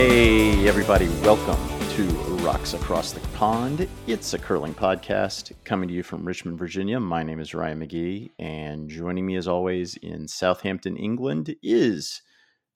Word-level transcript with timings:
Hey, 0.00 0.68
everybody, 0.68 1.08
welcome 1.24 1.58
to 1.96 2.04
Rocks 2.44 2.72
Across 2.72 3.14
the 3.14 3.20
Pond. 3.30 3.88
It's 4.06 4.32
a 4.32 4.38
curling 4.38 4.72
podcast 4.72 5.50
coming 5.64 5.88
to 5.88 5.94
you 5.94 6.04
from 6.04 6.24
Richmond, 6.24 6.56
Virginia. 6.56 7.00
My 7.00 7.24
name 7.24 7.40
is 7.40 7.52
Ryan 7.52 7.80
McGee, 7.80 8.30
and 8.38 8.88
joining 8.88 9.26
me 9.26 9.34
as 9.34 9.48
always 9.48 9.96
in 9.96 10.28
Southampton, 10.28 10.96
England 10.96 11.56
is 11.64 12.22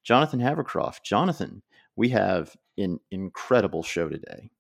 Jonathan 0.02 0.40
Havercroft. 0.40 1.04
Jonathan, 1.04 1.62
we 1.95 2.08
have 2.08 2.56
an 2.76 2.98
incredible 3.12 3.84
show 3.84 4.09
today. 4.09 4.50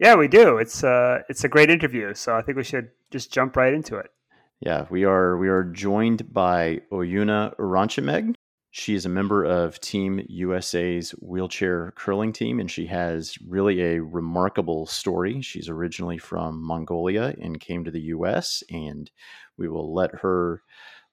Yeah, 0.00 0.16
we 0.16 0.26
do. 0.26 0.56
It's 0.58 0.82
uh 0.82 1.22
it's 1.28 1.44
a 1.44 1.48
great 1.48 1.70
interview, 1.70 2.14
so 2.14 2.34
I 2.34 2.42
think 2.42 2.56
we 2.56 2.64
should 2.64 2.90
just 3.12 3.32
jump 3.32 3.56
right 3.56 3.72
into 3.72 3.96
it. 3.98 4.10
Yeah, 4.58 4.86
we 4.90 5.04
are 5.04 5.36
we 5.36 5.48
are 5.48 5.62
joined 5.62 6.32
by 6.32 6.80
Oyuna 6.90 7.56
Uranchimeg. 7.58 8.34
She 8.74 8.94
is 8.94 9.04
a 9.04 9.10
member 9.10 9.44
of 9.44 9.78
Team 9.80 10.24
USA's 10.30 11.10
wheelchair 11.20 11.92
curling 11.94 12.32
team, 12.32 12.58
and 12.58 12.70
she 12.70 12.86
has 12.86 13.36
really 13.46 13.82
a 13.82 14.02
remarkable 14.02 14.86
story. 14.86 15.42
She's 15.42 15.68
originally 15.68 16.16
from 16.16 16.62
Mongolia 16.62 17.34
and 17.38 17.60
came 17.60 17.84
to 17.84 17.90
the 17.90 18.00
US, 18.00 18.62
and 18.70 19.10
we 19.58 19.68
will 19.68 19.92
let 19.92 20.14
her 20.20 20.62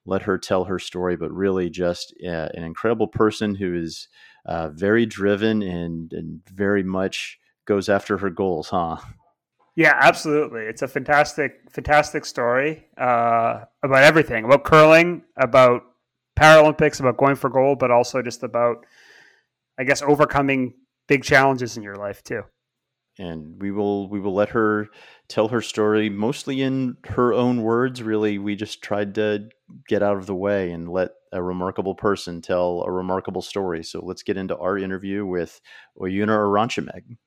let 0.06 0.22
her 0.22 0.38
tell 0.38 0.64
her 0.64 0.78
story. 0.78 1.16
But 1.16 1.32
really, 1.32 1.68
just 1.68 2.14
uh, 2.24 2.48
an 2.54 2.64
incredible 2.64 3.08
person 3.08 3.54
who 3.54 3.74
is 3.74 4.08
uh, 4.46 4.70
very 4.70 5.04
driven 5.04 5.60
and 5.60 6.14
and 6.14 6.40
very 6.50 6.82
much 6.82 7.38
goes 7.66 7.90
after 7.90 8.16
her 8.16 8.30
goals, 8.30 8.70
huh? 8.70 8.96
Yeah, 9.76 9.98
absolutely. 10.00 10.62
It's 10.62 10.80
a 10.80 10.88
fantastic, 10.88 11.70
fantastic 11.70 12.24
story 12.24 12.86
uh, 12.96 13.64
about 13.82 14.02
everything 14.02 14.46
about 14.46 14.64
curling, 14.64 15.24
about 15.36 15.82
Paralympics, 16.38 17.00
about 17.00 17.16
going 17.16 17.36
for 17.36 17.50
gold, 17.50 17.78
but 17.78 17.90
also 17.90 18.22
just 18.22 18.42
about, 18.42 18.86
I 19.78 19.84
guess, 19.84 20.02
overcoming 20.02 20.74
big 21.08 21.22
challenges 21.22 21.76
in 21.76 21.82
your 21.82 21.96
life 21.96 22.22
too. 22.22 22.42
And 23.18 23.60
we 23.60 23.70
will 23.70 24.08
we 24.08 24.20
will 24.20 24.32
let 24.32 24.50
her 24.50 24.88
tell 25.28 25.48
her 25.48 25.60
story 25.60 26.08
mostly 26.08 26.62
in 26.62 26.96
her 27.04 27.34
own 27.34 27.62
words. 27.62 28.02
Really, 28.02 28.38
we 28.38 28.56
just 28.56 28.82
tried 28.82 29.14
to 29.16 29.48
get 29.88 30.02
out 30.02 30.16
of 30.16 30.26
the 30.26 30.34
way 30.34 30.70
and 30.70 30.88
let 30.88 31.10
a 31.32 31.42
remarkable 31.42 31.94
person 31.94 32.40
tell 32.40 32.82
a 32.86 32.90
remarkable 32.90 33.42
story. 33.42 33.84
So 33.84 34.00
let's 34.02 34.22
get 34.22 34.36
into 34.36 34.56
our 34.56 34.78
interview 34.78 35.26
with 35.26 35.60
Oyuna 36.00 36.38
Uranchimeg. 36.38 37.18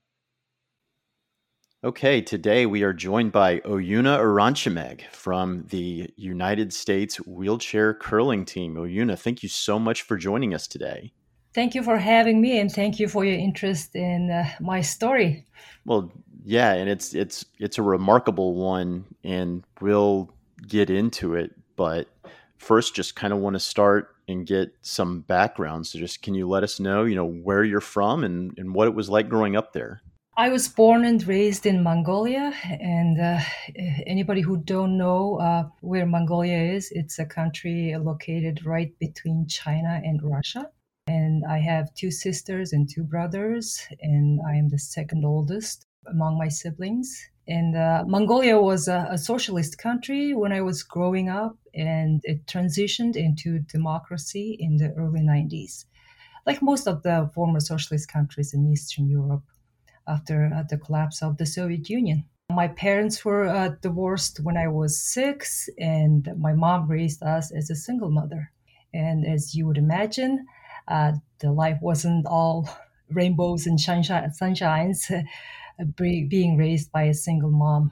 Okay, 1.86 2.22
today 2.22 2.66
we 2.66 2.84
are 2.84 2.94
joined 2.94 3.34
by 3.34 3.60
Oyuna 3.60 4.18
Uranchimeg 4.18 5.02
from 5.12 5.66
the 5.68 6.10
United 6.16 6.72
States 6.72 7.18
Wheelchair 7.18 7.94
Curling 7.94 8.46
Team. 8.46 8.76
Oyuna, 8.76 9.20
thank 9.20 9.44
you 9.44 9.50
so 9.50 9.78
much 9.78 10.04
for 10.04 10.16
joining 10.16 10.54
us 10.54 10.66
today. 10.66 11.12
Thank 11.54 11.76
you 11.76 11.84
for 11.84 11.98
having 11.98 12.40
me, 12.40 12.58
and 12.58 12.72
thank 12.72 13.02
you 13.02 13.10
for 13.10 13.26
your 13.26 13.38
interest 13.38 13.98
in 13.98 14.32
uh, 14.32 14.48
my 14.62 14.80
story. 14.80 15.46
Well, 15.84 16.10
yeah, 16.46 16.72
and 16.72 16.90
it's 16.90 17.14
it's 17.14 17.44
it's 17.60 17.78
a 17.78 17.82
remarkable 17.82 18.56
one, 18.56 19.04
and 19.26 19.66
we'll 19.82 20.34
get 20.66 20.90
into 20.90 21.36
it. 21.36 21.52
But 21.76 22.08
first, 22.60 22.96
just 22.96 23.18
kind 23.18 23.34
of 23.34 23.40
want 23.40 23.56
to 23.56 23.60
start 23.60 24.16
and 24.30 24.48
get 24.48 24.74
some 24.84 25.20
background. 25.20 25.86
So, 25.86 26.00
just 26.00 26.22
can 26.22 26.34
you 26.34 26.48
let 26.48 26.64
us 26.64 26.80
know, 26.80 27.04
you 27.04 27.16
know, 27.16 27.28
where 27.28 27.66
you're 27.66 27.82
from 27.82 28.24
and 28.24 28.58
and 28.58 28.74
what 28.74 28.88
it 28.88 28.96
was 28.96 29.10
like 29.10 29.28
growing 29.28 29.58
up 29.58 29.74
there? 29.74 30.02
I 30.36 30.50
was 30.50 30.68
born 30.68 31.06
and 31.06 31.26
raised 31.28 31.68
in 31.68 31.84
Mongolia, 31.84 32.52
and 32.82 33.22
uh, 33.22 33.40
anybody 34.08 34.42
who 34.42 34.58
don't 34.58 34.98
know 34.98 35.38
uh, 35.40 35.70
where 35.82 36.08
Mongolia 36.08 36.58
is, 36.58 36.90
it's 36.92 37.20
a 37.20 37.26
country 37.26 37.96
located 37.96 38.66
right 38.66 38.98
between 38.98 39.48
China 39.48 40.02
and 40.04 40.24
Russia. 40.24 40.72
And 41.06 41.44
I 41.46 41.60
have 41.60 41.94
two 41.94 42.10
sisters 42.10 42.74
and 42.74 42.90
two 42.90 43.04
brothers, 43.04 43.80
and 44.02 44.40
I 44.48 44.56
am 44.56 44.70
the 44.70 44.80
second 44.80 45.24
oldest 45.24 45.86
among 46.08 46.40
my 46.40 46.48
siblings. 46.48 47.16
And 47.48 47.78
uh, 47.78 48.04
Mongolia 48.08 48.60
was 48.60 48.88
a, 48.88 49.10
a, 49.12 49.20
socialist 49.20 49.78
country 49.78 50.34
when 50.34 50.52
I 50.52 50.62
was 50.62 50.82
growing 50.82 51.30
up, 51.30 51.58
and 51.76 52.22
it 52.24 52.48
transitioned 52.48 53.16
into 53.16 53.60
democracy 53.60 54.58
in 54.60 54.78
the 54.78 54.94
early 54.94 55.22
90s, 55.22 55.86
like 56.48 56.64
most 56.64 56.88
of 56.88 57.04
the 57.04 57.30
former 57.36 57.60
socialist 57.60 58.08
countries 58.08 58.56
in 58.56 58.66
Eastern 58.66 59.08
Europe 59.08 59.44
after 60.08 60.52
uh, 60.56 60.64
the 60.70 60.78
collapse 60.78 61.22
of 61.22 61.38
the 61.38 61.46
Soviet 61.46 61.90
Union. 61.90 62.26
My 62.52 62.68
parents 62.68 63.24
were 63.24 63.48
uh, 63.48 63.70
divorced 63.82 64.40
when 64.42 64.58
I 64.58 64.68
was 64.68 65.00
six, 65.00 65.70
and 65.78 66.30
my 66.38 66.54
mom 66.54 66.88
raised 66.88 67.24
us 67.24 67.52
as 67.52 67.70
a 67.70 67.76
single 67.76 68.12
mother. 68.12 68.52
And 68.94 69.26
as 69.26 69.56
you 69.56 69.66
would 69.66 69.78
imagine, 69.78 70.46
uh, 70.88 71.14
the 71.40 71.52
life 71.52 71.80
wasn't 71.82 72.26
all 72.26 72.70
rainbows 73.10 73.66
and 73.66 73.80
sunshine, 73.80 74.32
sunshines 74.40 75.12
being 75.96 76.58
raised 76.58 76.92
by 76.92 77.04
a 77.04 77.14
single 77.14 77.52
mom. 77.52 77.92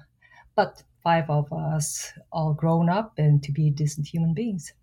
But 0.56 0.84
five 1.04 1.30
of 1.30 1.52
us 1.52 2.14
all 2.32 2.54
grown 2.54 2.90
up 2.90 3.14
and 3.18 3.42
to 3.44 3.52
be 3.52 3.70
decent 3.70 4.08
human 4.08 4.34
beings. 4.34 4.74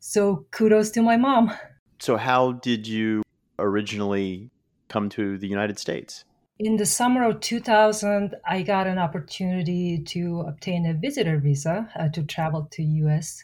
So 0.00 0.46
kudos 0.50 0.90
to 0.92 1.02
my 1.02 1.16
mom. 1.16 1.52
So, 1.98 2.16
how 2.16 2.52
did 2.52 2.86
you 2.86 3.22
originally 3.58 4.50
come 4.88 5.08
to 5.10 5.38
the 5.38 5.48
United 5.48 5.78
States? 5.78 6.24
In 6.60 6.76
the 6.76 6.86
summer 6.86 7.24
of 7.24 7.40
2000, 7.40 8.36
I 8.46 8.62
got 8.62 8.86
an 8.86 8.96
opportunity 8.96 9.98
to 9.98 10.42
obtain 10.42 10.86
a 10.86 10.94
visitor 10.94 11.38
visa 11.38 11.90
uh, 11.96 12.08
to 12.10 12.22
travel 12.22 12.68
to 12.70 12.82
US. 12.82 13.42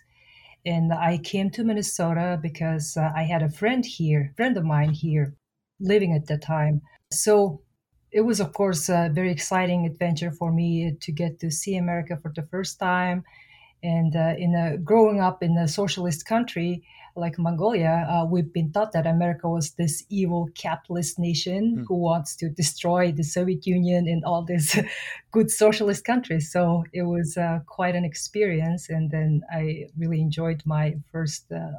And 0.65 0.93
I 0.93 1.19
came 1.19 1.51
to 1.51 1.65
Minnesota 1.65 2.39
because 2.41 2.97
uh, 2.97 3.11
I 3.13 3.25
had 3.25 3.43
a 3.43 3.49
friend 3.49 3.85
here, 3.85 4.33
friend 4.37 4.57
of 4.57 4.65
mine 4.65 4.91
here, 4.91 5.35
living 5.81 6.15
at 6.15 6.27
the 6.27 6.39
time. 6.39 6.83
So 7.11 7.63
it 8.13 8.21
was, 8.21 8.39
of 8.39 8.53
course, 8.53 8.89
a 8.89 9.11
very 9.13 9.33
exciting 9.33 9.87
adventure 9.87 10.31
for 10.31 10.53
me 10.53 10.93
to 11.01 11.11
get 11.11 11.41
to 11.41 11.51
see 11.51 11.75
America 11.75 12.17
for 12.17 12.33
the 12.33 12.47
first 12.47 12.79
time. 12.79 13.25
And 13.83 14.15
uh, 14.15 14.35
in 14.39 14.55
a, 14.55 14.77
growing 14.77 15.21
up 15.21 15.43
in 15.43 15.57
a 15.57 15.69
socialist 15.69 16.27
country, 16.27 16.83
like 17.17 17.39
Mongolia, 17.39 18.07
uh, 18.09 18.25
we've 18.25 18.53
been 18.53 18.73
taught 18.73 18.93
that 18.93 19.07
America 19.07 19.49
was 19.49 19.73
this 19.73 20.05
evil 20.09 20.49
capitalist 20.55 21.19
nation 21.19 21.79
mm. 21.79 21.85
who 21.87 21.97
wants 21.97 22.37
to 22.37 22.49
destroy 22.49 23.11
the 23.13 23.25
Soviet 23.25 23.67
Union 23.67 24.07
and 24.07 24.25
all 24.25 24.43
these 24.43 24.79
good 25.33 25.51
socialist 25.51 26.05
countries. 26.05 26.51
So 26.51 26.85
it 26.93 27.03
was 27.03 27.37
uh, 27.37 27.61
quite 27.67 27.97
an 27.97 28.05
experience. 28.05 28.89
And 28.89 29.11
then 29.11 29.43
I 29.53 29.87
really 29.99 30.21
enjoyed 30.21 30.63
my 30.65 30.97
first 31.11 31.51
uh, 31.51 31.71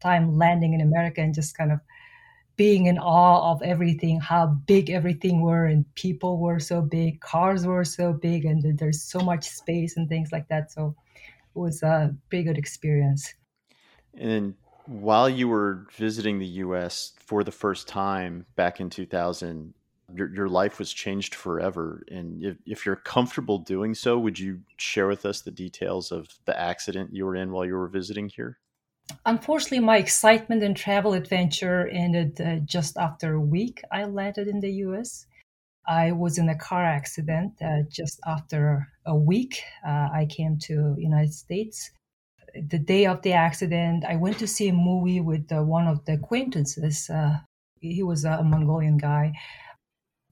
time 0.00 0.38
landing 0.38 0.72
in 0.74 0.80
America 0.80 1.20
and 1.20 1.34
just 1.34 1.56
kind 1.56 1.72
of 1.72 1.80
being 2.56 2.86
in 2.86 2.98
awe 2.98 3.52
of 3.52 3.62
everything, 3.62 4.20
how 4.20 4.46
big 4.46 4.90
everything 4.90 5.40
were, 5.40 5.64
and 5.64 5.86
people 5.94 6.36
were 6.38 6.60
so 6.60 6.82
big, 6.82 7.18
cars 7.20 7.66
were 7.66 7.86
so 7.86 8.12
big, 8.12 8.44
and 8.44 8.78
there's 8.78 9.02
so 9.02 9.20
much 9.20 9.48
space 9.48 9.96
and 9.96 10.10
things 10.10 10.30
like 10.30 10.46
that. 10.48 10.70
So 10.70 10.94
was 11.54 11.82
a 11.82 12.14
pretty 12.28 12.44
good 12.44 12.58
experience. 12.58 13.34
And 14.14 14.54
while 14.86 15.28
you 15.28 15.48
were 15.48 15.86
visiting 15.96 16.38
the 16.38 16.46
U.S. 16.46 17.12
for 17.18 17.44
the 17.44 17.52
first 17.52 17.86
time 17.86 18.46
back 18.56 18.80
in 18.80 18.90
2000, 18.90 19.74
your, 20.14 20.34
your 20.34 20.48
life 20.48 20.78
was 20.78 20.92
changed 20.92 21.34
forever. 21.34 22.02
And 22.10 22.42
if, 22.42 22.56
if 22.66 22.86
you're 22.86 22.96
comfortable 22.96 23.58
doing 23.58 23.94
so, 23.94 24.18
would 24.18 24.38
you 24.38 24.60
share 24.76 25.06
with 25.06 25.24
us 25.24 25.42
the 25.42 25.50
details 25.50 26.10
of 26.10 26.28
the 26.44 26.58
accident 26.58 27.14
you 27.14 27.24
were 27.24 27.36
in 27.36 27.52
while 27.52 27.64
you 27.64 27.74
were 27.74 27.88
visiting 27.88 28.28
here? 28.28 28.58
Unfortunately, 29.26 29.80
my 29.80 29.96
excitement 29.96 30.62
and 30.62 30.76
travel 30.76 31.14
adventure 31.14 31.88
ended 31.88 32.40
uh, 32.40 32.56
just 32.64 32.96
after 32.96 33.34
a 33.34 33.40
week 33.40 33.82
I 33.90 34.04
landed 34.04 34.48
in 34.48 34.60
the 34.60 34.72
US. 34.86 35.26
I 35.86 36.12
was 36.12 36.38
in 36.38 36.48
a 36.48 36.58
car 36.58 36.84
accident 36.84 37.54
uh, 37.62 37.82
just 37.88 38.20
after 38.26 38.88
a 39.06 39.16
week. 39.16 39.62
Uh, 39.86 40.08
I 40.12 40.26
came 40.28 40.58
to 40.60 40.94
United 40.98 41.34
States 41.34 41.90
the 42.54 42.78
day 42.78 43.06
of 43.06 43.22
the 43.22 43.32
accident, 43.32 44.04
I 44.04 44.16
went 44.16 44.38
to 44.38 44.46
see 44.46 44.68
a 44.68 44.72
movie 44.72 45.20
with 45.20 45.50
uh, 45.52 45.62
one 45.62 45.86
of 45.86 46.04
the 46.04 46.14
acquaintances. 46.14 47.08
Uh, 47.08 47.38
he 47.80 48.02
was 48.02 48.24
a 48.24 48.42
Mongolian 48.42 48.98
guy 48.98 49.32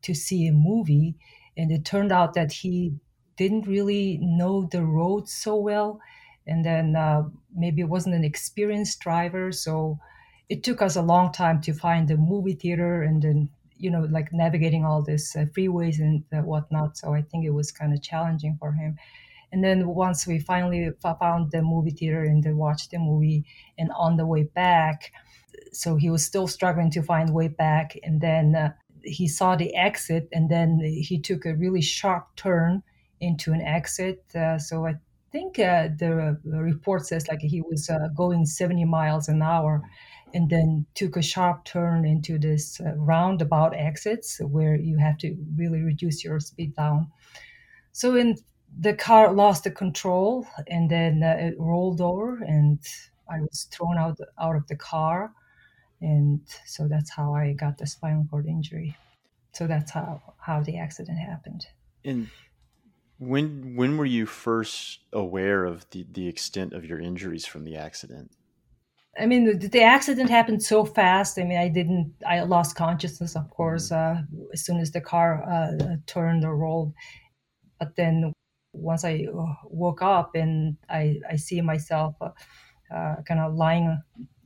to 0.03 0.15
see 0.15 0.47
a 0.47 0.53
movie, 0.53 1.17
and 1.57 1.71
it 1.71 1.85
turned 1.85 2.13
out 2.13 2.35
that 2.35 2.53
he 2.53 2.95
didn't 3.37 3.67
really 3.67 4.19
know 4.21 4.69
the 4.71 4.85
road 4.85 5.29
so 5.29 5.57
well, 5.57 6.01
and 6.47 6.65
then 6.65 6.97
uh, 6.97 7.23
maybe 7.55 7.85
wasn't 7.85 8.15
an 8.15 8.25
experienced 8.25 9.01
driver, 9.01 9.53
so 9.53 9.99
it 10.49 10.63
took 10.63 10.83
us 10.83 10.97
a 10.97 11.03
long 11.03 11.33
time 11.33 11.61
to 11.61 11.73
find 11.73 12.09
the 12.09 12.17
movie 12.17 12.55
theater, 12.55 13.03
and 13.03 13.23
then 13.23 13.49
you 13.79 13.91
know, 13.91 14.07
like 14.11 14.33
navigating 14.33 14.85
all 14.85 15.03
these 15.03 15.35
uh, 15.37 15.47
freeways 15.57 15.99
and 15.99 16.25
whatnot. 16.45 16.97
So 16.97 17.15
I 17.15 17.23
think 17.23 17.45
it 17.45 17.51
was 17.51 17.71
kind 17.73 17.93
of 17.93 18.03
challenging 18.03 18.57
for 18.59 18.73
him. 18.73 18.97
And 19.51 19.65
then 19.65 19.89
once 19.89 20.27
we 20.27 20.39
finally 20.39 20.91
found 21.01 21.51
the 21.51 21.63
movie 21.63 21.91
theater 21.91 22.23
and 22.23 22.43
then 22.43 22.57
watched 22.57 22.91
the 22.91 22.99
movie, 22.99 23.45
and 23.79 23.91
on 23.97 24.17
the 24.17 24.27
way 24.27 24.43
back, 24.43 25.13
so 25.73 25.97
he 25.97 26.11
was 26.11 26.25
still 26.25 26.47
struggling 26.47 26.91
to 26.91 27.03
find 27.03 27.33
way 27.33 27.49
back. 27.49 27.97
And 28.03 28.21
then 28.21 28.55
uh, 28.55 28.73
he 29.03 29.27
saw 29.27 29.57
the 29.57 29.75
exit, 29.75 30.29
and 30.33 30.51
then 30.51 30.81
he 30.81 31.19
took 31.19 31.47
a 31.47 31.55
really 31.55 31.81
sharp 31.81 32.29
turn 32.37 32.83
into 33.21 33.53
an 33.53 33.63
exit. 33.63 34.25
Uh, 34.35 34.59
so 34.59 34.87
I 34.87 34.97
think 35.33 35.59
uh, 35.59 35.89
the 35.99 36.39
report 36.45 37.07
says 37.07 37.29
like 37.29 37.41
he 37.41 37.61
was 37.61 37.89
uh, 37.91 38.09
going 38.15 38.47
70 38.47 38.85
miles 38.85 39.29
an 39.29 39.43
hour 39.43 39.83
and 40.35 40.51
then 40.51 40.87
took 40.95 41.17
a 41.17 41.23
sharp 41.23 41.65
turn 41.65 42.05
into 42.05 42.39
this 42.39 42.81
uh, 42.81 42.95
roundabout 42.97 43.75
exits 43.75 44.41
where 44.41 44.77
you 44.77 44.99
have 44.99 45.19
to 45.19 45.37
really 45.57 45.81
reduce 45.83 46.25
your 46.25 46.41
speed 46.41 46.75
down. 46.77 47.11
So 47.93 48.17
in 48.17 48.37
the 48.79 48.95
car 48.95 49.33
lost 49.33 49.65
the 49.65 49.71
control 49.71 50.47
and 50.67 50.91
then 50.91 51.23
uh, 51.23 51.37
it 51.39 51.55
rolled 51.59 52.01
over 52.01 52.39
and 52.39 52.79
I 53.31 53.41
was 53.41 53.69
thrown 53.71 53.99
out 53.99 54.19
out 54.41 54.57
of 54.57 54.67
the 54.69 54.77
car 54.77 55.33
and 56.01 56.41
so 56.65 56.87
that's 56.87 57.11
how 57.11 57.35
I 57.35 57.53
got 57.53 57.79
the 57.79 57.87
spinal 57.87 58.27
cord 58.31 58.47
injury. 58.47 58.97
So 59.53 59.67
that's 59.67 59.91
how 59.91 60.23
how 60.39 60.63
the 60.63 60.79
accident 60.79 61.19
happened. 61.19 61.67
And 62.05 62.29
when 63.19 63.75
when 63.75 63.97
were 63.97 64.07
you 64.07 64.27
first 64.27 65.01
aware 65.13 65.65
of 65.65 65.89
the, 65.91 66.07
the 66.11 66.29
extent 66.29 66.73
of 66.73 66.85
your 66.85 67.01
injuries 67.01 67.47
from 67.47 67.65
the 67.65 67.77
accident? 67.77 68.31
I 69.19 69.27
mean, 69.27 69.59
the, 69.59 69.69
the, 69.69 69.83
accident 69.83 70.31
happened 70.31 70.63
so 70.63 70.85
fast. 70.85 71.39
I 71.39 71.45
mean, 71.45 71.59
I 71.59 71.69
didn't, 71.69 72.15
I 72.27 72.41
lost 72.43 72.77
consciousness, 72.77 73.35
of 73.37 73.51
course, 73.51 73.91
mm-hmm. 73.91 74.19
uh, 74.19 74.51
as 74.53 74.65
soon 74.65 74.79
as 74.79 74.93
the 74.93 75.01
car 75.01 75.43
uh, 75.43 75.97
turned 76.07 76.45
or 76.45 76.57
rolled. 76.57 76.95
But 77.79 77.97
then 77.97 78.33
once 78.73 79.05
I 79.05 79.27
uh, 79.33 79.55
woke 79.65 80.03
up 80.03 80.35
and 80.35 80.77
I, 80.89 81.21
I 81.29 81.37
see 81.37 81.61
myself 81.61 82.15
uh, 82.21 82.31
uh 82.95 83.17
kind 83.27 83.41
of 83.41 83.55
lying 83.55 84.01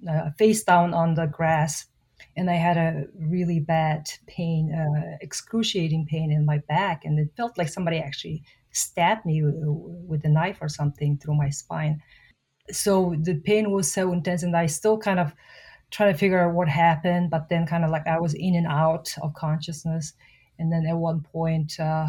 uh, 0.08 0.30
face 0.38 0.64
down 0.64 0.94
on 0.94 1.14
the 1.14 1.26
grass, 1.26 1.86
and 2.36 2.50
I 2.50 2.54
had 2.54 2.76
a 2.76 3.04
really 3.14 3.60
bad 3.60 4.10
pain, 4.26 4.72
excruciating 5.20 6.06
pain 6.06 6.32
in 6.32 6.46
my 6.46 6.58
back. 6.68 7.04
And 7.04 7.18
it 7.18 7.28
felt 7.36 7.58
like 7.58 7.68
somebody 7.68 7.98
actually 7.98 8.42
stabbed 8.70 9.26
me 9.26 9.42
with 9.44 10.24
a 10.24 10.28
knife 10.28 10.58
or 10.60 10.68
something 10.68 11.18
through 11.18 11.36
my 11.36 11.50
spine 11.50 12.00
so 12.72 13.14
the 13.20 13.34
pain 13.34 13.70
was 13.70 13.92
so 13.92 14.12
intense 14.12 14.42
and 14.42 14.56
i 14.56 14.66
still 14.66 14.98
kind 14.98 15.20
of 15.20 15.34
trying 15.90 16.12
to 16.12 16.18
figure 16.18 16.40
out 16.40 16.54
what 16.54 16.68
happened 16.68 17.30
but 17.30 17.48
then 17.48 17.66
kind 17.66 17.84
of 17.84 17.90
like 17.90 18.06
i 18.06 18.18
was 18.18 18.34
in 18.34 18.54
and 18.54 18.66
out 18.66 19.14
of 19.22 19.34
consciousness. 19.34 20.14
And 20.58 20.70
then 20.70 20.86
at 20.86 20.96
one 20.96 21.22
point 21.22 21.78
uh, 21.80 22.06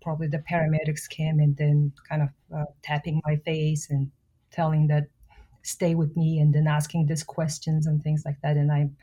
probably 0.00 0.28
the 0.28 0.42
paramedics 0.50 1.08
came 1.08 1.40
and 1.40 1.56
then 1.56 1.92
kind 2.08 2.22
of 2.22 2.28
uh, 2.56 2.64
tapping 2.82 3.20
my 3.26 3.36
face 3.36 3.90
and 3.90 4.10
telling 4.50 4.86
that 4.86 5.08
stay 5.62 5.94
with 5.94 6.16
me 6.16 6.38
and 6.38 6.54
then 6.54 6.66
asking 6.68 7.06
these 7.06 7.22
questions 7.22 7.86
and 7.86 8.02
things 8.02 8.22
like 8.24 8.40
that. 8.42 8.56
And 8.56 8.72
i'm 8.72 8.96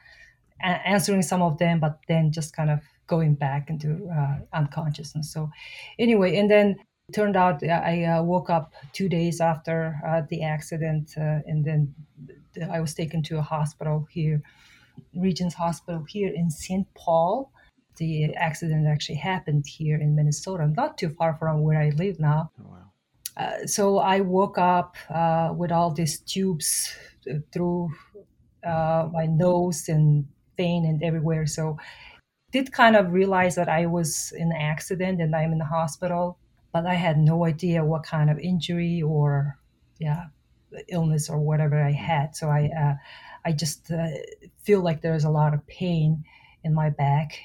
answering 0.62 1.22
some 1.22 1.42
of 1.42 1.58
them 1.58 1.80
but 1.80 2.00
then 2.08 2.32
just 2.32 2.56
kind 2.56 2.70
of 2.70 2.80
going 3.06 3.36
back 3.36 3.70
into 3.70 4.10
uh, 4.10 4.38
unconsciousness. 4.54 5.32
So 5.32 5.52
anyway 6.00 6.38
and 6.38 6.50
then 6.50 6.78
turned 7.14 7.36
out 7.36 7.64
I 7.64 8.04
uh, 8.04 8.24
woke 8.24 8.50
up 8.50 8.74
two 8.92 9.10
days 9.10 9.40
after 9.42 10.00
uh, 10.06 10.22
the 10.30 10.44
accident, 10.44 11.14
uh, 11.18 11.40
and 11.46 11.64
then 11.64 11.94
I 12.72 12.80
was 12.80 12.94
taken 12.94 13.24
to 13.24 13.38
a 13.38 13.42
hospital 13.42 14.08
here, 14.12 14.42
Regions 15.16 15.54
Hospital 15.54 16.04
here 16.08 16.32
in 16.34 16.50
St. 16.50 16.88
Paul. 16.96 17.52
The 17.98 18.34
accident 18.36 18.88
actually 18.88 19.18
happened 19.18 19.66
here 19.68 19.98
in 19.98 20.16
Minnesota, 20.16 20.68
not 20.68 20.98
too 20.98 21.10
far 21.10 21.36
from 21.36 21.62
where 21.62 21.80
I 21.80 21.90
live 21.90 22.20
now. 22.20 22.52
Oh, 22.60 22.70
wow. 22.70 22.84
Uh, 23.36 23.66
so 23.66 23.98
I 23.98 24.20
woke 24.22 24.58
up 24.58 24.96
uh, 25.10 25.54
with 25.56 25.72
all 25.72 25.92
these 25.92 26.20
tubes 26.20 26.94
uh, 27.30 27.36
through 27.52 27.90
my 28.64 29.26
nose 29.26 29.90
and 29.90 30.26
vein 30.58 30.86
and 30.86 31.04
everywhere. 31.04 31.46
So 31.46 31.78
did 32.52 32.72
kind 32.72 32.96
of 32.96 33.12
realize 33.12 33.56
that 33.56 33.68
I 33.68 33.88
was 33.88 34.32
in 34.38 34.52
an 34.52 34.58
accident 34.58 35.20
and 35.20 35.36
I'm 35.36 35.52
in 35.52 35.58
the 35.58 35.66
hospital 35.66 36.38
but 36.74 36.88
I 36.88 36.96
had 36.96 37.18
no 37.20 37.46
idea 37.46 37.86
what 37.86 38.04
kind 38.04 38.30
of 38.30 38.40
injury 38.40 39.02
or 39.02 39.58
yeah 40.00 40.26
illness 40.90 41.30
or 41.30 41.40
whatever 41.40 41.82
I 41.82 41.92
had. 41.92 42.36
So 42.36 42.50
I 42.50 42.70
uh, 42.78 42.96
I 43.46 43.54
just 43.54 43.92
uh, 43.92 44.08
feel 44.64 44.82
like 44.82 45.02
there's 45.02 45.24
a 45.24 45.30
lot 45.30 45.54
of 45.54 45.66
pain 45.68 46.26
in 46.64 46.74
my 46.74 46.90
back. 46.90 47.40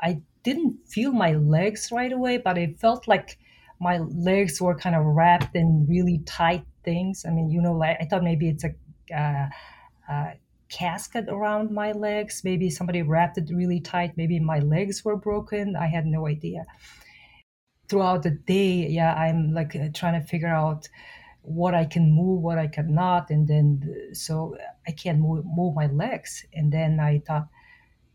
I 0.00 0.20
didn't 0.42 0.86
feel 0.86 1.12
my 1.12 1.32
legs 1.32 1.90
right 1.90 2.12
away, 2.12 2.36
but 2.38 2.58
it 2.58 2.78
felt 2.78 3.08
like 3.08 3.38
my 3.80 3.98
legs 3.98 4.60
were 4.60 4.76
kind 4.76 4.94
of 4.94 5.04
wrapped 5.04 5.56
in 5.56 5.86
really 5.88 6.18
tight 6.26 6.64
things. 6.84 7.24
I 7.26 7.30
mean, 7.30 7.50
you 7.50 7.62
know, 7.62 7.72
like 7.72 7.96
I 8.00 8.04
thought 8.04 8.22
maybe 8.22 8.48
it's 8.48 8.64
a, 8.64 8.74
uh, 9.16 9.48
a 10.08 10.34
casket 10.68 11.26
around 11.28 11.70
my 11.70 11.92
legs. 11.92 12.42
Maybe 12.44 12.68
somebody 12.70 13.02
wrapped 13.02 13.38
it 13.38 13.50
really 13.52 13.80
tight. 13.80 14.16
Maybe 14.16 14.40
my 14.40 14.58
legs 14.58 15.04
were 15.04 15.16
broken. 15.16 15.76
I 15.76 15.86
had 15.86 16.06
no 16.06 16.26
idea 16.26 16.64
throughout 17.92 18.22
the 18.22 18.30
day, 18.30 18.88
yeah, 18.88 19.14
I'm 19.14 19.52
like 19.52 19.76
uh, 19.76 19.88
trying 19.94 20.18
to 20.20 20.26
figure 20.26 20.48
out 20.48 20.88
what 21.42 21.74
I 21.74 21.84
can 21.84 22.12
move, 22.12 22.42
what 22.42 22.58
I 22.58 22.68
cannot, 22.68 23.30
and 23.30 23.46
then 23.48 23.66
uh, 23.84 24.14
so 24.14 24.56
I 24.88 24.92
can't 24.92 25.20
move, 25.20 25.44
move 25.44 25.74
my 25.74 25.88
legs. 25.88 26.46
And 26.54 26.72
then 26.72 27.00
I 27.00 27.20
thought 27.26 27.48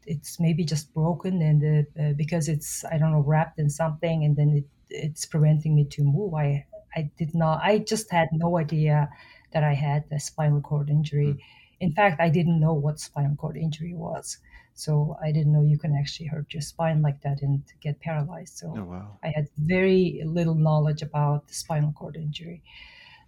it's 0.06 0.39
maybe 0.39 0.63
just 0.65 0.94
broken, 0.94 1.41
and 1.41 1.62
uh, 1.63 2.01
uh, 2.01 2.13
because 2.13 2.50
it's 2.50 2.85
I 2.85 2.97
don't 2.97 3.12
know 3.12 3.21
wrapped 3.21 3.59
in 3.59 3.69
something, 3.69 4.25
and 4.25 4.35
then 4.35 4.50
it, 4.57 4.65
it's 4.89 5.25
preventing 5.25 5.75
me 5.75 5.85
to 5.85 6.03
move. 6.03 6.33
I 6.33 6.65
I 6.95 7.12
did 7.18 7.35
not. 7.35 7.62
I 7.63 7.79
just 7.79 8.12
had 8.12 8.29
no 8.33 8.57
idea 8.57 9.09
that 9.51 9.63
I 9.63 9.75
had 9.75 10.06
a 10.12 10.19
spinal 10.19 10.62
cord 10.62 10.89
injury. 10.89 11.35
Mm. 11.35 11.39
In 11.79 11.91
fact, 11.91 12.19
I 12.19 12.29
didn't 12.29 12.59
know 12.59 12.74
what 12.74 13.00
spinal 13.00 13.35
cord 13.35 13.57
injury 13.57 13.94
was. 13.94 14.38
So 14.74 15.18
I 15.24 15.31
didn't 15.31 15.53
know 15.53 15.63
you 15.63 15.79
can 15.79 15.95
actually 15.95 16.27
hurt 16.27 16.53
your 16.53 16.62
spine 16.62 17.01
like 17.01 17.21
that 17.21 17.41
and 17.41 17.63
get 17.81 18.00
paralyzed. 18.00 18.57
So 18.57 18.75
oh, 18.77 18.83
wow. 18.83 19.18
I 19.24 19.29
had 19.29 19.50
very 19.57 20.21
little 20.24 20.53
knowledge 20.53 21.01
about 21.01 21.47
the 21.47 21.56
spinal 21.56 21.94
cord 21.94 22.15
injury. 22.15 22.62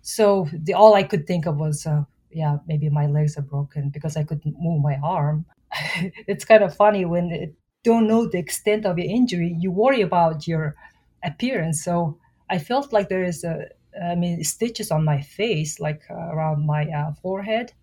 So 0.01 0.47
the 0.53 0.75
all 0.75 0.93
I 0.93 1.03
could 1.03 1.25
think 1.25 1.47
of 1.47 1.57
was, 1.57 1.87
uh, 1.87 2.03
yeah, 2.31 2.57
maybe 2.67 2.89
my 2.89 3.07
legs 3.07 3.35
are 3.37 3.41
broken 3.41 3.89
because 3.89 4.15
I 4.15 4.23
couldn't 4.23 4.57
move 4.59 4.81
my 4.81 4.97
arm. 5.03 5.45
it's 6.27 6.45
kind 6.45 6.63
of 6.63 6.75
funny 6.75 7.05
when 7.05 7.29
you 7.29 7.55
don't 7.83 8.07
know 8.07 8.27
the 8.27 8.37
extent 8.37 8.85
of 8.85 8.99
your 8.99 9.09
injury, 9.09 9.55
you 9.57 9.71
worry 9.71 10.01
about 10.01 10.47
your 10.47 10.75
appearance. 11.23 11.83
So 11.83 12.19
I 12.49 12.59
felt 12.59 12.93
like 12.93 13.09
there 13.09 13.23
is 13.23 13.43
a, 13.43 13.65
I 13.99 14.13
mean, 14.13 14.43
stitches 14.43 14.91
on 14.91 15.03
my 15.03 15.21
face, 15.21 15.79
like 15.79 16.03
uh, 16.11 16.13
around 16.13 16.65
my 16.65 16.85
uh, 16.91 17.13
forehead 17.21 17.73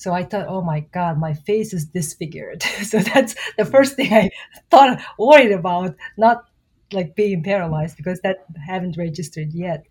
so 0.00 0.14
I 0.14 0.24
thought, 0.24 0.46
oh 0.48 0.62
my 0.62 0.80
God, 0.80 1.18
my 1.18 1.34
face 1.34 1.74
is 1.74 1.84
disfigured. 1.84 2.62
so 2.84 3.00
that's 3.00 3.34
the 3.58 3.66
first 3.66 3.96
thing 3.96 4.10
I 4.14 4.30
thought, 4.70 4.98
worried 5.18 5.52
about, 5.52 5.94
not 6.16 6.48
like 6.90 7.14
being 7.14 7.42
paralyzed 7.42 7.98
because 7.98 8.18
that 8.22 8.38
haven't 8.66 8.96
registered 8.96 9.52
yet. 9.52 9.84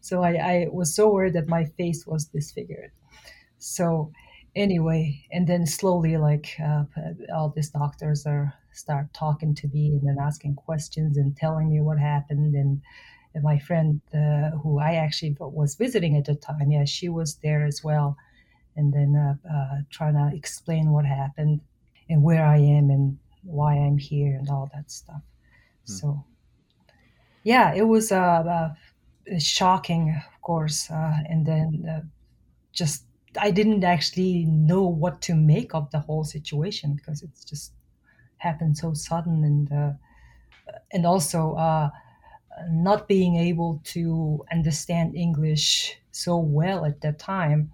So 0.00 0.22
I, 0.22 0.34
I 0.34 0.66
was 0.70 0.94
so 0.94 1.12
worried 1.12 1.32
that 1.32 1.48
my 1.48 1.64
face 1.64 2.06
was 2.06 2.26
disfigured. 2.26 2.92
So 3.58 4.12
anyway, 4.54 5.26
and 5.32 5.48
then 5.48 5.66
slowly, 5.66 6.16
like 6.16 6.54
uh, 6.64 6.84
all 7.34 7.48
these 7.48 7.70
doctors 7.70 8.24
are 8.24 8.54
start 8.72 9.12
talking 9.14 9.52
to 9.56 9.66
me 9.74 9.88
and 9.88 10.06
then 10.06 10.18
asking 10.24 10.54
questions 10.54 11.16
and 11.16 11.36
telling 11.36 11.70
me 11.70 11.80
what 11.80 11.98
happened 11.98 12.54
and. 12.54 12.82
And 13.34 13.44
my 13.44 13.58
friend, 13.58 14.00
uh, 14.14 14.56
who 14.62 14.78
I 14.78 14.94
actually 14.94 15.36
was 15.38 15.74
visiting 15.74 16.16
at 16.16 16.24
the 16.24 16.34
time, 16.34 16.70
yeah, 16.70 16.86
she 16.86 17.10
was 17.10 17.34
there 17.42 17.66
as 17.66 17.84
well 17.84 18.16
and 18.76 18.92
then 18.92 19.16
uh, 19.16 19.34
uh, 19.50 19.76
trying 19.90 20.14
to 20.14 20.36
explain 20.36 20.90
what 20.90 21.04
happened 21.04 21.60
and 22.08 22.22
where 22.22 22.44
I 22.44 22.58
am 22.58 22.90
and 22.90 23.18
why 23.42 23.74
I'm 23.74 23.98
here 23.98 24.36
and 24.36 24.48
all 24.50 24.70
that 24.74 24.90
stuff. 24.90 25.22
Hmm. 25.86 25.92
So, 25.92 26.24
yeah, 27.42 27.74
it 27.74 27.86
was 27.86 28.12
uh, 28.12 28.16
uh 28.16 29.38
shocking, 29.38 30.10
of 30.10 30.40
course, 30.42 30.90
uh, 30.90 31.18
and 31.28 31.46
then 31.46 31.88
uh, 31.88 32.02
just 32.72 33.04
I 33.40 33.50
didn't 33.50 33.84
actually 33.84 34.44
know 34.46 34.84
what 34.84 35.20
to 35.22 35.34
make 35.34 35.74
of 35.74 35.90
the 35.90 35.98
whole 35.98 36.24
situation 36.24 36.94
because 36.94 37.22
it's 37.22 37.44
just 37.44 37.72
happened 38.38 38.76
so 38.76 38.92
sudden 38.94 39.44
and 39.44 39.96
and 40.92 41.06
also 41.06 41.90
not 42.70 43.06
being 43.06 43.36
able 43.36 43.80
to 43.84 44.44
understand 44.50 45.14
English 45.14 45.98
so 46.12 46.38
well 46.38 46.86
at 46.86 47.00
that 47.02 47.18
time 47.18 47.70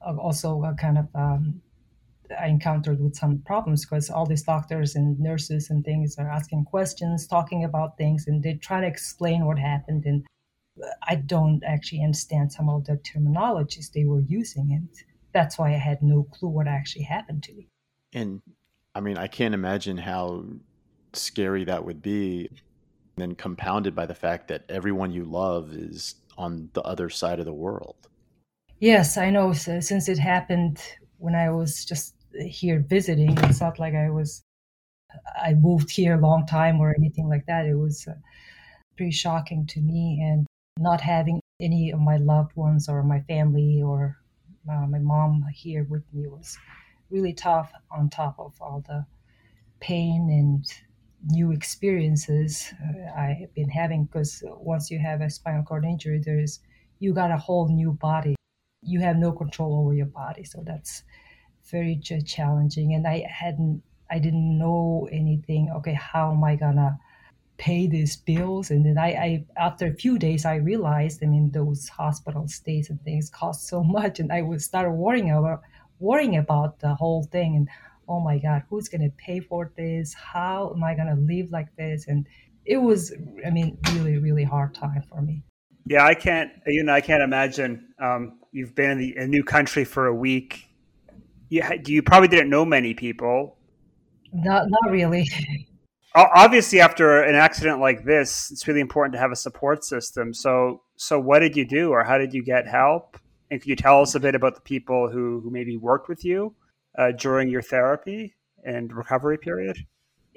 also 0.00 0.62
a 0.64 0.74
kind 0.74 0.98
of 0.98 1.08
um, 1.14 1.60
I 2.36 2.48
encountered 2.48 3.00
with 3.00 3.16
some 3.16 3.38
problems 3.38 3.84
because 3.84 4.10
all 4.10 4.26
these 4.26 4.42
doctors 4.42 4.96
and 4.96 5.18
nurses 5.18 5.70
and 5.70 5.84
things 5.84 6.18
are 6.18 6.30
asking 6.30 6.64
questions, 6.66 7.26
talking 7.26 7.64
about 7.64 7.96
things, 7.96 8.26
and 8.26 8.42
they 8.42 8.54
try 8.54 8.80
to 8.80 8.86
explain 8.86 9.46
what 9.46 9.58
happened. 9.58 10.04
And 10.04 10.26
I 11.08 11.16
don't 11.16 11.62
actually 11.64 12.02
understand 12.02 12.52
some 12.52 12.68
of 12.68 12.84
the 12.84 12.98
terminologies 12.98 13.92
they 13.92 14.04
were 14.04 14.20
using, 14.20 14.72
and 14.72 14.88
that's 15.32 15.58
why 15.58 15.70
I 15.70 15.78
had 15.78 16.02
no 16.02 16.24
clue 16.24 16.48
what 16.48 16.68
actually 16.68 17.04
happened 17.04 17.42
to 17.44 17.54
me. 17.54 17.68
And 18.12 18.42
I 18.94 19.00
mean, 19.00 19.16
I 19.16 19.26
can't 19.26 19.54
imagine 19.54 19.96
how 19.96 20.44
scary 21.12 21.64
that 21.64 21.84
would 21.84 22.02
be. 22.02 22.48
And 23.16 23.30
then 23.30 23.34
compounded 23.34 23.94
by 23.94 24.06
the 24.06 24.14
fact 24.14 24.48
that 24.48 24.64
everyone 24.68 25.12
you 25.12 25.24
love 25.24 25.72
is 25.72 26.14
on 26.36 26.70
the 26.72 26.82
other 26.82 27.10
side 27.10 27.40
of 27.40 27.46
the 27.46 27.52
world. 27.52 28.07
Yes, 28.80 29.16
I 29.16 29.30
know. 29.30 29.52
So, 29.52 29.80
since 29.80 30.08
it 30.08 30.18
happened 30.18 30.80
when 31.18 31.34
I 31.34 31.50
was 31.50 31.84
just 31.84 32.14
here 32.38 32.80
visiting, 32.88 33.36
it's 33.44 33.60
not 33.60 33.78
like 33.78 33.94
I 33.94 34.10
was, 34.10 34.42
I 35.42 35.54
moved 35.54 35.90
here 35.90 36.14
a 36.16 36.20
long 36.20 36.46
time 36.46 36.80
or 36.80 36.94
anything 36.96 37.28
like 37.28 37.46
that. 37.46 37.66
It 37.66 37.74
was 37.74 38.06
uh, 38.08 38.14
pretty 38.96 39.12
shocking 39.12 39.66
to 39.68 39.80
me. 39.80 40.20
And 40.22 40.46
not 40.78 41.00
having 41.00 41.40
any 41.60 41.90
of 41.92 42.00
my 42.00 42.18
loved 42.18 42.56
ones 42.56 42.88
or 42.88 43.02
my 43.02 43.20
family 43.22 43.82
or 43.82 44.18
uh, 44.70 44.86
my 44.86 44.98
mom 45.00 45.44
here 45.54 45.84
with 45.84 46.04
me 46.12 46.28
was 46.28 46.58
really 47.10 47.34
tough 47.34 47.72
on 47.90 48.10
top 48.10 48.36
of 48.38 48.54
all 48.60 48.84
the 48.88 49.06
pain 49.80 50.30
and 50.30 50.66
new 51.32 51.52
experiences 51.52 52.72
uh, 52.84 53.10
I 53.20 53.38
have 53.40 53.54
been 53.54 53.70
having 53.70 54.04
because 54.06 54.42
once 54.46 54.90
you 54.90 55.00
have 55.00 55.20
a 55.22 55.30
spinal 55.30 55.64
cord 55.64 55.84
injury, 55.84 56.22
there's 56.24 56.60
you 57.00 57.14
got 57.14 57.32
a 57.32 57.38
whole 57.38 57.68
new 57.68 57.92
body. 57.92 58.37
You 58.82 59.00
have 59.00 59.16
no 59.16 59.32
control 59.32 59.80
over 59.80 59.94
your 59.94 60.06
body, 60.06 60.44
so 60.44 60.62
that's 60.64 61.02
very 61.70 61.96
challenging. 62.26 62.94
And 62.94 63.06
I 63.06 63.26
hadn't, 63.28 63.82
I 64.10 64.18
didn't 64.18 64.58
know 64.58 65.08
anything. 65.12 65.70
Okay, 65.76 65.94
how 65.94 66.32
am 66.32 66.44
I 66.44 66.56
gonna 66.56 66.98
pay 67.58 67.86
these 67.86 68.16
bills? 68.16 68.70
And 68.70 68.86
then 68.86 68.98
I, 68.98 69.08
I 69.08 69.46
after 69.56 69.86
a 69.86 69.94
few 69.94 70.18
days, 70.18 70.44
I 70.44 70.56
realized, 70.56 71.22
I 71.22 71.26
mean, 71.26 71.50
those 71.50 71.88
hospital 71.88 72.48
stays 72.48 72.90
and 72.90 73.02
things 73.02 73.30
cost 73.30 73.66
so 73.68 73.82
much, 73.98 74.20
and 74.20 74.32
I 74.32 74.42
would 74.42 74.62
start 74.62 74.90
worrying 74.92 75.30
about 75.30 75.62
worrying 76.00 76.36
about 76.36 76.78
the 76.80 76.94
whole 76.94 77.24
thing 77.24 77.56
and 77.56 77.68
oh 78.08 78.20
my 78.20 78.38
god 78.38 78.62
who's 78.68 78.88
going 78.88 79.00
to 79.02 79.10
pay 79.16 79.40
for 79.40 79.72
this 79.76 80.14
how 80.14 80.72
am 80.74 80.82
i 80.84 80.94
going 80.94 81.08
to 81.08 81.20
live 81.32 81.50
like 81.50 81.74
this 81.76 82.06
and 82.06 82.26
it 82.64 82.76
was 82.76 83.12
i 83.46 83.50
mean 83.50 83.76
really 83.92 84.18
really 84.18 84.44
hard 84.44 84.74
time 84.74 85.02
for 85.08 85.20
me 85.20 85.42
yeah 85.88 86.04
i 86.04 86.14
can't 86.14 86.50
you 86.66 86.82
know 86.82 86.92
i 86.92 87.00
can't 87.00 87.22
imagine 87.22 87.88
um, 88.00 88.38
you've 88.52 88.74
been 88.74 88.90
in 88.90 88.98
the, 88.98 89.16
a 89.16 89.26
new 89.26 89.44
country 89.44 89.84
for 89.84 90.06
a 90.06 90.14
week. 90.14 90.66
You, 91.48 91.62
you 91.86 92.02
probably 92.02 92.28
didn't 92.28 92.50
know 92.50 92.64
many 92.64 92.94
people. 92.94 93.56
Not, 94.32 94.68
not 94.68 94.90
really. 94.90 95.28
Obviously 96.14 96.80
after 96.80 97.22
an 97.22 97.34
accident 97.34 97.80
like 97.80 98.04
this 98.04 98.50
it's 98.50 98.66
really 98.66 98.80
important 98.80 99.12
to 99.12 99.18
have 99.18 99.30
a 99.30 99.36
support 99.36 99.84
system. 99.84 100.34
So 100.34 100.82
so 100.96 101.18
what 101.18 101.40
did 101.40 101.56
you 101.56 101.64
do 101.64 101.90
or 101.90 102.02
how 102.02 102.18
did 102.18 102.34
you 102.34 102.42
get 102.42 102.66
help? 102.66 103.18
And 103.50 103.60
could 103.60 103.68
you 103.68 103.76
tell 103.76 104.02
us 104.02 104.14
a 104.14 104.20
bit 104.20 104.34
about 104.34 104.54
the 104.54 104.60
people 104.60 105.08
who, 105.10 105.40
who 105.40 105.50
maybe 105.50 105.76
worked 105.76 106.08
with 106.08 106.24
you 106.24 106.54
uh, 106.98 107.12
during 107.12 107.48
your 107.48 107.62
therapy 107.62 108.34
and 108.64 108.92
recovery 108.92 109.38
period? 109.38 109.78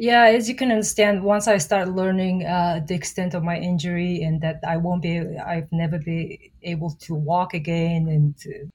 Yeah, 0.01 0.23
as 0.25 0.49
you 0.49 0.55
can 0.55 0.71
understand, 0.71 1.23
once 1.23 1.47
I 1.47 1.57
start 1.59 1.89
learning 1.89 2.43
uh, 2.45 2.81
the 2.87 2.95
extent 2.95 3.35
of 3.35 3.43
my 3.43 3.57
injury 3.57 4.23
and 4.23 4.41
that 4.41 4.59
I 4.67 4.77
won't 4.77 5.03
be, 5.03 5.19
I've 5.37 5.71
never 5.71 5.99
be 5.99 6.51
able 6.63 6.89
to 7.01 7.13
walk 7.13 7.53
again, 7.53 8.07
and 8.07 8.35
to, 8.39 8.67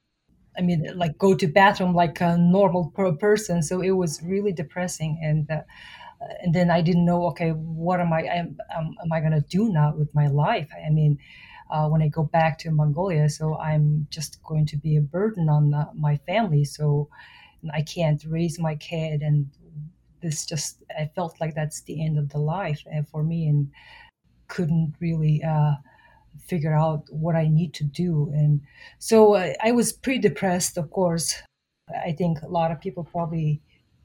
I 0.58 0.62
mean, 0.62 0.86
like 0.96 1.18
go 1.18 1.34
to 1.34 1.48
bathroom 1.48 1.94
like 1.94 2.20
a 2.20 2.38
normal 2.38 2.90
person. 3.20 3.62
So 3.62 3.82
it 3.82 3.92
was 3.92 4.22
really 4.22 4.52
depressing, 4.52 5.20
and 5.22 5.50
uh, 5.50 5.62
and 6.42 6.54
then 6.54 6.70
I 6.70 6.82
didn't 6.82 7.06
know, 7.06 7.26
okay, 7.28 7.50
what 7.52 8.00
am 8.00 8.12
I, 8.12 8.22
am, 8.22 8.56
am 8.78 9.12
I 9.12 9.20
gonna 9.20 9.42
do 9.42 9.70
now 9.70 9.94
with 9.96 10.14
my 10.14 10.28
life? 10.28 10.70
I 10.86 10.90
mean, 10.90 11.18
uh, 11.70 11.88
when 11.88 12.02
I 12.02 12.08
go 12.08 12.24
back 12.24 12.58
to 12.60 12.70
Mongolia. 12.72 13.28
So 13.30 13.58
I'm 13.58 14.06
just 14.10 14.42
going 14.44 14.66
to 14.66 14.76
be 14.78 14.96
a 14.96 15.02
burden 15.02 15.48
on 15.50 15.74
uh, 15.74 15.86
my 15.94 16.18
family. 16.26 16.64
So 16.64 17.08
I 17.72 17.82
can't 17.82 18.22
raise 18.28 18.58
my 18.58 18.76
kid, 18.76 19.22
and 19.22 19.48
this 20.22 20.46
just 20.46 20.82
I 20.98 21.10
felt 21.14 21.40
like 21.40 21.54
that's 21.54 21.82
the 21.82 22.04
end 22.04 22.18
of 22.18 22.30
the 22.30 22.38
life 22.38 22.82
uh, 22.94 23.02
for 23.10 23.22
me, 23.22 23.46
and 23.48 23.70
couldn't 24.48 24.94
really 25.00 25.42
uh, 25.42 25.74
figure 26.46 26.74
out 26.74 27.04
what 27.10 27.36
I 27.36 27.48
need 27.48 27.74
to 27.74 27.84
do. 27.84 28.30
And 28.32 28.60
so 28.98 29.34
uh, 29.34 29.52
I 29.62 29.72
was 29.72 29.92
pretty 29.92 30.20
depressed, 30.20 30.76
of 30.76 30.90
course. 30.90 31.42
I 32.04 32.12
think 32.12 32.42
a 32.42 32.48
lot 32.48 32.70
of 32.70 32.80
people 32.80 33.04
probably 33.04 33.60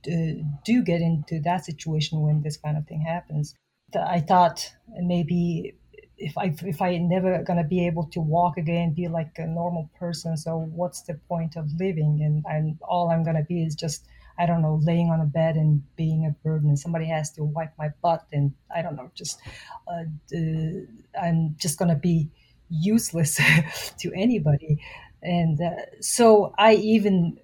uh, 0.08 0.44
do 0.66 0.84
get 0.84 1.02
into 1.02 1.40
that 1.42 1.66
situation 1.66 2.22
when 2.22 2.42
this 2.42 2.58
kind 2.58 2.78
of 2.78 2.88
thing 2.88 3.02
happens. 3.02 3.56
I 3.96 4.22
thought 4.22 4.72
maybe 5.00 5.76
if 6.18 6.38
I 6.38 6.54
if 6.64 6.82
I 6.82 6.98
never 6.98 7.44
gonna 7.44 7.64
be 7.64 7.86
able 7.88 8.06
to 8.06 8.22
walk 8.22 8.58
again, 8.58 8.94
be 8.94 9.08
like 9.08 9.32
a 9.38 9.48
normal 9.48 9.90
person, 10.00 10.38
so 10.38 10.70
what's 10.74 11.02
the 11.02 11.16
point 11.28 11.56
of 11.56 11.70
living? 11.80 12.22
And 12.24 12.46
I'm 12.48 12.80
all 12.88 13.10
I'm 13.10 13.24
gonna 13.24 13.44
be 13.44 13.64
is 13.64 13.76
just 13.76 14.06
I 14.38 14.46
don't 14.46 14.62
know, 14.62 14.80
laying 14.84 15.10
on 15.10 15.22
a 15.22 15.26
bed 15.26 15.56
and 15.56 15.84
being 15.96 16.26
a 16.26 16.32
burden. 16.48 16.70
And 16.70 16.80
somebody 16.80 17.06
has 17.06 17.32
to 17.34 17.44
wipe 17.44 17.74
my 17.78 17.90
butt, 18.02 18.26
and 18.32 18.54
I 18.76 18.82
don't 18.82 18.96
know, 18.96 19.12
just 19.14 19.40
uh, 19.88 20.04
uh, 20.36 21.22
I'm 21.22 21.56
just 21.58 21.78
gonna 21.80 21.96
be 21.96 22.30
useless 22.70 23.40
to 24.00 24.12
anybody. 24.16 24.82
And 25.22 25.62
uh, 25.62 25.76
so 26.00 26.54
I 26.58 26.76
even 26.76 27.40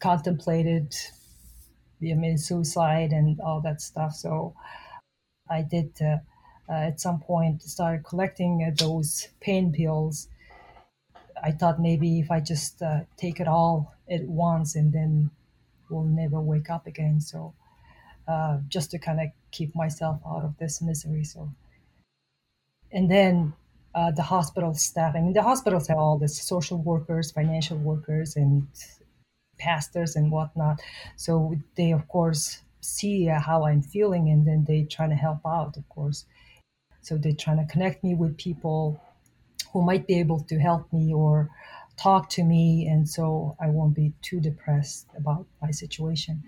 contemplated, 0.00 0.94
I 2.02 2.14
mean, 2.14 2.38
suicide 2.38 3.12
and 3.12 3.40
all 3.40 3.60
that 3.62 3.80
stuff. 3.80 4.14
So 4.14 4.54
I 5.50 5.62
did 5.62 5.92
uh, 6.00 6.18
uh, 6.68 6.72
at 6.72 7.00
some 7.00 7.20
point 7.20 7.62
started 7.62 8.04
collecting 8.04 8.64
uh, 8.66 8.74
those 8.76 9.28
pain 9.40 9.72
pills. 9.72 10.28
I 11.42 11.52
thought 11.52 11.80
maybe 11.80 12.20
if 12.20 12.30
I 12.30 12.40
just 12.40 12.82
take 13.16 13.40
it 13.40 13.46
all 13.48 13.94
at 14.10 14.24
once 14.24 14.74
and 14.74 14.92
then 14.92 15.30
will 15.90 16.04
never 16.04 16.40
wake 16.40 16.70
up 16.70 16.86
again. 16.86 17.20
So 17.20 17.54
uh, 18.26 18.58
just 18.68 18.90
to 18.90 18.98
kind 18.98 19.20
of 19.20 19.28
keep 19.50 19.74
myself 19.74 20.20
out 20.26 20.44
of 20.44 20.56
this 20.58 20.82
misery. 20.82 21.24
So, 21.24 21.50
and 22.92 23.10
then 23.10 23.54
uh, 23.94 24.10
the 24.10 24.22
hospital 24.22 24.74
staff. 24.74 25.14
I 25.16 25.20
mean, 25.20 25.32
the 25.32 25.42
hospitals 25.42 25.88
have 25.88 25.98
all 25.98 26.18
this 26.18 26.40
social 26.40 26.78
workers, 26.78 27.30
financial 27.30 27.78
workers, 27.78 28.36
and 28.36 28.66
pastors 29.58 30.14
and 30.14 30.30
whatnot. 30.30 30.80
So 31.16 31.54
they, 31.74 31.92
of 31.92 32.06
course, 32.08 32.62
see 32.80 33.28
uh, 33.28 33.40
how 33.40 33.64
I'm 33.66 33.82
feeling, 33.82 34.28
and 34.28 34.46
then 34.46 34.64
they 34.68 34.82
try 34.84 35.08
to 35.08 35.14
help 35.14 35.40
out, 35.46 35.76
of 35.76 35.88
course. 35.88 36.26
So 37.00 37.16
they're 37.16 37.32
trying 37.32 37.66
to 37.66 37.72
connect 37.72 38.04
me 38.04 38.14
with 38.14 38.36
people 38.36 39.00
who 39.72 39.82
might 39.82 40.06
be 40.06 40.18
able 40.18 40.40
to 40.40 40.58
help 40.58 40.92
me 40.92 41.12
or 41.12 41.48
talk 41.98 42.28
to 42.30 42.44
me, 42.44 42.86
and 42.86 43.08
so 43.08 43.56
I 43.60 43.68
won't 43.68 43.94
be 43.94 44.12
too 44.22 44.40
depressed 44.40 45.06
about 45.16 45.46
my 45.60 45.70
situation. 45.70 46.42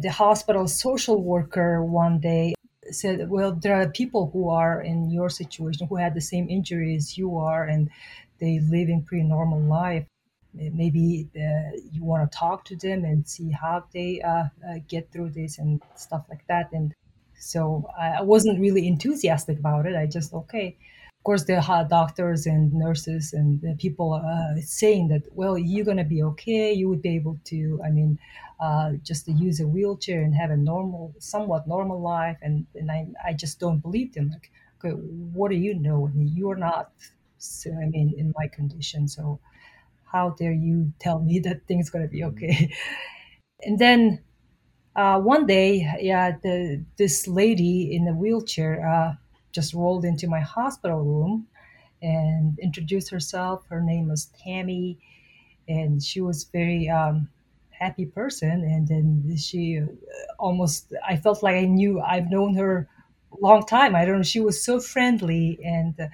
The 0.00 0.10
hospital 0.10 0.68
social 0.68 1.22
worker 1.22 1.84
one 1.84 2.20
day 2.20 2.54
said, 2.90 3.28
Well, 3.30 3.52
there 3.52 3.74
are 3.80 3.88
people 3.88 4.30
who 4.32 4.48
are 4.48 4.80
in 4.80 5.10
your 5.10 5.30
situation 5.30 5.86
who 5.88 5.96
had 5.96 6.14
the 6.14 6.20
same 6.20 6.48
injury 6.48 6.94
as 6.94 7.18
you 7.18 7.36
are, 7.38 7.64
and 7.64 7.90
they 8.38 8.60
live 8.60 8.88
in 8.88 9.02
pretty 9.02 9.24
normal 9.24 9.60
life. 9.60 10.06
Maybe 10.52 11.28
uh, 11.36 11.76
you 11.92 12.02
want 12.04 12.30
to 12.30 12.38
talk 12.38 12.64
to 12.66 12.76
them 12.76 13.04
and 13.04 13.26
see 13.26 13.50
how 13.50 13.84
they 13.92 14.20
uh, 14.20 14.46
uh, 14.68 14.78
get 14.88 15.12
through 15.12 15.30
this 15.30 15.58
and 15.58 15.80
stuff 15.94 16.24
like 16.28 16.44
that. 16.48 16.72
And 16.72 16.92
so 17.38 17.88
I 17.98 18.22
wasn't 18.22 18.60
really 18.60 18.88
enthusiastic 18.88 19.58
about 19.60 19.86
it. 19.86 19.94
I 19.94 20.06
just, 20.06 20.34
okay. 20.34 20.76
Of 21.20 21.24
course, 21.24 21.44
there 21.44 21.60
are 21.60 21.84
doctors 21.84 22.46
and 22.46 22.72
nurses 22.72 23.34
and 23.34 23.78
people 23.78 24.14
uh, 24.14 24.58
saying 24.62 25.08
that, 25.08 25.24
well, 25.34 25.58
you're 25.58 25.84
going 25.84 25.98
to 25.98 26.04
be 26.04 26.22
okay. 26.22 26.72
You 26.72 26.88
would 26.88 27.02
be 27.02 27.14
able 27.14 27.38
to, 27.44 27.80
I 27.84 27.90
mean, 27.90 28.18
uh, 28.58 28.92
just 29.02 29.26
to 29.26 29.32
use 29.32 29.60
a 29.60 29.68
wheelchair 29.68 30.22
and 30.22 30.34
have 30.34 30.50
a 30.50 30.56
normal, 30.56 31.14
somewhat 31.18 31.68
normal 31.68 32.00
life. 32.00 32.38
And, 32.40 32.66
and 32.74 32.90
I, 32.90 33.08
I 33.24 33.34
just 33.34 33.60
don't 33.60 33.80
believe 33.80 34.14
them. 34.14 34.30
Like, 34.30 34.50
okay, 34.82 34.94
what 34.94 35.50
do 35.50 35.56
you 35.58 35.74
know? 35.74 36.08
I 36.08 36.10
mean, 36.12 36.32
you're 36.34 36.56
not, 36.56 36.90
so, 37.36 37.70
I 37.70 37.84
mean, 37.84 38.14
in 38.16 38.32
my 38.38 38.48
condition. 38.48 39.06
So 39.06 39.40
how 40.06 40.30
dare 40.30 40.52
you 40.52 40.92
tell 41.00 41.20
me 41.20 41.40
that 41.40 41.66
things 41.66 41.90
going 41.90 42.04
to 42.04 42.10
be 42.10 42.24
okay? 42.24 42.72
And 43.64 43.78
then 43.78 44.20
uh, 44.96 45.20
one 45.20 45.46
day, 45.46 45.90
yeah, 46.00 46.36
the, 46.42 46.84
this 46.96 47.28
lady 47.28 47.94
in 47.94 48.08
a 48.08 48.12
wheelchair 48.14 48.86
uh, 48.86 49.14
just 49.52 49.74
rolled 49.74 50.04
into 50.04 50.28
my 50.28 50.40
hospital 50.40 51.00
room 51.02 51.46
and 52.02 52.58
introduced 52.60 53.10
herself. 53.10 53.64
Her 53.68 53.80
name 53.82 54.08
was 54.08 54.26
Tammy, 54.42 54.98
and 55.68 56.02
she 56.02 56.20
was 56.20 56.44
very 56.44 56.88
um, 56.88 57.28
happy 57.70 58.06
person. 58.06 58.64
And 58.64 58.88
then 58.88 59.36
she 59.36 59.80
uh, 59.80 59.86
almost, 60.38 60.92
I 61.06 61.16
felt 61.16 61.42
like 61.42 61.56
I 61.56 61.64
knew 61.66 62.00
I've 62.00 62.30
known 62.30 62.54
her 62.56 62.88
a 63.32 63.36
long 63.40 63.66
time. 63.66 63.94
I 63.94 64.04
don't 64.04 64.16
know. 64.18 64.22
She 64.22 64.40
was 64.40 64.62
so 64.64 64.80
friendly 64.80 65.58
and, 65.64 65.98
uh, 66.00 66.08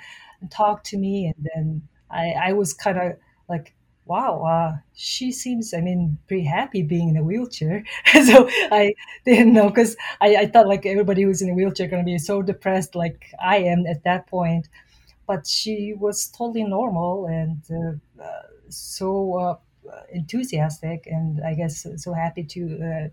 talked 0.51 0.87
to 0.87 0.99
me, 0.99 1.27
and 1.27 1.49
then 1.55 1.89
I, 2.11 2.35
I 2.51 2.53
was 2.53 2.75
kind 2.75 2.99
of 2.99 3.13
like 3.49 3.75
wow, 4.07 4.43
uh, 4.43 4.79
she 4.95 5.33
seems, 5.33 5.75
I 5.75 5.81
mean, 5.81 6.19
pretty 6.29 6.45
happy 6.45 6.83
being 6.83 7.09
in 7.09 7.17
a 7.17 7.23
wheelchair. 7.25 7.85
so 8.25 8.49
I 8.71 8.95
didn't 9.25 9.53
know 9.53 9.69
because 9.69 9.97
I, 10.21 10.37
I 10.37 10.47
thought 10.47 10.69
like 10.69 10.87
everybody 10.87 11.23
who's 11.23 11.43
in 11.43 11.51
a 11.51 11.55
wheelchair 11.55 11.89
going 11.89 12.03
to 12.03 12.07
be 12.07 12.19
so 12.19 12.43
depressed 12.43 12.95
like 12.95 13.27
I 13.43 13.59
am 13.59 13.87
at 13.87 14.05
that 14.05 14.27
point. 14.29 14.69
But 15.27 15.47
she 15.47 15.93
was 15.93 16.29
totally 16.29 16.65
normal 16.65 17.27
and 17.27 17.61
uh, 17.71 18.23
uh, 18.23 18.43
so 18.69 19.35
uh, 19.35 19.57
enthusiastic 20.13 21.07
and 21.07 21.41
I 21.45 21.55
guess 21.55 21.85
so 21.97 22.13
happy 22.13 22.45
to 22.45 23.11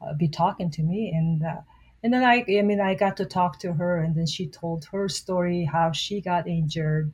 uh, 0.00 0.14
be 0.14 0.28
talking 0.28 0.70
to 0.70 0.82
me 0.82 1.12
and 1.14 1.42
uh, 1.44 1.60
and 2.02 2.12
then 2.12 2.22
I, 2.22 2.44
I 2.48 2.62
mean, 2.62 2.80
I 2.80 2.94
got 2.94 3.16
to 3.16 3.24
talk 3.24 3.58
to 3.60 3.72
her, 3.72 3.96
and 3.98 4.14
then 4.14 4.26
she 4.26 4.46
told 4.46 4.84
her 4.92 5.08
story, 5.08 5.64
how 5.64 5.90
she 5.90 6.20
got 6.20 6.46
injured, 6.46 7.12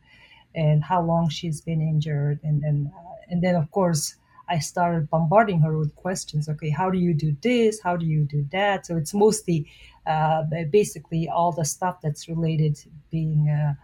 and 0.54 0.82
how 0.82 1.02
long 1.02 1.28
she's 1.28 1.60
been 1.60 1.80
injured, 1.80 2.40
and 2.42 2.62
then, 2.62 2.92
uh, 2.96 3.14
and 3.28 3.42
then 3.42 3.54
of 3.54 3.70
course, 3.70 4.16
I 4.48 4.58
started 4.58 5.08
bombarding 5.10 5.60
her 5.60 5.78
with 5.78 5.94
questions. 5.96 6.48
Okay, 6.48 6.70
how 6.70 6.90
do 6.90 6.98
you 6.98 7.14
do 7.14 7.36
this? 7.42 7.80
How 7.80 7.96
do 7.96 8.06
you 8.06 8.24
do 8.24 8.46
that? 8.52 8.86
So 8.86 8.96
it's 8.96 9.14
mostly, 9.14 9.70
uh, 10.06 10.42
basically, 10.70 11.28
all 11.28 11.52
the 11.52 11.64
stuff 11.64 12.00
that's 12.02 12.28
related 12.28 12.78
being 13.10 13.48
uh, 13.48 13.74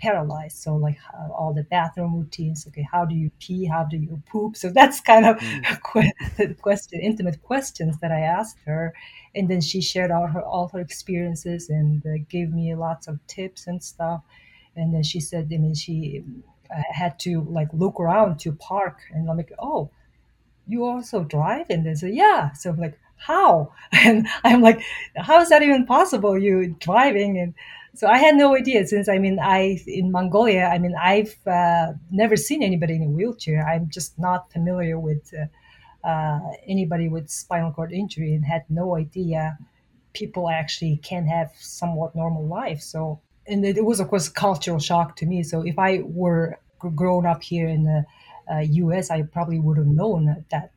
paralyzed. 0.00 0.58
So 0.58 0.76
like 0.76 0.98
uh, 1.14 1.32
all 1.32 1.52
the 1.54 1.62
bathroom 1.64 2.14
routines. 2.14 2.66
Okay, 2.68 2.86
how 2.90 3.04
do 3.04 3.14
you 3.14 3.30
pee? 3.40 3.64
How 3.64 3.84
do 3.84 3.96
you 3.96 4.22
poop? 4.30 4.56
So 4.56 4.70
that's 4.70 5.00
kind 5.00 5.26
of 5.26 5.38
mm. 5.38 6.58
question, 6.60 7.00
intimate 7.00 7.42
questions 7.42 7.98
that 8.00 8.12
I 8.12 8.20
asked 8.20 8.58
her, 8.66 8.94
and 9.34 9.48
then 9.48 9.60
she 9.60 9.80
shared 9.80 10.10
all 10.10 10.26
her 10.26 10.42
all 10.42 10.68
her 10.68 10.80
experiences 10.80 11.70
and 11.70 12.04
uh, 12.06 12.24
gave 12.28 12.52
me 12.52 12.74
lots 12.74 13.08
of 13.08 13.24
tips 13.26 13.66
and 13.66 13.82
stuff. 13.82 14.22
And 14.76 14.92
then 14.94 15.02
she 15.02 15.20
said, 15.20 15.50
I 15.52 15.56
mean, 15.58 15.74
she 15.74 16.24
uh, 16.74 16.82
had 16.92 17.18
to 17.20 17.42
like 17.42 17.68
look 17.72 18.00
around 18.00 18.38
to 18.40 18.52
park, 18.52 18.98
and 19.12 19.30
I'm 19.30 19.36
like, 19.36 19.52
oh, 19.58 19.90
you 20.66 20.84
also 20.84 21.24
drive? 21.24 21.66
And 21.70 21.86
they 21.86 21.94
said, 21.94 22.14
yeah. 22.14 22.52
So 22.52 22.70
I'm 22.70 22.78
like, 22.78 22.98
how? 23.16 23.72
And 23.92 24.26
I'm 24.42 24.60
like, 24.60 24.82
how 25.16 25.40
is 25.40 25.48
that 25.50 25.62
even 25.62 25.86
possible? 25.86 26.38
You 26.38 26.76
driving 26.80 27.38
and 27.38 27.54
so 27.96 28.08
I 28.08 28.18
had 28.18 28.34
no 28.34 28.56
idea 28.56 28.84
since 28.88 29.08
I 29.08 29.18
mean 29.18 29.38
I 29.40 29.80
in 29.86 30.10
Mongolia 30.10 30.64
I 30.64 30.78
mean 30.78 30.94
I've 31.00 31.36
uh, 31.46 31.92
never 32.10 32.36
seen 32.36 32.62
anybody 32.62 32.96
in 32.96 33.02
a 33.02 33.08
wheelchair. 33.08 33.66
I'm 33.66 33.88
just 33.88 34.18
not 34.18 34.50
familiar 34.52 34.98
with 34.98 35.32
uh, 35.32 36.06
uh, 36.06 36.40
anybody 36.66 37.08
with 37.08 37.30
spinal 37.30 37.72
cord 37.72 37.92
injury 37.92 38.34
and 38.34 38.44
had 38.44 38.64
no 38.68 38.96
idea 38.96 39.56
people 40.12 40.48
actually 40.48 40.96
can 40.98 41.26
have 41.26 41.52
somewhat 41.58 42.14
normal 42.14 42.46
life. 42.46 42.80
So 42.80 43.20
and 43.46 43.64
it, 43.64 43.84
was 43.84 44.00
of 44.00 44.08
course 44.08 44.28
cultural 44.28 44.78
shock 44.78 45.16
to 45.16 45.26
me. 45.26 45.42
So 45.42 45.62
if 45.62 45.78
I 45.78 46.02
were 46.04 46.58
grown 46.78 47.26
up 47.26 47.42
here 47.42 47.68
in 47.68 47.84
the 47.84 48.04
U.S., 48.64 49.10
uh, 49.10 49.14
I 49.14 49.22
probably 49.22 49.58
would 49.58 49.78
have 49.78 49.86
known 49.86 50.44
that 50.50 50.70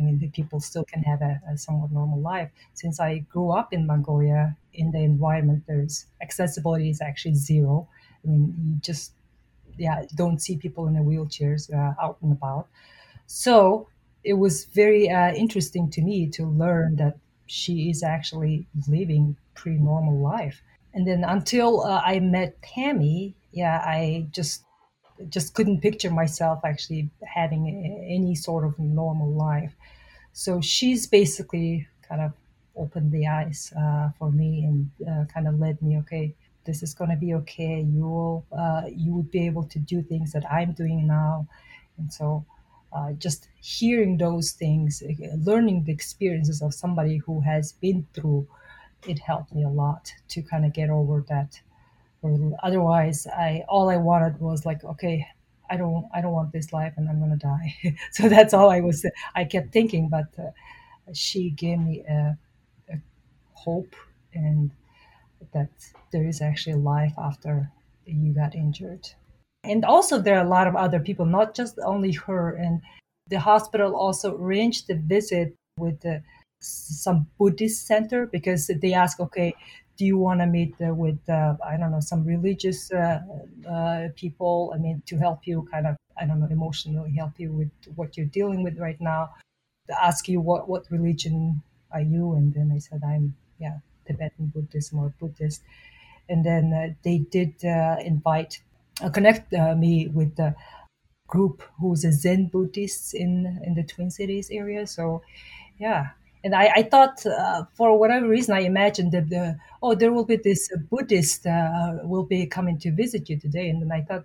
I 0.00 0.02
mean, 0.02 0.18
the 0.18 0.28
people 0.28 0.60
still 0.60 0.84
can 0.84 1.02
have 1.02 1.20
a, 1.20 1.40
a, 1.50 1.58
somewhat 1.58 1.92
normal 1.92 2.20
life. 2.20 2.50
Since 2.72 3.00
I 3.00 3.18
grew 3.18 3.50
up 3.50 3.72
in 3.72 3.86
Mongolia, 3.86 4.56
in 4.72 4.92
the 4.92 5.00
environment, 5.00 5.64
there's 5.66 6.06
accessibility 6.22 6.88
is 6.88 7.02
actually 7.02 7.34
zero. 7.34 7.86
I 8.24 8.28
mean, 8.28 8.54
you 8.56 8.80
just 8.80 9.12
yeah 9.76 10.04
don't 10.14 10.40
see 10.40 10.56
people 10.56 10.86
in 10.88 10.94
the 10.94 11.00
wheelchairs 11.00 11.72
uh, 11.72 11.94
out 12.00 12.16
and 12.22 12.32
about. 12.32 12.68
So 13.26 13.88
it 14.24 14.34
was 14.34 14.64
very 14.66 15.10
uh, 15.10 15.32
interesting 15.34 15.90
to 15.90 16.02
me 16.02 16.28
to 16.30 16.46
learn 16.46 16.96
that 16.96 17.18
she 17.46 17.90
is 17.90 18.02
actually 18.02 18.66
living 18.88 19.36
pretty 19.54 19.78
normal 19.78 20.18
life. 20.18 20.62
And 20.94 21.06
then 21.06 21.24
until 21.24 21.82
uh, 21.82 22.00
I 22.04 22.20
met 22.20 22.60
Tammy, 22.62 23.34
yeah, 23.52 23.82
I 23.84 24.26
just 24.30 24.64
just 25.28 25.54
couldn't 25.54 25.82
picture 25.82 26.10
myself 26.10 26.60
actually 26.64 27.10
having 27.22 27.68
any 28.08 28.34
sort 28.34 28.64
of 28.64 28.78
normal 28.78 29.30
life. 29.30 29.74
So 30.32 30.60
she's 30.60 31.06
basically 31.06 31.86
kind 32.08 32.22
of 32.22 32.32
opened 32.76 33.12
the 33.12 33.26
eyes 33.26 33.72
uh, 33.78 34.10
for 34.18 34.30
me 34.32 34.64
and 34.64 34.90
uh, 35.06 35.24
kind 35.32 35.46
of 35.46 35.58
led 35.58 35.80
me, 35.82 35.98
okay, 35.98 36.34
this 36.64 36.82
is 36.82 36.94
going 36.94 37.10
to 37.10 37.16
be 37.16 37.34
okay. 37.34 37.80
You 37.80 38.08
will, 38.08 38.46
uh, 38.56 38.82
you 38.88 39.12
would 39.12 39.30
be 39.30 39.46
able 39.46 39.64
to 39.64 39.78
do 39.78 40.02
things 40.02 40.32
that 40.32 40.50
I'm 40.50 40.72
doing 40.72 41.06
now. 41.06 41.46
And 41.98 42.12
so 42.12 42.44
uh, 42.92 43.12
just 43.12 43.48
hearing 43.60 44.16
those 44.16 44.52
things, 44.52 45.02
uh, 45.02 45.36
learning 45.44 45.84
the 45.84 45.92
experiences 45.92 46.62
of 46.62 46.74
somebody 46.74 47.18
who 47.18 47.40
has 47.40 47.72
been 47.72 48.06
through, 48.14 48.46
it 49.06 49.18
helped 49.18 49.54
me 49.54 49.64
a 49.64 49.68
lot 49.68 50.12
to 50.28 50.42
kind 50.42 50.64
of 50.64 50.72
get 50.72 50.90
over 50.90 51.24
that. 51.28 51.60
Otherwise 52.62 53.26
i 53.26 53.64
all 53.68 53.88
i 53.88 53.96
wanted 53.96 54.38
was 54.40 54.66
like 54.66 54.84
okay 54.84 55.26
i 55.70 55.76
don't 55.76 56.04
i 56.12 56.20
don't 56.20 56.32
want 56.32 56.52
this 56.52 56.70
life 56.70 56.92
and 56.96 57.08
i'm 57.08 57.18
gonna 57.18 57.36
die. 57.36 57.74
So 58.12 58.28
that's 58.28 58.52
all 58.52 58.70
i 58.70 58.80
was 58.80 59.06
i 59.34 59.44
kept 59.44 59.72
thinking 59.72 60.08
but 60.10 60.26
uh, 60.38 60.50
she 61.12 61.50
gave 61.50 61.78
me 61.78 62.04
a, 62.08 62.36
a, 62.90 62.96
hope 63.54 63.94
and 64.34 64.70
that 65.52 65.70
there 66.12 66.26
is 66.26 66.40
actually 66.40 66.74
life 66.76 67.14
after 67.18 67.70
you 68.06 68.32
got 68.32 68.54
injured. 68.54 69.08
And 69.64 69.84
also 69.84 70.18
there 70.18 70.38
are 70.38 70.44
a 70.44 70.48
lot 70.48 70.66
of 70.66 70.76
other 70.76 71.00
people 71.00 71.26
not 71.26 71.54
just 71.54 71.78
only 71.84 72.12
her 72.12 72.54
and 72.54 72.80
the 73.28 73.38
hospital 73.38 73.94
also 73.94 74.36
arranged 74.36 74.86
the 74.86 74.96
visit 74.96 75.54
with 75.78 76.00
the, 76.00 76.22
some 76.60 77.26
buddhist 77.38 77.86
center 77.86 78.26
because 78.26 78.70
they 78.82 78.92
ask 78.92 79.18
okay 79.18 79.54
do 80.00 80.06
you 80.06 80.16
want 80.16 80.40
to 80.40 80.46
meet 80.46 80.74
uh, 80.80 80.94
with 80.94 81.20
uh, 81.28 81.54
I 81.62 81.76
don't 81.76 81.90
know 81.90 82.00
some 82.00 82.24
religious 82.24 82.90
uh, 82.90 83.20
uh, 83.68 84.08
people? 84.16 84.72
I 84.74 84.78
mean, 84.78 85.02
to 85.04 85.18
help 85.18 85.46
you 85.46 85.68
kind 85.70 85.86
of 85.86 85.94
I 86.18 86.24
don't 86.24 86.40
know 86.40 86.46
emotionally 86.46 87.12
help 87.12 87.32
you 87.36 87.52
with 87.52 87.70
what 87.96 88.16
you're 88.16 88.32
dealing 88.38 88.62
with 88.62 88.78
right 88.78 88.98
now. 88.98 89.34
To 89.88 90.02
ask 90.02 90.26
you 90.26 90.40
what 90.40 90.70
what 90.70 90.90
religion 90.90 91.62
are 91.92 92.00
you? 92.00 92.32
And 92.32 92.54
then 92.54 92.72
I 92.74 92.78
said 92.78 93.02
I'm 93.04 93.36
yeah 93.58 93.80
Tibetan 94.06 94.46
Buddhism 94.46 95.00
or 95.00 95.12
Buddhist. 95.20 95.60
And 96.30 96.46
then 96.46 96.72
uh, 96.72 96.94
they 97.02 97.18
did 97.18 97.62
uh, 97.62 97.96
invite 98.02 98.62
connect 99.12 99.52
me 99.52 100.08
with 100.08 100.36
the 100.36 100.54
group 101.26 101.62
who's 101.78 102.06
a 102.06 102.12
Zen 102.12 102.46
Buddhists 102.46 103.12
in 103.12 103.60
in 103.66 103.74
the 103.74 103.82
Twin 103.82 104.10
Cities 104.10 104.48
area. 104.50 104.86
So 104.86 105.20
yeah, 105.78 106.12
and 106.44 106.54
I, 106.54 106.70
I 106.76 106.82
thought 106.84 107.24
uh, 107.26 107.64
for 107.74 107.98
whatever 107.98 108.28
reason 108.28 108.54
I 108.54 108.60
imagined 108.60 109.12
that 109.12 109.28
the 109.30 109.58
oh 109.82 109.94
there 109.94 110.12
will 110.12 110.24
be 110.24 110.36
this 110.36 110.68
Buddhist 110.90 111.46
uh, 111.46 111.98
will 112.04 112.24
be 112.24 112.46
coming 112.46 112.78
to 112.80 112.92
visit 112.92 113.28
you 113.28 113.38
today, 113.38 113.68
and 113.68 113.82
then 113.82 113.92
I 113.92 114.02
thought. 114.02 114.24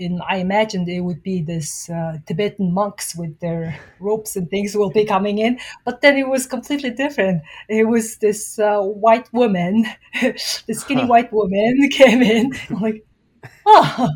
And 0.00 0.20
I 0.28 0.36
imagined 0.38 0.88
it 0.88 1.02
would 1.02 1.22
be 1.22 1.40
this 1.42 1.88
uh, 1.88 2.16
Tibetan 2.26 2.72
monks 2.72 3.14
with 3.14 3.38
their 3.38 3.78
ropes 4.00 4.34
and 4.34 4.48
things 4.50 4.74
will 4.74 4.90
be 4.90 5.04
coming 5.04 5.38
in, 5.38 5.60
but 5.84 6.00
then 6.00 6.16
it 6.16 6.26
was 6.26 6.46
completely 6.46 6.90
different. 6.90 7.42
It 7.68 7.84
was 7.86 8.16
this 8.16 8.58
uh, 8.58 8.80
white 8.80 9.32
woman, 9.32 9.86
the 10.20 10.74
skinny 10.74 11.02
huh. 11.02 11.06
white 11.06 11.32
woman 11.32 11.88
came 11.92 12.22
in. 12.22 12.52
I'm 12.70 12.80
like, 12.80 13.06
oh, 13.66 14.10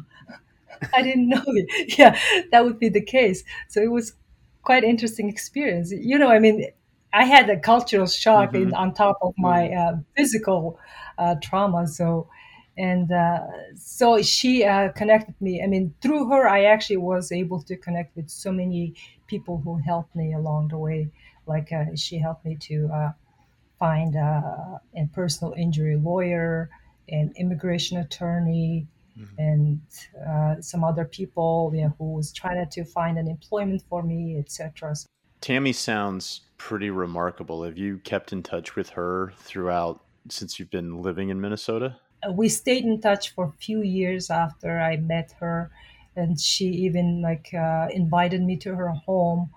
I 0.95 1.03
didn't 1.03 1.29
know 1.29 1.43
it. 1.47 1.97
Yeah, 1.99 2.19
that 2.53 2.65
would 2.65 2.79
be 2.79 2.89
the 2.89 3.01
case. 3.03 3.45
So 3.69 3.81
it 3.83 3.91
was 3.91 4.15
quite 4.63 4.85
interesting 4.85 5.29
experience. 5.29 5.93
You 5.93 6.19
know, 6.19 6.29
I 6.31 6.39
mean, 6.39 6.67
I 7.13 7.25
had 7.25 7.49
a 7.49 7.59
cultural 7.59 8.07
shock 8.07 8.53
mm-hmm. 8.53 8.69
in, 8.69 8.75
on 8.75 8.95
top 8.95 9.19
of 9.23 9.35
my 9.39 9.69
mm-hmm. 9.69 9.99
uh, 9.99 10.03
physical 10.17 10.79
uh, 11.17 11.37
trauma. 11.43 11.87
So, 11.87 12.29
and 12.77 13.11
uh, 13.11 13.41
so 13.77 14.23
she 14.23 14.65
uh, 14.65 14.91
connected 14.93 15.35
me. 15.41 15.63
I 15.63 15.67
mean, 15.67 15.95
through 16.01 16.29
her, 16.29 16.49
I 16.49 16.65
actually 16.65 16.99
was 16.99 17.33
able 17.33 17.63
to 17.63 17.77
connect 17.77 18.15
with 18.15 18.29
so 18.29 18.53
many 18.53 18.95
people 19.27 19.61
who 19.65 19.79
helped 19.79 20.15
me 20.15 20.35
along 20.35 20.69
the 20.69 20.79
way. 20.79 21.11
Like 21.47 21.73
uh, 21.73 21.97
she 21.97 22.19
helped 22.19 22.45
me 22.45 22.57
to 22.61 22.91
uh, 22.93 23.13
find 23.79 24.15
a, 24.15 24.81
a, 24.95 25.07
personal 25.15 25.55
injury 25.55 25.97
lawyer, 25.97 26.69
an 27.09 27.33
immigration 27.37 27.99
attorney, 27.99 28.87
mm-hmm. 29.19 29.35
and 29.39 30.63
some 30.63 30.85
other 30.85 31.07
people 31.07 31.73
you 31.75 31.83
know, 31.83 31.95
who 31.99 32.13
was 32.13 32.33
trying 32.33 32.69
to 32.69 32.85
find 32.85 33.17
an 33.17 33.29
employment 33.29 33.83
for 33.89 34.03
me, 34.03 34.39
etc. 34.39 34.95
Tammy 35.41 35.73
sounds 35.73 36.43
pretty 36.59 36.91
remarkable. 36.91 37.63
Have 37.63 37.79
you 37.79 37.99
kept 37.99 38.33
in 38.33 38.43
touch 38.43 38.77
with 38.77 38.91
her 38.91 39.33
throughout 39.39 40.03
since 40.29 40.59
you've 40.59 40.71
been 40.71 41.01
living 41.01 41.31
in 41.31 41.41
Minnesota? 41.41 41.97
Uh, 42.27 42.33
we 42.33 42.49
stayed 42.49 42.85
in 42.85 43.01
touch 43.01 43.31
for 43.35 43.47
a 43.47 43.53
few 43.53 43.81
years 43.83 44.29
after 44.29 44.79
I 44.79 44.97
met 44.97 45.35
her, 45.41 45.71
and 46.17 46.39
she 46.39 46.67
even 46.67 47.23
like 47.23 47.55
uh, 47.55 47.89
invited 47.93 48.43
me 48.43 48.57
to 48.57 48.75
her 48.75 48.91
home, 48.91 49.51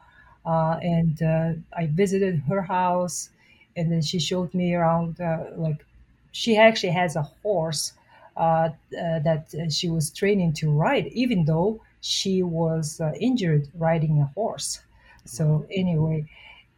uh, 0.46 0.78
and 0.82 1.22
uh, 1.22 1.54
I 1.76 1.88
visited 1.88 2.40
her 2.48 2.62
house, 2.62 3.32
and 3.76 3.92
then 3.92 4.02
she 4.02 4.20
showed 4.20 4.54
me 4.54 4.76
around. 4.76 5.20
Uh, 5.20 5.46
like, 5.56 5.84
she 6.32 6.56
actually 6.56 6.94
has 6.94 7.16
a 7.16 7.24
horse 7.24 7.94
uh, 8.38 8.70
that 8.92 9.48
she 9.70 9.90
was 9.90 10.12
training 10.12 10.54
to 10.54 10.72
ride, 10.72 11.08
even 11.08 11.46
though 11.46 11.82
she 12.00 12.42
was 12.42 13.02
injured 13.20 13.68
riding 13.76 14.22
a 14.22 14.26
horse. 14.34 14.82
So 15.26 15.66
anyway, 15.70 16.26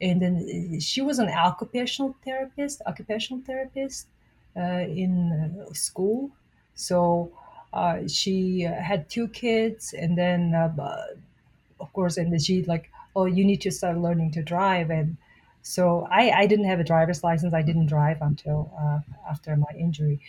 and 0.03 0.21
then 0.21 0.79
she 0.79 1.01
was 1.01 1.17
an 1.19 1.29
occupational 1.29 2.15
therapist, 2.25 2.81
occupational 2.85 3.41
therapist 3.47 4.07
uh, 4.57 4.85
in 5.03 5.11
uh, 5.31 5.73
school. 5.73 6.29
So 6.75 7.31
uh, 7.71 8.07
she 8.07 8.61
had 8.61 9.09
two 9.09 9.27
kids, 9.29 9.93
and 9.93 10.17
then 10.17 10.53
uh, 10.53 11.07
of 11.79 11.93
course, 11.93 12.17
and 12.17 12.29
she 12.41 12.63
like, 12.63 12.91
oh, 13.15 13.25
you 13.25 13.45
need 13.45 13.61
to 13.61 13.71
start 13.71 13.97
learning 13.97 14.31
to 14.31 14.43
drive, 14.43 14.89
and 14.89 15.17
So 15.63 16.07
I, 16.11 16.31
I 16.31 16.45
didn't 16.45 16.65
have 16.65 16.79
a 16.79 16.83
driver's 16.83 17.23
license. 17.23 17.53
I 17.53 17.61
didn't 17.61 17.87
drive 17.87 18.21
until 18.21 18.71
uh, 18.79 18.99
after 19.29 19.55
my 19.55 19.71
injury. 19.79 20.19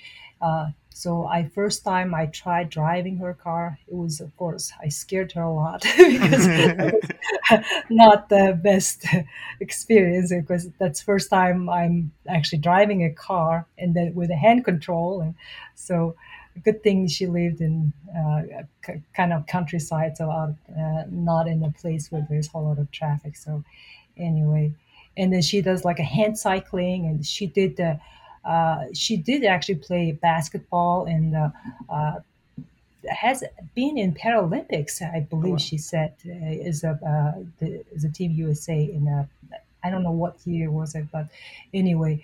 Uh, 0.40 0.68
so 0.90 1.26
I 1.26 1.48
first 1.48 1.84
time 1.84 2.14
I 2.14 2.26
tried 2.26 2.70
driving 2.70 3.16
her 3.18 3.34
car, 3.34 3.78
it 3.88 3.94
was 3.94 4.20
of 4.20 4.36
course 4.36 4.72
I 4.80 4.88
scared 4.90 5.32
her 5.32 5.42
a 5.42 5.52
lot 5.52 5.82
because 5.98 6.46
not 7.90 8.28
the 8.28 8.58
best 8.62 9.04
experience 9.60 10.32
because 10.32 10.68
that's 10.78 11.00
first 11.00 11.30
time 11.30 11.68
I'm 11.68 12.12
actually 12.28 12.58
driving 12.58 13.04
a 13.04 13.10
car 13.10 13.66
and 13.78 13.94
then 13.94 14.14
with 14.14 14.30
a 14.30 14.36
hand 14.36 14.64
control 14.64 15.20
and 15.20 15.34
so 15.74 16.14
good 16.62 16.82
thing 16.84 17.08
she 17.08 17.26
lived 17.26 17.60
in 17.60 17.92
uh, 18.16 18.42
kind 19.12 19.32
of 19.32 19.46
countryside 19.46 20.16
so 20.16 20.30
uh, 20.30 20.52
not 21.10 21.48
in 21.48 21.64
a 21.64 21.70
place 21.70 22.12
where 22.12 22.24
there's 22.30 22.46
a 22.48 22.50
whole 22.50 22.66
lot 22.66 22.78
of 22.78 22.90
traffic 22.92 23.36
so 23.36 23.64
anyway 24.16 24.72
and 25.16 25.33
then 25.33 25.42
she 25.42 25.62
does 25.62 25.85
like 25.85 25.98
a 25.98 26.05
hand 26.05 26.38
cycling 26.38 27.07
and 27.07 27.24
she 27.24 27.46
did 27.46 27.77
the 27.77 27.98
uh, 28.44 28.85
she 28.92 29.16
did 29.16 29.44
actually 29.44 29.77
play 29.77 30.12
basketball 30.12 31.07
and 31.07 31.35
uh, 31.35 31.48
uh, 31.88 32.20
has 33.09 33.42
been 33.74 33.96
in 33.96 34.12
Paralympics. 34.14 35.00
I 35.03 35.20
believe 35.20 35.46
oh, 35.46 35.50
wow. 35.53 35.57
she 35.57 35.79
said 35.79 36.14
uh, 36.27 36.31
is 36.50 36.85
a 36.85 36.90
uh, 36.90 37.42
the, 37.59 37.85
is 37.92 38.05
a 38.05 38.11
Team 38.11 38.33
USA 38.33 38.83
in 38.83 39.09
a, 39.09 39.29
I 39.83 39.90
don't 39.90 40.03
know 40.03 40.12
what 40.12 40.37
year 40.46 40.70
was 40.70 40.94
it, 40.94 41.07
but 41.11 41.29
anyway. 41.72 42.22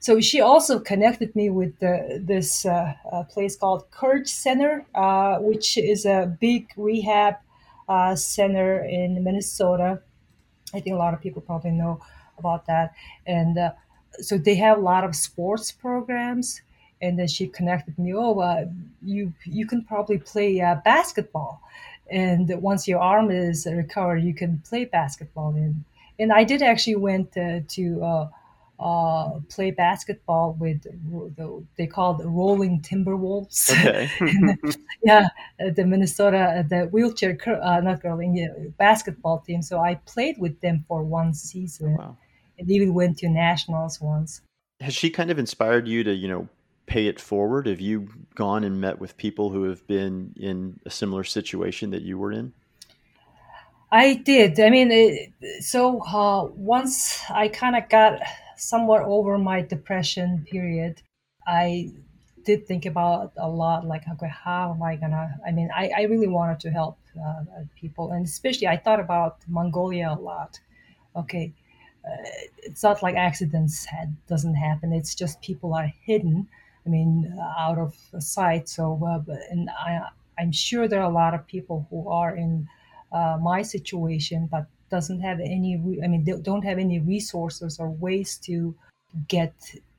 So 0.00 0.20
she 0.20 0.40
also 0.40 0.80
connected 0.80 1.36
me 1.36 1.50
with 1.50 1.78
the, 1.78 2.22
this 2.24 2.64
place 3.28 3.54
called 3.54 3.90
Courage 3.90 4.28
Center, 4.28 4.86
which 5.40 5.76
is 5.76 6.06
a 6.06 6.34
big 6.40 6.70
rehab 6.74 7.36
center 8.14 8.82
in 8.82 9.22
Minnesota. 9.22 10.00
I 10.72 10.80
think 10.80 10.94
a 10.94 10.98
lot 10.98 11.12
of 11.12 11.20
people 11.20 11.42
probably 11.42 11.72
know 11.72 12.00
about 12.40 12.66
that, 12.66 12.94
and 13.26 13.58
so 14.20 14.36
they 14.38 14.54
have 14.56 14.78
a 14.78 14.80
lot 14.80 15.04
of 15.04 15.14
sports 15.14 15.70
programs 15.72 16.62
and 17.02 17.18
then 17.18 17.26
she 17.28 17.46
connected 17.46 17.98
me 17.98 18.12
oh 18.14 18.38
uh, 18.40 18.64
you 19.02 19.32
you 19.44 19.66
can 19.66 19.82
probably 19.84 20.18
play 20.18 20.60
uh, 20.60 20.76
basketball. 20.84 21.60
And 22.10 22.48
once 22.60 22.88
your 22.88 22.98
arm 23.00 23.30
is 23.30 23.66
recovered 23.66 24.18
you 24.18 24.34
can 24.34 24.62
play 24.68 24.84
basketball. 24.84 25.50
And 25.54 25.84
and 26.18 26.32
i 26.32 26.44
did 26.44 26.62
actually 26.62 26.96
went 26.96 27.36
uh, 27.36 27.60
to 27.68 28.02
uh, 28.04 28.28
uh, 28.80 29.40
play 29.50 29.70
basketball 29.70 30.56
with 30.58 30.82
the, 31.36 31.64
they 31.76 31.86
called 31.86 32.22
rolling 32.24 32.80
timberwolves. 32.80 33.70
Okay. 33.70 34.10
yeah 35.04 35.28
the 35.76 35.84
minnesota 35.84 36.66
the 36.68 36.86
wheelchair 36.86 37.36
uh, 37.62 37.80
not 37.80 38.02
curling 38.02 38.36
yeah, 38.36 38.48
basketball 38.78 39.38
team. 39.38 39.62
So 39.62 39.78
i 39.78 39.94
played 40.06 40.36
with 40.38 40.60
them 40.60 40.84
for 40.88 41.02
one 41.02 41.32
season. 41.32 41.96
Oh, 41.98 42.02
wow 42.02 42.16
even 42.68 42.94
went 42.94 43.18
to 43.18 43.28
nationals 43.28 44.00
once. 44.00 44.42
Has 44.80 44.94
she 44.94 45.10
kind 45.10 45.30
of 45.30 45.38
inspired 45.38 45.86
you 45.86 46.02
to, 46.04 46.14
you 46.14 46.28
know, 46.28 46.48
pay 46.86 47.06
it 47.06 47.20
forward? 47.20 47.66
Have 47.66 47.80
you 47.80 48.08
gone 48.34 48.64
and 48.64 48.80
met 48.80 48.98
with 48.98 49.16
people 49.16 49.50
who 49.50 49.64
have 49.64 49.86
been 49.86 50.34
in 50.36 50.80
a 50.84 50.90
similar 50.90 51.24
situation 51.24 51.90
that 51.90 52.02
you 52.02 52.18
were 52.18 52.32
in? 52.32 52.52
I 53.92 54.14
did. 54.14 54.58
I 54.60 54.70
mean, 54.70 54.90
it, 54.90 55.32
so 55.62 56.00
uh, 56.02 56.44
once 56.54 57.20
I 57.28 57.48
kind 57.48 57.76
of 57.76 57.88
got 57.88 58.20
somewhat 58.56 59.02
over 59.02 59.36
my 59.38 59.62
depression 59.62 60.46
period, 60.48 61.02
I 61.46 61.92
did 62.44 62.66
think 62.66 62.86
about 62.86 63.32
a 63.36 63.48
lot 63.48 63.86
like 63.86 64.02
okay 64.12 64.28
how 64.28 64.72
am 64.74 64.82
i 64.82 64.96
gonna 64.96 65.38
i 65.46 65.50
mean 65.50 65.68
i, 65.76 65.90
I 65.96 66.02
really 66.02 66.26
wanted 66.26 66.60
to 66.60 66.70
help 66.70 66.98
uh, 67.24 67.42
people 67.80 68.12
and 68.12 68.24
especially 68.24 68.66
i 68.66 68.76
thought 68.76 69.00
about 69.00 69.38
mongolia 69.48 70.16
a 70.18 70.20
lot 70.20 70.58
okay 71.14 71.52
uh, 71.52 71.69
it's 72.58 72.82
not 72.82 73.02
like 73.02 73.16
accidents 73.16 73.84
had, 73.84 74.14
doesn't 74.28 74.54
happen. 74.54 74.92
It's 74.92 75.14
just 75.14 75.40
people 75.42 75.74
are 75.74 75.92
hidden. 76.02 76.48
I 76.86 76.88
mean, 76.88 77.38
out 77.58 77.78
of 77.78 77.94
sight. 78.18 78.68
So, 78.68 78.98
uh, 79.04 79.34
and 79.50 79.68
I, 79.70 80.00
I'm 80.38 80.52
sure 80.52 80.88
there 80.88 81.00
are 81.00 81.10
a 81.10 81.14
lot 81.14 81.34
of 81.34 81.46
people 81.46 81.86
who 81.90 82.08
are 82.08 82.34
in 82.34 82.68
uh, 83.12 83.38
my 83.40 83.62
situation, 83.62 84.48
but 84.50 84.66
doesn't 84.90 85.20
have 85.20 85.40
any. 85.40 85.74
I 86.02 86.06
mean, 86.06 86.24
they 86.24 86.32
don't 86.32 86.64
have 86.64 86.78
any 86.78 86.98
resources 86.98 87.78
or 87.78 87.90
ways 87.90 88.38
to 88.44 88.74
get 89.28 89.54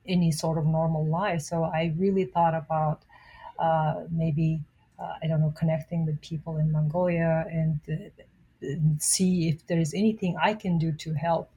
any 0.08 0.32
sort 0.32 0.58
of 0.58 0.66
normal 0.66 1.06
life. 1.06 1.42
So 1.42 1.64
I 1.64 1.94
really 1.98 2.26
thought 2.26 2.56
about 2.56 3.04
uh, 3.60 4.02
maybe 4.10 4.60
uh, 5.00 5.14
I 5.22 5.28
don't 5.28 5.42
know 5.42 5.54
connecting 5.58 6.06
with 6.06 6.20
people 6.22 6.58
in 6.58 6.72
Mongolia 6.72 7.46
and, 7.50 7.80
uh, 7.90 8.24
and 8.62 9.02
see 9.02 9.50
if 9.50 9.66
there 9.68 9.80
is 9.80 9.94
anything 9.94 10.36
I 10.42 10.54
can 10.54 10.78
do 10.78 10.92
to 10.94 11.14
help 11.14 11.50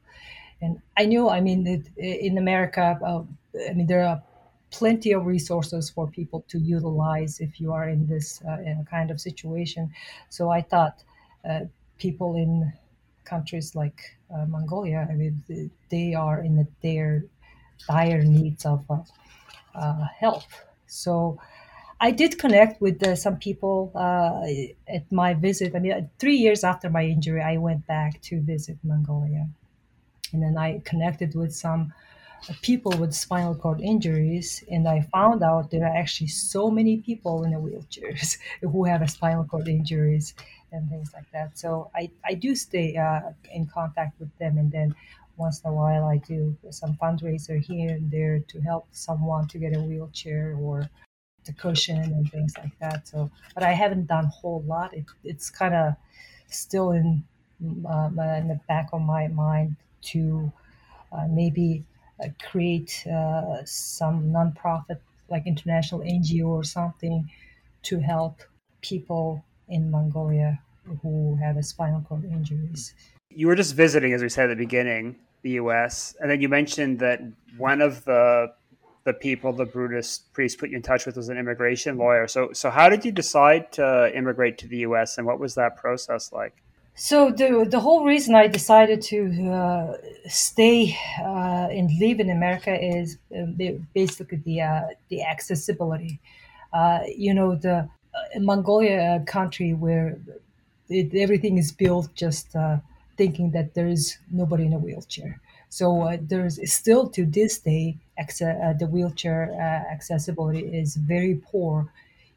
and 0.65 0.81
I 0.97 1.05
knew, 1.05 1.29
I 1.29 1.41
mean, 1.41 1.85
in 1.97 2.39
America, 2.39 2.99
uh, 3.05 3.23
I 3.71 3.73
mean, 3.75 3.87
there 3.87 4.05
are 4.05 4.23
plenty 4.71 5.13
of 5.13 5.27
resources 5.27 5.91
for 5.91 6.09
people 6.09 6.45
to 6.49 6.59
utilize 6.59 7.39
if 7.41 7.61
you 7.61 7.73
are 7.73 7.89
in 7.89 8.07
this 8.07 8.43
uh, 8.49 8.61
in 8.61 8.85
kind 8.91 9.11
of 9.11 9.21
situation. 9.21 9.93
So 10.31 10.51
I 10.51 10.63
thought 10.63 11.05
uh, 11.49 11.61
people 11.99 12.37
in 12.37 12.73
countries 13.25 13.75
like 13.75 14.01
uh, 14.35 14.47
Mongolia, 14.47 15.07
I 15.11 15.15
mean, 15.15 15.71
they 15.91 16.15
are 16.15 16.41
in 16.41 16.57
the, 16.57 16.67
their 16.83 17.25
dire 17.89 18.23
needs 18.23 18.65
of 18.65 18.85
uh, 18.91 18.99
uh, 19.75 20.07
help. 20.19 20.45
So 20.87 21.39
I 22.01 22.11
did 22.11 22.39
connect 22.39 22.81
with 22.81 23.03
uh, 23.03 23.17
some 23.17 23.37
people 23.37 23.93
at 24.89 25.11
my 25.13 25.35
visit. 25.35 25.75
I 25.77 25.79
mean, 25.79 26.11
three 26.19 26.37
years 26.37 26.65
after 26.65 26.91
my 26.91 27.05
injury, 27.05 27.43
I 27.43 27.57
went 27.59 27.87
back 27.87 28.21
to 28.23 28.41
visit 28.41 28.77
Mongolia 28.83 29.47
and 30.35 30.43
then 30.43 30.59
I 30.59 30.81
connected 30.85 31.35
with 31.35 31.55
some 31.55 31.93
people 32.61 32.93
with 32.99 33.15
spinal 33.15 33.55
cord 33.55 33.81
injuries 33.81 34.63
and 34.71 34.87
i 34.87 35.01
found 35.13 35.43
out 35.43 35.71
there 35.71 35.85
are 35.85 35.97
actually 35.97 36.27
so 36.27 36.71
many 36.71 36.99
people 36.99 37.43
in 37.45 37.53
the 37.53 37.57
wheelchairs 37.57 38.37
who 38.61 38.85
have 38.85 39.09
spinal 39.11 39.45
cord 39.45 39.67
injuries 39.69 40.35
and 40.73 40.91
things 40.91 41.11
like 41.15 41.31
that. 41.33 41.57
So 41.57 41.91
i, 41.95 42.11
I 42.25 42.35
do 42.35 42.55
stay 42.55 42.97
uh, 42.97 43.33
in 43.53 43.67
contact 43.67 44.19
with 44.21 44.37
them 44.39 44.59
and 44.59 44.71
then 44.71 44.95
once 45.37 45.63
in 45.63 45.71
a 45.71 45.73
while 45.73 46.05
i 46.05 46.19
do 46.19 46.57
some 46.71 46.95
fundraiser 47.01 47.59
here 47.61 47.91
and 47.91 48.11
there 48.11 48.41
to 48.41 48.61
help 48.61 48.87
someone 48.93 49.49
to 49.49 49.59
get 49.59 49.77
a 49.77 49.81
wheelchair 49.81 50.57
or 50.61 50.89
the 51.47 51.53
cushion 51.53 52.01
and 52.01 52.31
things 52.31 52.57
like 52.59 52.79
that. 52.79 53.07
So 53.09 53.31
but 53.55 53.63
i 53.63 53.73
haven't 53.73 54.07
done 54.07 54.27
a 54.27 54.29
whole 54.29 54.63
lot. 54.63 54.95
It, 54.95 55.05
it's 55.25 55.51
kind 55.51 55.75
of 55.75 55.95
still 56.49 56.93
in 56.93 57.25
uh, 57.63 58.11
in 58.41 58.49
the 58.49 58.61
back 58.69 58.89
of 58.93 59.01
my 59.01 59.29
mind 59.29 59.77
to 60.13 60.53
uh, 61.13 61.27
maybe 61.29 61.85
uh, 62.23 62.29
create 62.51 63.05
uh, 63.07 63.65
some 63.65 64.25
nonprofit 64.33 64.99
like 65.31 65.47
international 65.47 66.01
NGO 66.01 66.47
or 66.47 66.65
something 66.65 67.31
to 67.83 67.99
help 67.99 68.43
people 68.81 69.45
in 69.69 69.91
Mongolia 69.91 70.61
who 71.03 71.37
have 71.37 71.63
spinal 71.65 72.03
cord 72.03 72.25
injuries. 72.25 72.95
You 73.31 73.47
were 73.47 73.57
just 73.57 73.75
visiting, 73.75 74.13
as 74.13 74.23
we 74.23 74.29
said 74.29 74.51
at 74.51 74.59
the 74.59 74.65
beginning, 74.65 75.17
the 75.43 75.51
U.S., 75.51 76.15
and 76.21 76.31
then 76.31 76.41
you 76.41 76.49
mentioned 76.49 76.99
that 77.01 77.21
one 77.57 77.81
of 77.81 78.05
the 78.05 78.53
the 79.05 79.13
people 79.13 79.53
the 79.53 79.67
Buddhist 79.67 80.33
priest 80.33 80.59
put 80.59 80.71
you 80.71 80.77
in 80.77 80.83
touch 80.83 81.05
with 81.05 81.17
was 81.17 81.29
an 81.29 81.37
immigration 81.37 81.99
lawyer. 81.99 82.27
So, 82.27 82.53
so 82.53 82.71
how 82.71 82.89
did 82.89 83.05
you 83.05 83.13
decide 83.13 83.71
to 83.73 84.11
immigrate 84.17 84.57
to 84.59 84.67
the 84.67 84.79
U.S. 84.79 85.19
and 85.19 85.27
what 85.27 85.39
was 85.39 85.55
that 85.57 85.77
process 85.77 86.33
like? 86.33 86.64
So 86.97 87.31
the 87.33 87.67
the 87.69 87.81
whole 87.81 88.05
reason 88.05 88.35
I 88.35 88.47
decided 88.47 89.03
to 89.13 89.21
uh, 89.51 89.97
stay 90.29 90.97
uh, 91.21 91.67
and 91.79 91.91
live 91.99 92.21
in 92.21 92.31
America 92.31 92.73
is 92.73 93.19
uh, 93.37 93.47
basically 93.95 94.39
the 94.39 94.61
uh, 94.63 94.83
the 95.09 95.23
accessibility. 95.23 96.21
Uh, 96.73 97.01
you 97.17 97.35
know, 97.35 97.57
the 97.57 97.77
uh, 98.15 98.41
Mongolia 98.41 99.23
country 99.27 99.75
where 99.75 100.19
it, 100.89 101.15
everything 101.15 101.59
is 101.59 101.73
built 101.73 102.15
just 102.15 102.55
thinking 103.17 103.51
that 103.53 103.75
there 103.75 103.89
is 103.89 104.19
nobody 104.31 104.67
in 104.67 104.73
a 104.73 104.79
wheelchair. 104.79 105.41
So 105.69 106.17
there's 106.21 106.57
still 106.73 107.09
to 107.11 107.25
this 107.27 107.59
day, 107.59 107.97
the 108.17 108.89
wheelchair 108.91 109.53
accessibility 109.93 110.61
is 110.61 110.95
very 110.97 111.35
poor 111.51 111.93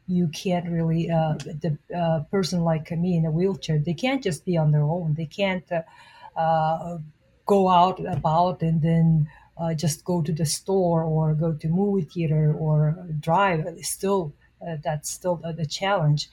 you 0.08 0.26
can't 0.28 0.68
really 0.68 1.10
uh, 1.10 1.34
the 1.34 1.76
uh, 1.94 2.20
person 2.30 2.64
like 2.64 2.90
me 2.90 3.16
in 3.16 3.26
a 3.26 3.30
wheelchair 3.30 3.78
they 3.78 3.94
can't 3.94 4.22
just 4.22 4.44
be 4.44 4.56
on 4.56 4.72
their 4.72 4.82
own. 4.82 5.14
They 5.14 5.26
can't 5.26 5.70
uh, 5.70 5.82
uh 6.38 6.98
go 7.46 7.68
out 7.68 8.00
about 8.04 8.62
and 8.62 8.82
then 8.82 9.28
uh, 9.58 9.74
just 9.74 10.04
go 10.04 10.22
to 10.22 10.32
the 10.32 10.46
store 10.46 11.02
or 11.02 11.34
go 11.34 11.52
to 11.52 11.68
movie 11.68 12.06
theater 12.06 12.54
or 12.58 12.96
drive. 13.20 13.66
Still 13.82 14.32
uh, 14.66 14.76
that's 14.82 15.10
still 15.10 15.36
the 15.36 15.66
challenge. 15.66 16.28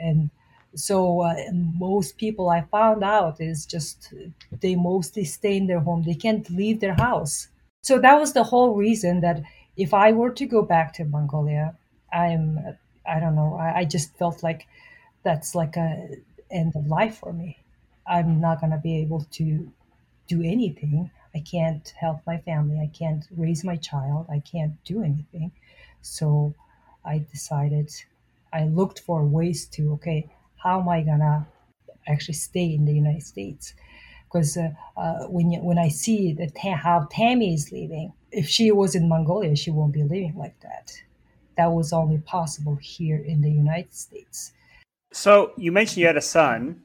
And 0.00 0.30
so 0.74 1.26
most 1.78 2.18
people 2.18 2.50
i 2.50 2.60
found 2.60 3.02
out 3.02 3.40
is 3.40 3.64
just 3.66 4.12
they 4.60 4.76
mostly 4.76 5.24
stay 5.24 5.56
in 5.56 5.66
their 5.66 5.80
home. 5.80 6.02
They 6.04 6.14
can't 6.14 6.48
leave 6.50 6.80
their 6.80 6.94
house. 6.94 7.48
So 7.82 7.98
that 7.98 8.20
was 8.20 8.32
the 8.32 8.44
whole 8.44 8.74
reason 8.76 9.20
that 9.22 9.42
if 9.78 9.94
i 9.94 10.12
were 10.12 10.30
to 10.30 10.46
go 10.46 10.62
back 10.62 10.92
to 10.92 11.04
mongolia 11.04 11.74
i'm 12.12 12.58
I 13.08 13.20
don't 13.20 13.34
know. 13.34 13.54
I, 13.54 13.78
I 13.78 13.84
just 13.84 14.16
felt 14.16 14.42
like 14.42 14.66
that's 15.22 15.54
like 15.54 15.76
a 15.76 16.08
end 16.50 16.76
of 16.76 16.86
life 16.86 17.18
for 17.18 17.32
me. 17.32 17.58
I'm 18.06 18.40
not 18.40 18.60
gonna 18.60 18.78
be 18.78 18.98
able 18.98 19.24
to 19.32 19.70
do 20.28 20.42
anything. 20.42 21.10
I 21.34 21.40
can't 21.40 21.86
help 21.98 22.20
my 22.26 22.38
family. 22.38 22.78
I 22.80 22.90
can't 22.96 23.24
raise 23.36 23.64
my 23.64 23.76
child. 23.76 24.26
I 24.30 24.40
can't 24.40 24.82
do 24.84 25.02
anything. 25.02 25.52
So 26.02 26.54
I 27.04 27.18
decided, 27.30 27.90
I 28.52 28.64
looked 28.64 29.00
for 29.00 29.24
ways 29.24 29.66
to, 29.66 29.92
okay, 29.94 30.30
how 30.56 30.80
am 30.80 30.88
I 30.88 31.02
gonna 31.02 31.46
actually 32.06 32.34
stay 32.34 32.74
in 32.74 32.84
the 32.84 32.92
United 32.92 33.22
States? 33.22 33.74
Because 34.24 34.56
uh, 34.56 34.70
uh, 34.96 35.26
when 35.26 35.50
you, 35.50 35.60
when 35.60 35.78
I 35.78 35.88
see 35.88 36.32
that 36.34 36.56
how 36.58 37.08
Tammy 37.10 37.54
is 37.54 37.72
living, 37.72 38.12
if 38.30 38.48
she 38.48 38.70
was 38.72 38.94
in 38.94 39.08
Mongolia, 39.08 39.56
she 39.56 39.70
won't 39.70 39.92
be 39.92 40.02
living 40.02 40.34
like 40.36 40.58
that. 40.60 41.02
That 41.58 41.72
was 41.72 41.92
only 41.92 42.18
possible 42.18 42.76
here 42.76 43.18
in 43.18 43.42
the 43.42 43.50
United 43.50 43.92
States. 43.92 44.52
So 45.12 45.52
you 45.56 45.72
mentioned 45.72 45.98
you 45.98 46.06
had 46.06 46.16
a 46.16 46.22
son. 46.22 46.82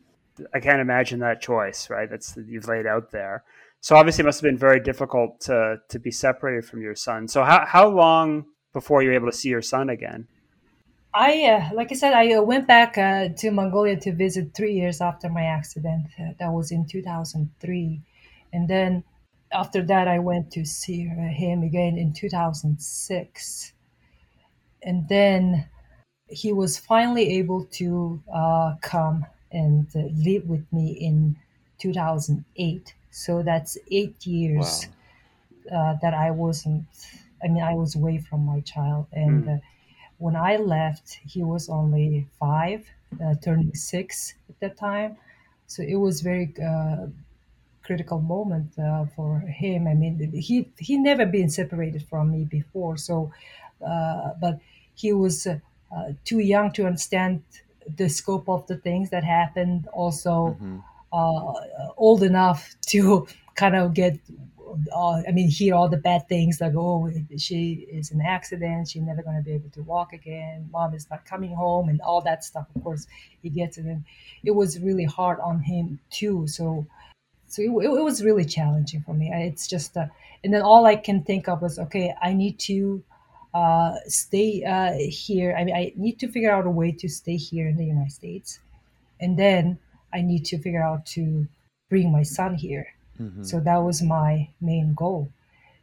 I 0.54 0.60
can't 0.60 0.82
imagine 0.82 1.20
that 1.20 1.42
choice, 1.42 1.90
right? 1.90 2.10
That's 2.10 2.36
you've 2.48 2.68
laid 2.68 2.88
out 2.88 3.12
there. 3.12 3.44
So 3.82 3.96
obviously, 3.96 4.24
it 4.24 4.26
must 4.26 4.42
have 4.42 4.50
been 4.50 4.58
very 4.58 4.80
difficult 4.80 5.40
to 5.42 5.78
to 5.90 6.00
be 6.00 6.10
separated 6.10 6.66
from 6.66 6.82
your 6.82 6.96
son. 6.96 7.28
So 7.28 7.44
how 7.44 7.66
how 7.66 7.88
long 7.88 8.46
before 8.74 9.04
you're 9.04 9.14
able 9.14 9.30
to 9.30 9.38
see 9.38 9.50
your 9.50 9.62
son 9.62 9.90
again? 9.90 10.28
I, 11.14 11.44
uh, 11.44 11.76
like 11.76 11.92
I 11.92 11.96
said, 11.96 12.14
I 12.14 12.34
uh, 12.34 12.42
went 12.42 12.68
back 12.68 12.98
uh, 12.98 13.30
to 13.38 13.52
Mongolia 13.52 14.00
to 14.00 14.12
visit 14.12 14.56
three 14.56 14.74
years 14.74 15.00
after 15.00 15.30
my 15.30 15.44
accident. 15.44 16.08
Uh, 16.20 16.34
that 16.40 16.52
was 16.52 16.72
in 16.72 16.88
2003. 16.88 18.02
And 18.52 18.68
then 18.68 19.04
after 19.52 19.84
that, 19.84 20.08
I 20.08 20.18
went 20.18 20.50
to 20.54 20.66
see 20.66 21.06
him 21.06 21.62
again 21.62 22.00
in 22.00 22.14
2006. 22.14 23.73
And 24.84 25.08
then 25.08 25.67
he 26.28 26.54
was 26.54 26.78
finally 26.78 27.38
able 27.38 27.65
to 27.65 28.22
uh, 28.34 28.76
come 28.82 29.26
and 29.52 29.88
uh, 29.96 30.00
live 30.15 30.48
with 30.48 30.65
me 30.74 30.91
in 30.93 31.36
2008. 31.80 32.93
So 33.12 33.43
that's 33.43 33.78
eight 33.91 34.26
years 34.26 34.88
wow. 35.72 36.00
that 36.02 36.13
I 36.13 36.32
wasn't, 36.32 36.86
I 37.43 37.48
mean, 37.48 37.63
I 37.63 37.76
was 37.76 37.96
away 37.96 38.17
from 38.17 38.46
my 38.46 38.62
child. 38.62 39.08
And 39.13 39.46
mm 39.46 39.62
when 40.24 40.38
I 40.38 40.56
left, 40.56 41.19
he 41.26 41.43
was 41.43 41.67
only 41.67 42.26
five, 42.39 42.88
uh, 43.22 43.36
turning 43.43 43.74
six 43.76 44.36
at 44.50 44.58
that 44.62 44.78
time. 44.78 45.17
So 45.67 45.84
it 45.84 45.96
was 45.96 46.22
very 46.22 46.54
uh, 46.63 47.08
critical 47.84 48.22
moment 48.22 48.78
uh, 48.80 49.06
for 49.15 49.39
him. 49.39 49.86
I 49.86 49.93
mean, 49.93 50.32
he 50.32 50.69
he 50.78 50.98
never 50.98 51.26
been 51.26 51.50
separated 51.50 52.08
from 52.08 52.32
me 52.32 52.46
before. 52.46 52.96
So, 52.96 53.34
uh, 53.86 54.32
but 54.39 54.60
he 54.95 55.13
was 55.13 55.47
uh, 55.47 55.58
too 56.25 56.39
young 56.39 56.71
to 56.73 56.86
understand 56.86 57.43
the 57.97 58.10
scope 58.10 58.47
of 58.47 58.65
the 58.67 58.77
things 58.77 59.10
that 59.10 59.23
happened. 59.23 59.88
Also, 59.93 60.58
mm-hmm. 60.60 60.79
Uh, 61.15 61.53
old 61.95 62.23
enough 62.23 62.75
to 62.88 63.27
kind 63.53 63.75
of 63.75 63.93
get 63.93 64.17
uh, 64.95 65.21
I 65.27 65.32
mean, 65.32 65.49
hear 65.49 65.75
all 65.75 65.89
the 65.89 65.97
bad 65.97 66.27
things 66.27 66.60
like, 66.62 66.73
oh, 66.75 67.12
she 67.38 67.88
is 67.91 68.12
an 68.12 68.21
accident. 68.21 68.89
She's 68.89 69.01
never 69.01 69.21
going 69.21 69.38
to 69.38 69.43
be 69.43 69.53
able 69.53 69.69
to 69.71 69.84
walk 69.84 70.13
again. 70.13 70.69
Mom 70.71 70.93
is 70.93 71.10
not 71.10 71.25
coming 71.25 71.53
home 71.53 71.89
and 71.89 72.01
all 72.01 72.21
that 72.21 72.43
stuff. 72.43 72.67
Of 72.75 72.84
course, 72.84 73.08
he 73.41 73.49
gets 73.49 73.77
it. 73.77 73.86
And 73.86 74.03
it 74.43 74.51
was 74.51 74.79
really 74.79 75.06
hard 75.06 75.39
on 75.39 75.60
him 75.60 75.99
too. 76.10 76.47
So, 76.47 76.86
so 77.47 77.62
it, 77.62 77.67
it 77.67 78.03
was 78.03 78.23
really 78.23 78.45
challenging 78.45 79.01
for 79.01 79.13
me. 79.13 79.32
It's 79.34 79.67
just, 79.67 79.95
uh, 79.95 80.08
and 80.43 80.53
then 80.53 80.62
all 80.62 80.86
I 80.86 80.95
can 80.95 81.23
think 81.23 81.47
of 81.47 81.62
was, 81.62 81.79
okay, 81.79 82.13
I 82.21 82.34
need 82.34 82.60
to 82.60 83.03
uh, 83.54 83.96
stay 84.08 84.63
uh, 84.63 84.94
here. 85.10 85.56
I 85.58 85.63
mean, 85.63 85.76
I 85.76 85.94
need 85.96 86.20
to 86.20 86.28
figure 86.28 86.52
out 86.52 86.66
a 86.66 86.72
way 86.72 86.92
to 86.92 87.08
stay 87.10 87.38
here 87.38 87.68
in 87.68 87.78
the 87.78 87.86
United 87.86 88.12
States. 88.12 88.60
And 89.20 89.38
then 89.38 89.78
I 90.12 90.22
need 90.22 90.46
to 90.46 90.58
figure 90.58 90.84
out 90.84 91.06
to 91.18 91.48
bring 91.89 92.12
my 92.12 92.24
son 92.24 92.56
here 92.56 92.88
Mm-hmm. 93.20 93.44
So 93.44 93.60
that 93.60 93.78
was 93.78 94.02
my 94.02 94.50
main 94.62 94.94
goal. 94.94 95.30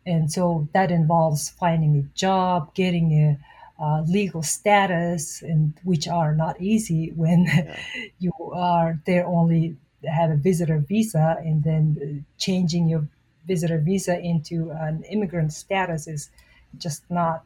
And 0.06 0.30
so 0.32 0.68
that 0.72 0.90
involves 0.90 1.50
finding 1.50 1.96
a 1.96 2.18
job, 2.18 2.74
getting 2.74 3.12
a 3.12 3.82
uh, 3.82 4.02
legal 4.02 4.42
status, 4.42 5.42
and 5.42 5.74
which 5.84 6.08
are 6.08 6.34
not 6.34 6.60
easy 6.60 7.12
when 7.16 7.44
yeah. 7.44 7.78
you 8.18 8.32
are 8.52 8.98
there 9.06 9.26
only 9.26 9.76
have 10.06 10.30
a 10.30 10.36
visitor 10.36 10.78
visa, 10.78 11.36
and 11.40 11.62
then 11.62 12.24
changing 12.38 12.88
your 12.88 13.06
visitor 13.46 13.78
visa 13.78 14.18
into 14.18 14.70
an 14.70 15.02
immigrant 15.04 15.52
status 15.52 16.06
is 16.06 16.30
just 16.78 17.02
not 17.10 17.44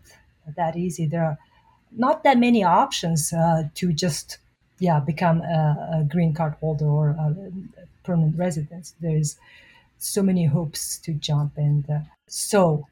that 0.56 0.76
easy. 0.76 1.06
There 1.06 1.24
are 1.24 1.38
not 1.96 2.24
that 2.24 2.38
many 2.38 2.64
options 2.64 3.32
uh, 3.32 3.68
to 3.74 3.92
just 3.92 4.38
yeah 4.78 5.00
become 5.00 5.40
a, 5.42 6.00
a, 6.00 6.04
green 6.04 6.34
card 6.34 6.54
holder 6.60 6.86
or 6.86 7.10
a 7.10 7.34
permanent 8.02 8.36
resident. 8.36 8.92
There's 9.00 9.36
so 9.98 10.22
many 10.22 10.46
hoops 10.46 10.98
to 10.98 11.12
jump. 11.14 11.56
And 11.56 11.88
uh, 11.88 12.00
so 12.26 12.86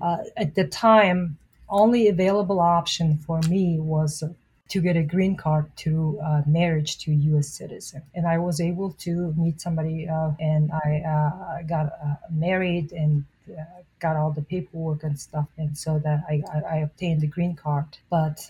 uh, 0.00 0.18
at 0.36 0.54
the 0.54 0.66
time, 0.66 1.38
only 1.68 2.08
available 2.08 2.60
option 2.60 3.18
for 3.18 3.40
me 3.48 3.78
was 3.78 4.24
to 4.68 4.80
get 4.80 4.96
a 4.96 5.02
green 5.02 5.36
card 5.36 5.64
to 5.76 6.20
uh, 6.22 6.42
marriage 6.46 6.98
to 6.98 7.12
U.S. 7.12 7.48
citizen, 7.48 8.02
and 8.14 8.26
I 8.26 8.36
was 8.38 8.60
able 8.60 8.92
to 9.00 9.32
meet 9.36 9.60
somebody, 9.60 10.06
uh, 10.08 10.32
and 10.38 10.70
I 10.72 11.02
uh, 11.06 11.62
got 11.62 11.86
uh, 11.86 12.16
married 12.30 12.92
and 12.92 13.24
uh, 13.50 13.82
got 13.98 14.16
all 14.16 14.30
the 14.30 14.42
paperwork 14.42 15.02
and 15.02 15.18
stuff, 15.18 15.48
and 15.56 15.76
so 15.76 15.98
that 16.00 16.24
I, 16.28 16.42
I, 16.52 16.74
I 16.74 16.76
obtained 16.78 17.20
the 17.20 17.26
green 17.26 17.54
card. 17.56 17.98
But 18.10 18.46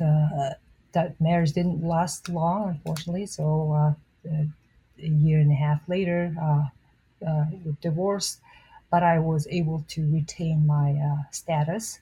that 0.93 1.21
marriage 1.21 1.53
didn't 1.53 1.83
last 1.85 2.29
long, 2.29 2.69
unfortunately. 2.69 3.27
So 3.27 3.95
a 4.25 4.47
year 4.99 5.41
and 5.41 5.53
a 5.53 5.55
half 5.55 5.81
later, 5.89 6.35
uh, 7.27 7.45
divorced, 7.81 8.41
but 8.91 9.03
I 9.03 9.19
was 9.19 9.47
able 9.49 9.85
to 9.89 10.13
retain 10.13 10.67
my 10.67 10.93
uh, 10.93 11.23
status. 11.31 11.99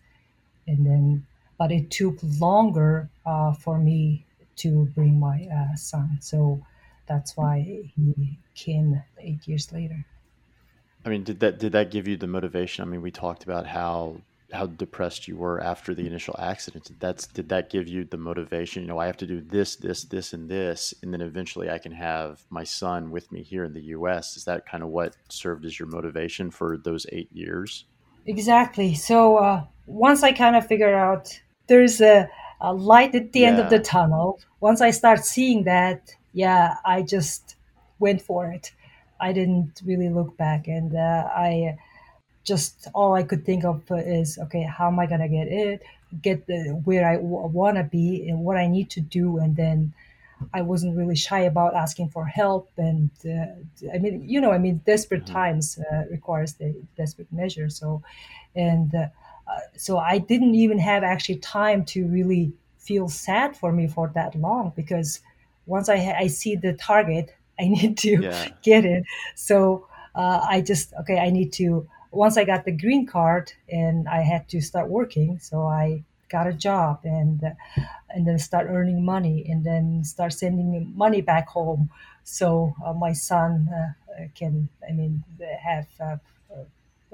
And 0.66 0.84
then, 0.84 1.26
but 1.58 1.72
it 1.72 1.90
took 1.90 2.16
longer 2.38 3.08
uh, 3.24 3.52
for 3.54 3.78
me 3.78 4.24
to 4.56 4.86
bring 4.94 5.18
my 5.20 5.48
uh, 5.52 5.76
son. 5.76 6.18
So 6.20 6.60
that's 7.06 7.36
why 7.36 7.60
he 7.94 8.38
came 8.54 9.02
eight 9.20 9.46
years 9.46 9.72
later. 9.72 10.04
I 11.06 11.08
mean, 11.08 11.22
did 11.22 11.38
that 11.40 11.60
did 11.60 11.72
that 11.72 11.92
give 11.92 12.08
you 12.08 12.16
the 12.16 12.26
motivation? 12.26 12.82
I 12.82 12.88
mean, 12.88 13.00
we 13.00 13.12
talked 13.12 13.44
about 13.44 13.64
how 13.64 14.16
how 14.52 14.66
depressed 14.66 15.28
you 15.28 15.36
were 15.36 15.60
after 15.60 15.94
the 15.94 16.06
initial 16.06 16.34
accident. 16.36 16.90
That's 16.98 17.28
did 17.28 17.48
that 17.50 17.70
give 17.70 17.86
you 17.86 18.04
the 18.04 18.16
motivation? 18.16 18.82
You 18.82 18.88
know 18.88 18.98
i 18.98 19.06
have 19.06 19.16
to 19.18 19.26
do 19.26 19.40
this 19.40 19.76
this 19.76 20.02
this 20.04 20.32
and 20.32 20.48
this 20.48 20.94
and 21.02 21.12
then 21.12 21.20
eventually 21.20 21.70
i 21.70 21.78
can 21.78 21.92
have 21.92 22.42
my 22.50 22.64
son 22.64 23.10
with 23.10 23.30
me 23.30 23.42
here 23.42 23.64
in 23.64 23.72
the 23.72 23.82
us 23.82 24.36
is 24.36 24.44
that 24.44 24.66
kind 24.66 24.82
of 24.82 24.90
what 24.90 25.16
served 25.28 25.64
as 25.64 25.78
your 25.78 25.88
motivation 25.88 26.50
for 26.50 26.76
those 26.76 27.06
eight 27.12 27.30
years? 27.32 27.84
Exactly. 28.26 28.94
So 28.94 29.36
uh, 29.36 29.64
once 29.86 30.24
i 30.24 30.32
kind 30.32 30.56
of 30.56 30.66
figured 30.66 30.94
out 30.94 31.40
there's 31.68 32.00
a, 32.00 32.28
a 32.60 32.72
light 32.72 33.14
at 33.14 33.32
the 33.32 33.40
yeah. 33.40 33.48
end 33.48 33.60
of 33.60 33.70
the 33.70 33.78
tunnel 33.78 34.40
once 34.60 34.80
i 34.80 34.90
start 34.90 35.24
seeing 35.24 35.62
that 35.64 36.10
yeah 36.32 36.74
i 36.84 37.00
just 37.02 37.54
went 38.00 38.20
for 38.20 38.46
it 38.50 38.72
i 39.20 39.32
didn't 39.32 39.82
really 39.84 40.08
look 40.08 40.36
back 40.36 40.68
and 40.68 40.94
uh, 40.94 41.28
i 41.34 41.76
just 42.46 42.86
all 42.94 43.14
I 43.14 43.24
could 43.24 43.44
think 43.44 43.64
of 43.64 43.82
is 43.90 44.38
okay, 44.38 44.62
how 44.62 44.86
am 44.86 44.98
I 44.98 45.06
gonna 45.06 45.28
get 45.28 45.48
it, 45.48 45.82
get 46.22 46.46
the 46.46 46.80
where 46.84 47.06
I 47.06 47.16
w- 47.16 47.48
want 47.48 47.76
to 47.76 47.82
be, 47.82 48.28
and 48.28 48.40
what 48.40 48.56
I 48.56 48.68
need 48.68 48.88
to 48.90 49.00
do, 49.00 49.38
and 49.38 49.56
then 49.56 49.92
I 50.54 50.62
wasn't 50.62 50.96
really 50.96 51.16
shy 51.16 51.40
about 51.40 51.74
asking 51.74 52.10
for 52.10 52.24
help. 52.24 52.70
And 52.78 53.10
uh, 53.24 53.90
I 53.92 53.98
mean, 53.98 54.22
you 54.26 54.40
know, 54.40 54.52
I 54.52 54.58
mean, 54.58 54.80
desperate 54.86 55.24
mm-hmm. 55.24 55.34
times 55.34 55.78
uh, 55.92 56.04
requires 56.10 56.54
the 56.54 56.74
desperate 56.96 57.32
measure. 57.32 57.68
So, 57.68 58.02
and 58.54 58.94
uh, 58.94 59.08
so 59.76 59.98
I 59.98 60.18
didn't 60.18 60.54
even 60.54 60.78
have 60.78 61.02
actually 61.02 61.38
time 61.38 61.84
to 61.86 62.06
really 62.06 62.52
feel 62.78 63.08
sad 63.08 63.56
for 63.56 63.72
me 63.72 63.88
for 63.88 64.12
that 64.14 64.36
long 64.36 64.72
because 64.76 65.20
once 65.66 65.88
I 65.88 65.96
I 66.16 66.28
see 66.28 66.54
the 66.54 66.74
target, 66.74 67.34
I 67.60 67.68
need 67.68 67.98
to 67.98 68.22
yeah. 68.22 68.48
get 68.62 68.84
it. 68.84 69.04
So 69.34 69.86
uh, 70.14 70.46
I 70.48 70.60
just 70.60 70.92
okay, 71.00 71.18
I 71.18 71.30
need 71.30 71.52
to 71.54 71.88
once 72.10 72.36
I 72.36 72.44
got 72.44 72.64
the 72.64 72.72
green 72.72 73.06
card 73.06 73.52
and 73.70 74.08
I 74.08 74.22
had 74.22 74.48
to 74.50 74.60
start 74.60 74.88
working, 74.88 75.38
so 75.38 75.66
I 75.66 76.04
got 76.28 76.46
a 76.46 76.52
job 76.52 77.00
and 77.04 77.40
and 78.10 78.26
then 78.26 78.38
start 78.38 78.66
earning 78.68 79.04
money 79.04 79.46
and 79.48 79.64
then 79.64 80.02
start 80.02 80.32
sending 80.32 80.92
money 80.96 81.20
back 81.20 81.48
home 81.48 81.88
so 82.26 82.74
uh, 82.84 82.92
my 82.92 83.12
son 83.12 83.68
uh, 83.72 84.24
can 84.34 84.68
I 84.86 84.92
mean 84.92 85.22
have 85.62 85.86
uh, 86.00 86.16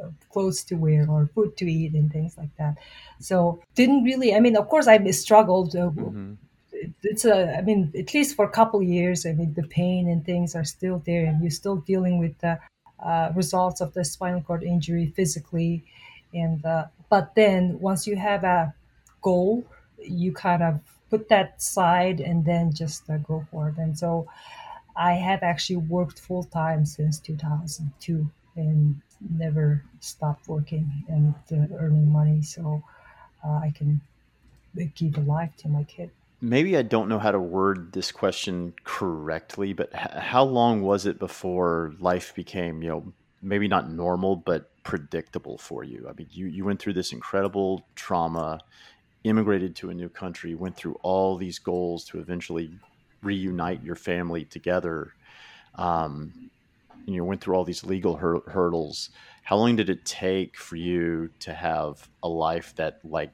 uh, 0.03 0.09
clothes 0.31 0.65
to 0.65 0.75
wear 0.75 1.07
or 1.09 1.29
food 1.35 1.57
to 1.59 1.71
eat 1.71 1.93
and 1.93 2.11
things 2.11 2.39
like 2.39 2.57
that. 2.57 2.77
So 3.21 3.63
didn't 3.75 4.05
really. 4.05 4.35
I 4.35 4.41
mean, 4.41 4.57
of 4.57 4.69
course, 4.69 4.87
I 4.89 4.99
struggled. 5.11 5.77
Uh, 5.77 5.91
mm-hmm. 5.91 6.35
It's 7.03 7.25
a. 7.25 7.57
I 7.57 7.63
mean, 7.63 7.93
at 7.99 8.15
least 8.15 8.37
for 8.37 8.45
a 8.45 8.51
couple 8.51 8.83
years. 8.83 9.27
I 9.27 9.33
mean, 9.33 9.55
the 9.55 9.63
pain 9.63 10.09
and 10.09 10.25
things 10.25 10.55
are 10.55 10.65
still 10.65 11.03
there, 11.07 11.25
and 11.25 11.41
you're 11.41 11.51
still 11.51 11.77
dealing 11.77 12.19
with 12.19 12.39
the 12.39 12.59
uh, 13.03 13.33
results 13.35 13.81
of 13.81 13.93
the 13.95 14.05
spinal 14.05 14.41
cord 14.41 14.63
injury 14.63 15.13
physically 15.17 15.83
and 16.35 16.65
uh, 16.65 16.87
but 17.11 17.35
then 17.35 17.79
once 17.81 18.07
you 18.07 18.17
have 18.17 18.45
a 18.45 18.73
goal 19.23 19.65
you 19.99 20.33
kind 20.33 20.63
of 20.63 20.81
put 21.11 21.29
that 21.29 21.57
aside 21.59 22.21
and 22.21 22.45
then 22.45 22.73
just 22.73 23.09
uh, 23.11 23.17
go 23.19 23.45
for 23.51 23.69
it 23.69 23.77
and 23.77 23.99
so 23.99 24.27
i 24.97 25.13
have 25.13 25.43
actually 25.43 25.77
worked 25.77 26.21
full 26.21 26.45
time 26.45 26.87
since 26.87 27.19
2002 27.19 28.31
and 28.57 29.01
never 29.37 29.83
stopped 30.01 30.49
working 30.49 30.91
and 31.09 31.35
uh, 31.53 31.75
earning 31.79 32.11
money 32.11 32.43
so 32.43 32.83
uh, 33.45 33.59
I 33.59 33.73
can 33.77 34.01
give 34.95 35.17
a 35.17 35.21
life 35.21 35.57
to 35.59 35.69
my 35.69 35.85
kid. 35.85 36.11
Maybe 36.45 36.77
I 36.77 36.83
don't 36.83 37.09
know 37.09 37.21
how 37.21 37.31
to 37.31 37.39
word 37.39 37.93
this 37.93 38.11
question 38.11 38.75
correctly, 38.83 39.73
but 39.75 39.95
how 39.95 40.43
long 40.43 40.83
was 40.83 41.07
it 41.07 41.21
before 41.21 41.95
life 42.01 42.35
became, 42.35 42.83
you 42.83 42.89
know, 42.89 43.13
maybe 43.41 43.69
not 43.69 43.89
normal, 43.89 44.35
but 44.35 44.69
predictable 44.83 45.57
for 45.57 45.85
you? 45.85 46.09
I 46.11 46.15
mean, 46.15 46.27
you, 46.33 46.47
you 46.47 46.65
went 46.65 46.83
through 46.83 46.95
this 46.95 47.13
incredible 47.13 47.87
trauma, 47.95 48.59
immigrated 49.23 49.77
to 49.77 49.91
a 49.91 49.95
new 49.95 50.09
country, 50.09 50.57
went 50.57 50.77
through 50.77 50.97
all 51.05 51.37
these 51.37 51.61
goals 51.61 52.05
to 52.07 52.19
eventually 52.19 52.73
reunite 53.23 53.85
your 53.85 53.95
family 53.95 54.45
together. 54.45 55.13
Um, 55.77 56.51
you 57.07 57.25
went 57.25 57.41
through 57.41 57.55
all 57.55 57.65
these 57.65 57.85
legal 57.85 58.17
hur- 58.17 58.43
hurdles. 58.49 59.11
How 59.45 59.59
long 59.59 59.77
did 59.77 59.89
it 59.89 60.05
take 60.05 60.57
for 60.57 60.75
you 60.75 61.31
to 61.39 61.55
have 61.55 62.09
a 62.21 62.29
life 62.29 62.75
that 62.75 62.99
like 63.05 63.31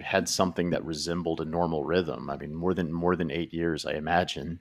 had 0.00 0.28
something 0.28 0.70
that 0.70 0.84
resembled 0.84 1.40
a 1.40 1.44
normal 1.44 1.84
rhythm? 1.84 2.30
I 2.30 2.36
mean, 2.36 2.54
more 2.54 2.74
than 2.74 2.92
more 2.92 3.16
than 3.16 3.30
eight 3.30 3.52
years, 3.52 3.84
I 3.84 3.92
imagine. 3.92 4.60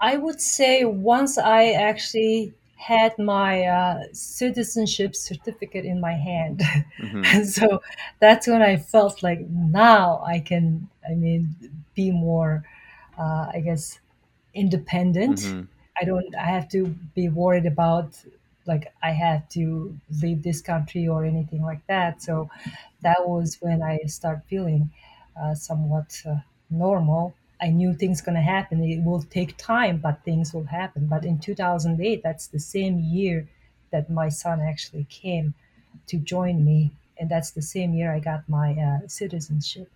I 0.00 0.16
would 0.16 0.40
say 0.40 0.84
once 0.84 1.38
I 1.38 1.70
actually 1.70 2.54
had 2.76 3.18
my 3.18 3.64
uh, 3.64 4.02
citizenship 4.12 5.16
certificate 5.16 5.84
in 5.84 6.00
my 6.00 6.12
hand, 6.12 6.60
mm-hmm. 7.00 7.22
and 7.24 7.48
so 7.58 7.82
that's 8.20 8.46
when 8.46 8.62
I 8.62 8.76
felt 8.76 9.22
like 9.22 9.40
now 9.48 10.22
I 10.26 10.40
can, 10.40 10.88
I 11.08 11.14
mean, 11.14 11.54
be 11.94 12.10
more, 12.10 12.64
uh, 13.18 13.46
I 13.52 13.62
guess, 13.64 13.98
independent. 14.54 15.38
Mm-hmm. 15.38 15.62
I 16.00 16.04
don't. 16.04 16.34
I 16.34 16.46
have 16.46 16.68
to 16.70 16.86
be 17.14 17.28
worried 17.28 17.66
about 17.66 18.22
like 18.66 18.92
I 19.02 19.10
had 19.12 19.48
to 19.50 19.96
leave 20.22 20.42
this 20.42 20.60
country 20.60 21.06
or 21.08 21.24
anything 21.24 21.62
like 21.62 21.86
that. 21.86 22.22
So 22.22 22.50
that 23.02 23.26
was 23.28 23.56
when 23.60 23.82
I 23.82 23.98
start 24.06 24.42
feeling 24.48 24.90
uh, 25.40 25.54
somewhat 25.54 26.20
uh, 26.28 26.36
normal. 26.70 27.34
I 27.60 27.68
knew 27.70 27.94
things 27.94 28.20
gonna 28.20 28.42
happen. 28.42 28.82
It 28.82 29.02
will 29.02 29.22
take 29.22 29.56
time, 29.56 29.98
but 29.98 30.22
things 30.24 30.52
will 30.52 30.64
happen. 30.64 31.06
But 31.06 31.24
in 31.24 31.38
2008, 31.38 32.22
that's 32.22 32.46
the 32.48 32.58
same 32.60 32.98
year 32.98 33.48
that 33.90 34.10
my 34.10 34.28
son 34.28 34.60
actually 34.60 35.04
came 35.04 35.54
to 36.08 36.18
join 36.18 36.64
me, 36.64 36.92
and 37.18 37.30
that's 37.30 37.50
the 37.52 37.62
same 37.62 37.94
year 37.94 38.12
I 38.12 38.20
got 38.20 38.48
my 38.48 38.72
uh, 38.74 39.08
citizenship. 39.08 39.90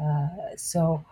Uh, 0.00 0.28
so, 0.56 1.04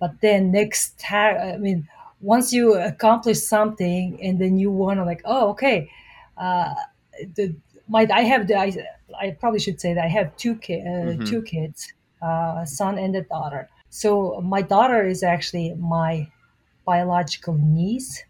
but 0.00 0.20
then 0.20 0.50
next, 0.52 0.98
ta- 0.98 1.38
I 1.38 1.56
mean, 1.58 1.88
once 2.20 2.52
you 2.52 2.74
accomplish 2.74 3.40
something, 3.42 4.18
and 4.22 4.38
then 4.38 4.58
you 4.58 4.70
want 4.70 4.98
to 4.98 5.04
like, 5.04 5.22
oh, 5.24 5.50
okay, 5.50 5.90
uh, 6.36 6.74
the 7.34 7.54
my 7.88 8.06
I 8.12 8.22
have 8.22 8.48
the 8.48 8.56
I, 8.56 8.72
I 9.18 9.30
probably 9.32 9.60
should 9.60 9.80
say 9.80 9.94
that 9.94 10.04
I 10.04 10.08
have 10.08 10.36
two 10.36 10.56
ki- 10.56 10.80
uh, 10.80 10.84
mm-hmm. 10.84 11.24
two 11.24 11.42
kids, 11.42 11.92
uh, 12.22 12.60
a 12.62 12.66
son 12.66 12.98
and 12.98 13.14
a 13.16 13.22
daughter. 13.22 13.68
So 13.90 14.40
my 14.40 14.62
daughter 14.62 15.06
is 15.06 15.22
actually 15.22 15.74
my 15.74 16.28
biological 16.86 17.54
niece, 17.54 18.24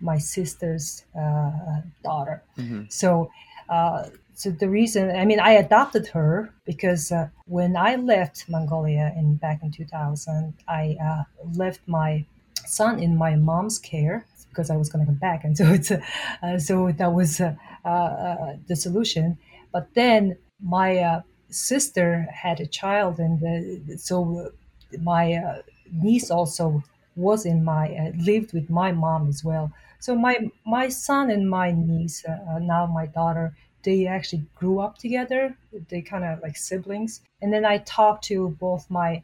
my 0.00 0.18
sister's 0.18 1.04
uh, 1.18 1.80
daughter. 2.02 2.42
Mm-hmm. 2.58 2.84
So. 2.88 3.30
Uh, 3.68 4.08
so 4.36 4.50
the 4.50 4.68
reason, 4.68 5.16
I 5.16 5.24
mean, 5.24 5.40
I 5.40 5.52
adopted 5.52 6.08
her 6.08 6.52
because 6.66 7.10
uh, 7.10 7.30
when 7.46 7.74
I 7.74 7.96
left 7.96 8.44
Mongolia 8.50 9.10
in 9.16 9.36
back 9.36 9.62
in 9.62 9.70
2000, 9.72 10.52
I 10.68 10.98
uh, 11.02 11.24
left 11.54 11.80
my 11.86 12.26
son 12.66 12.98
in 12.98 13.16
my 13.16 13.34
mom's 13.34 13.78
care 13.78 14.26
because 14.56 14.70
I 14.70 14.76
was 14.76 14.88
going 14.88 15.04
to 15.04 15.06
come 15.06 15.18
back, 15.18 15.44
and 15.44 15.56
so 15.56 15.66
it's 15.66 15.90
uh, 15.90 16.58
so 16.58 16.90
that 16.92 17.12
was 17.12 17.40
uh, 17.40 17.54
uh, 17.84 18.56
the 18.66 18.76
solution. 18.76 19.38
But 19.72 19.92
then 19.94 20.38
my 20.60 20.98
uh, 20.98 21.22
sister 21.50 22.26
had 22.32 22.60
a 22.60 22.66
child, 22.66 23.18
and 23.18 24.00
so 24.00 24.52
my 25.00 25.62
niece 25.92 26.30
also 26.30 26.82
was 27.14 27.46
in 27.46 27.64
my 27.64 28.12
lived 28.18 28.52
with 28.52 28.70
my 28.70 28.92
mom 28.92 29.28
as 29.28 29.44
well. 29.44 29.70
So 30.00 30.14
my 30.14 30.50
my 30.64 30.88
son 30.88 31.30
and 31.30 31.48
my 31.48 31.72
niece, 31.72 32.24
now 32.60 32.86
my 32.86 33.06
daughter, 33.06 33.54
they 33.82 34.06
actually 34.06 34.44
grew 34.54 34.80
up 34.80 34.98
together. 34.98 35.56
They 35.88 36.02
kind 36.02 36.24
of 36.24 36.42
like 36.42 36.56
siblings. 36.56 37.20
And 37.42 37.52
then 37.52 37.64
I 37.64 37.78
talked 37.78 38.24
to 38.24 38.50
both 38.60 38.90
my 38.90 39.22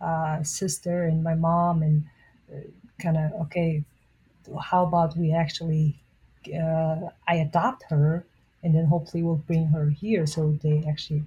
uh, 0.00 0.42
sister 0.42 1.04
and 1.04 1.22
my 1.22 1.34
mom 1.34 1.82
and 1.82 2.04
uh, 2.52 2.60
kind 3.00 3.16
of 3.16 3.32
okay 3.46 3.84
how 4.62 4.84
about 4.84 5.16
we 5.16 5.32
actually 5.32 5.96
uh, 6.48 7.08
I 7.28 7.36
adopt 7.36 7.84
her 7.84 8.24
and 8.62 8.74
then 8.74 8.86
hopefully 8.86 9.22
we'll 9.22 9.36
bring 9.36 9.66
her 9.66 9.90
here 9.90 10.26
so 10.26 10.58
they 10.62 10.84
actually 10.88 11.24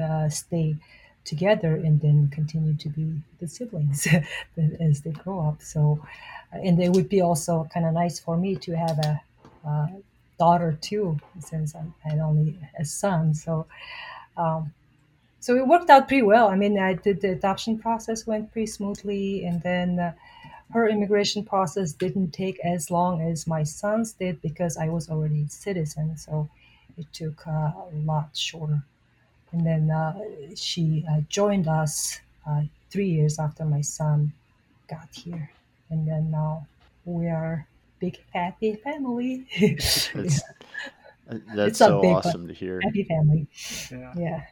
uh, 0.00 0.28
stay 0.28 0.76
together 1.24 1.74
and 1.76 2.00
then 2.00 2.28
continue 2.32 2.74
to 2.74 2.88
be 2.88 3.20
the 3.38 3.46
siblings 3.46 4.08
as 4.80 5.02
they 5.02 5.10
grow 5.10 5.40
up. 5.40 5.62
So 5.62 6.00
and 6.52 6.80
it 6.80 6.90
would 6.90 7.08
be 7.08 7.20
also 7.20 7.68
kind 7.72 7.84
of 7.84 7.92
nice 7.92 8.18
for 8.18 8.36
me 8.36 8.56
to 8.56 8.72
have 8.72 8.98
a, 8.98 9.20
a 9.66 9.88
daughter 10.38 10.78
too 10.80 11.18
since 11.40 11.74
I 11.74 11.84
had 12.08 12.18
only 12.18 12.58
a 12.78 12.84
son. 12.84 13.34
So 13.34 13.66
um, 14.36 14.72
so 15.40 15.54
it 15.54 15.66
worked 15.66 15.90
out 15.90 16.08
pretty 16.08 16.22
well. 16.22 16.48
I 16.48 16.56
mean 16.56 16.78
I 16.78 16.94
did 16.94 17.20
the 17.20 17.32
adoption 17.32 17.78
process 17.78 18.26
went 18.26 18.50
pretty 18.52 18.66
smoothly 18.66 19.44
and 19.44 19.62
then 19.62 19.98
uh, 19.98 20.12
her 20.72 20.88
immigration 20.88 21.44
process 21.44 21.92
didn't 21.92 22.32
take 22.32 22.58
as 22.64 22.90
long 22.90 23.22
as 23.22 23.46
my 23.46 23.62
son's 23.62 24.12
did 24.12 24.40
because 24.42 24.76
I 24.76 24.88
was 24.88 25.08
already 25.08 25.42
a 25.42 25.48
citizen, 25.48 26.16
so 26.16 26.48
it 26.96 27.06
took 27.12 27.46
uh, 27.46 27.50
a 27.50 27.90
lot 28.04 28.36
shorter. 28.36 28.82
And 29.52 29.66
then 29.66 29.90
uh, 29.90 30.18
she 30.54 31.06
uh, 31.10 31.22
joined 31.28 31.68
us 31.68 32.20
uh, 32.46 32.62
three 32.90 33.08
years 33.08 33.38
after 33.38 33.64
my 33.64 33.80
son 33.80 34.32
got 34.90 35.08
here, 35.12 35.50
and 35.88 36.06
then 36.06 36.30
now 36.30 36.66
we 37.06 37.28
are 37.28 37.66
big 37.98 38.18
happy 38.34 38.74
family. 38.76 39.46
that's, 40.14 40.42
that's 41.54 41.78
so 41.78 42.02
big, 42.02 42.12
awesome 42.12 42.46
to 42.46 42.52
hear. 42.52 42.80
Happy 42.82 43.04
family. 43.04 43.46
Yeah. 43.90 44.12
yeah 44.16 44.42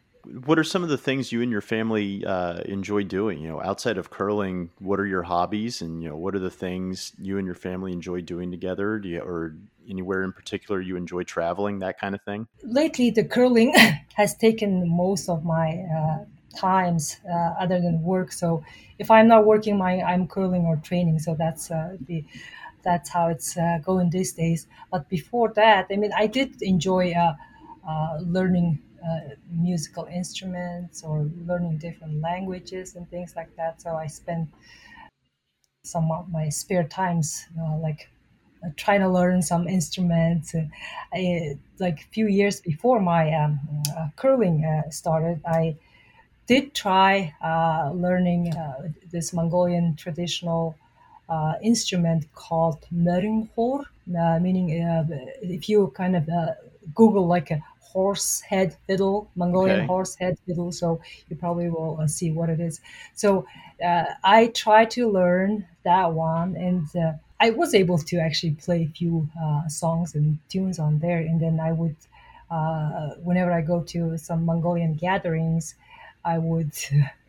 what 0.44 0.58
are 0.58 0.64
some 0.64 0.82
of 0.82 0.88
the 0.88 0.98
things 0.98 1.32
you 1.32 1.42
and 1.42 1.50
your 1.50 1.60
family 1.60 2.24
uh, 2.24 2.60
enjoy 2.60 3.04
doing? 3.04 3.40
You 3.40 3.48
know, 3.48 3.62
outside 3.62 3.98
of 3.98 4.10
curling, 4.10 4.70
what 4.78 4.98
are 4.98 5.06
your 5.06 5.22
hobbies, 5.22 5.82
and 5.82 6.02
you 6.02 6.08
know, 6.08 6.16
what 6.16 6.34
are 6.34 6.40
the 6.40 6.50
things 6.50 7.12
you 7.20 7.38
and 7.38 7.46
your 7.46 7.54
family 7.54 7.92
enjoy 7.92 8.20
doing 8.20 8.50
together? 8.50 8.98
Do 8.98 9.08
you, 9.08 9.20
or 9.20 9.54
anywhere 9.88 10.22
in 10.22 10.32
particular 10.32 10.80
you 10.80 10.96
enjoy 10.96 11.22
traveling, 11.22 11.78
that 11.80 11.98
kind 11.98 12.14
of 12.14 12.22
thing? 12.22 12.48
Lately, 12.62 13.10
the 13.10 13.24
curling 13.24 13.74
has 14.14 14.34
taken 14.36 14.88
most 14.88 15.28
of 15.28 15.44
my 15.44 15.84
uh, 15.96 16.24
times 16.56 17.18
uh, 17.28 17.54
other 17.60 17.80
than 17.80 18.02
work. 18.02 18.32
So 18.32 18.64
if 18.98 19.10
I'm 19.10 19.28
not 19.28 19.44
working, 19.44 19.78
my 19.78 20.02
I'm 20.02 20.26
curling 20.26 20.64
or 20.64 20.76
training. 20.76 21.18
So 21.20 21.34
that's 21.34 21.70
uh, 21.70 21.96
the 22.06 22.24
that's 22.82 23.10
how 23.10 23.28
it's 23.28 23.56
uh, 23.56 23.78
going 23.84 24.10
these 24.10 24.32
days. 24.32 24.66
But 24.90 25.08
before 25.08 25.52
that, 25.54 25.86
I 25.90 25.96
mean, 25.96 26.12
I 26.16 26.26
did 26.26 26.62
enjoy 26.62 27.12
uh, 27.12 28.18
learning 28.20 28.80
uh, 29.08 29.20
musical 29.50 30.04
instruments 30.06 31.02
or 31.04 31.30
learning 31.46 31.78
different 31.78 32.20
languages 32.20 32.96
and 32.96 33.08
things 33.10 33.36
like 33.36 33.54
that. 33.56 33.80
So 33.82 33.90
I 33.96 34.06
spend 34.06 34.48
some 35.84 36.10
of 36.10 36.28
my 36.30 36.48
spare 36.48 36.84
times 36.84 37.46
uh, 37.60 37.76
like 37.78 38.08
uh, 38.64 38.70
trying 38.76 39.00
to 39.00 39.08
learn 39.08 39.40
some 39.42 39.68
instruments. 39.68 40.54
I, 41.12 41.58
like 41.78 42.00
a 42.00 42.08
few 42.16 42.26
years 42.26 42.60
before 42.60 43.00
my 43.00 43.32
um, 43.34 43.60
uh, 43.96 44.08
curling 44.16 44.64
uh, 44.64 44.90
started, 44.90 45.40
I 45.46 45.76
did 46.46 46.74
try 46.74 47.34
uh, 47.42 47.92
learning 47.94 48.54
this 49.10 49.32
Mongolian 49.32 49.96
traditional 49.96 50.76
instrument 51.62 52.32
called 52.34 52.86
morin 52.90 53.48
khuur, 53.56 53.84
meaning 54.40 54.70
if 55.42 55.68
you 55.68 55.88
kind 55.96 56.16
of 56.16 56.28
Google 56.94 57.26
like 57.26 57.50
a 57.50 57.62
horse 57.96 58.42
head 58.42 58.76
fiddle, 58.86 59.26
Mongolian 59.36 59.78
okay. 59.78 59.86
horse 59.86 60.14
head 60.16 60.36
fiddle. 60.46 60.70
So 60.70 61.00
you 61.30 61.36
probably 61.36 61.70
will 61.70 61.98
uh, 61.98 62.06
see 62.06 62.30
what 62.30 62.50
it 62.50 62.60
is. 62.60 62.82
So 63.14 63.46
uh, 63.82 64.04
I 64.22 64.48
tried 64.48 64.90
to 64.96 65.10
learn 65.10 65.66
that 65.84 66.12
one, 66.12 66.56
and 66.56 66.84
uh, 66.94 67.12
I 67.40 67.48
was 67.60 67.74
able 67.74 67.96
to 68.10 68.18
actually 68.18 68.52
play 68.66 68.82
a 68.82 68.92
few 68.98 69.26
uh, 69.42 69.66
songs 69.68 70.14
and 70.14 70.38
tunes 70.50 70.78
on 70.78 70.98
there. 70.98 71.20
And 71.20 71.40
then 71.40 71.58
I 71.58 71.72
would, 71.72 71.96
uh, 72.50 73.14
whenever 73.28 73.50
I 73.50 73.62
go 73.62 73.80
to 73.94 74.18
some 74.18 74.44
Mongolian 74.44 74.92
gatherings, 74.92 75.74
I 76.22 76.36
would 76.36 76.72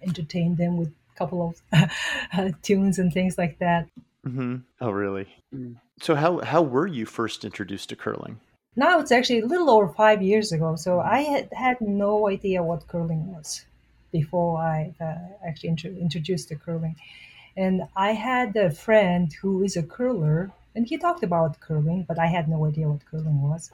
entertain 0.07 0.55
them 0.55 0.75
with 0.75 0.89
a 0.89 1.17
couple 1.17 1.39
of 1.47 2.61
tunes 2.61 2.99
and 2.99 3.13
things 3.13 3.37
like 3.37 3.57
that. 3.59 3.87
Mm-hmm. 4.27 4.55
Oh, 4.81 4.91
really? 4.91 5.27
Mm. 5.55 5.77
So 6.01 6.13
how 6.15 6.39
how 6.39 6.61
were 6.61 6.87
you 6.87 7.05
first 7.05 7.45
introduced 7.45 7.87
to 7.89 7.95
curling? 7.95 8.41
Now 8.77 8.99
it's 8.99 9.11
actually 9.11 9.41
a 9.41 9.47
little 9.47 9.69
over 9.69 9.89
five 9.89 10.21
years 10.23 10.51
ago. 10.53 10.77
So 10.77 11.01
I 11.01 11.21
had, 11.21 11.49
had 11.53 11.81
no 11.81 12.29
idea 12.29 12.63
what 12.63 12.87
curling 12.87 13.33
was 13.33 13.65
before 14.11 14.59
I 14.59 14.93
uh, 15.01 15.15
actually 15.45 15.69
intro- 15.69 15.91
introduced 15.91 16.49
the 16.49 16.55
curling. 16.55 16.95
And 17.57 17.83
I 17.95 18.11
had 18.13 18.55
a 18.55 18.69
friend 18.71 19.33
who 19.41 19.63
is 19.63 19.75
a 19.77 19.83
curler, 19.83 20.51
and 20.75 20.85
he 20.87 20.97
talked 20.97 21.23
about 21.23 21.59
curling, 21.59 22.03
but 22.07 22.19
I 22.19 22.27
had 22.27 22.47
no 22.47 22.65
idea 22.65 22.87
what 22.87 23.05
curling 23.09 23.41
was. 23.41 23.71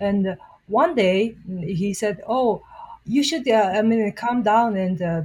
And 0.00 0.36
one 0.68 0.94
day 0.94 1.34
he 1.62 1.94
said, 1.94 2.22
"Oh, 2.28 2.62
you 3.04 3.24
should 3.24 3.48
uh, 3.48 3.72
i 3.74 3.82
mean 3.82 4.12
calm 4.12 4.42
down 4.42 4.76
and 4.76 5.02
uh, 5.02 5.22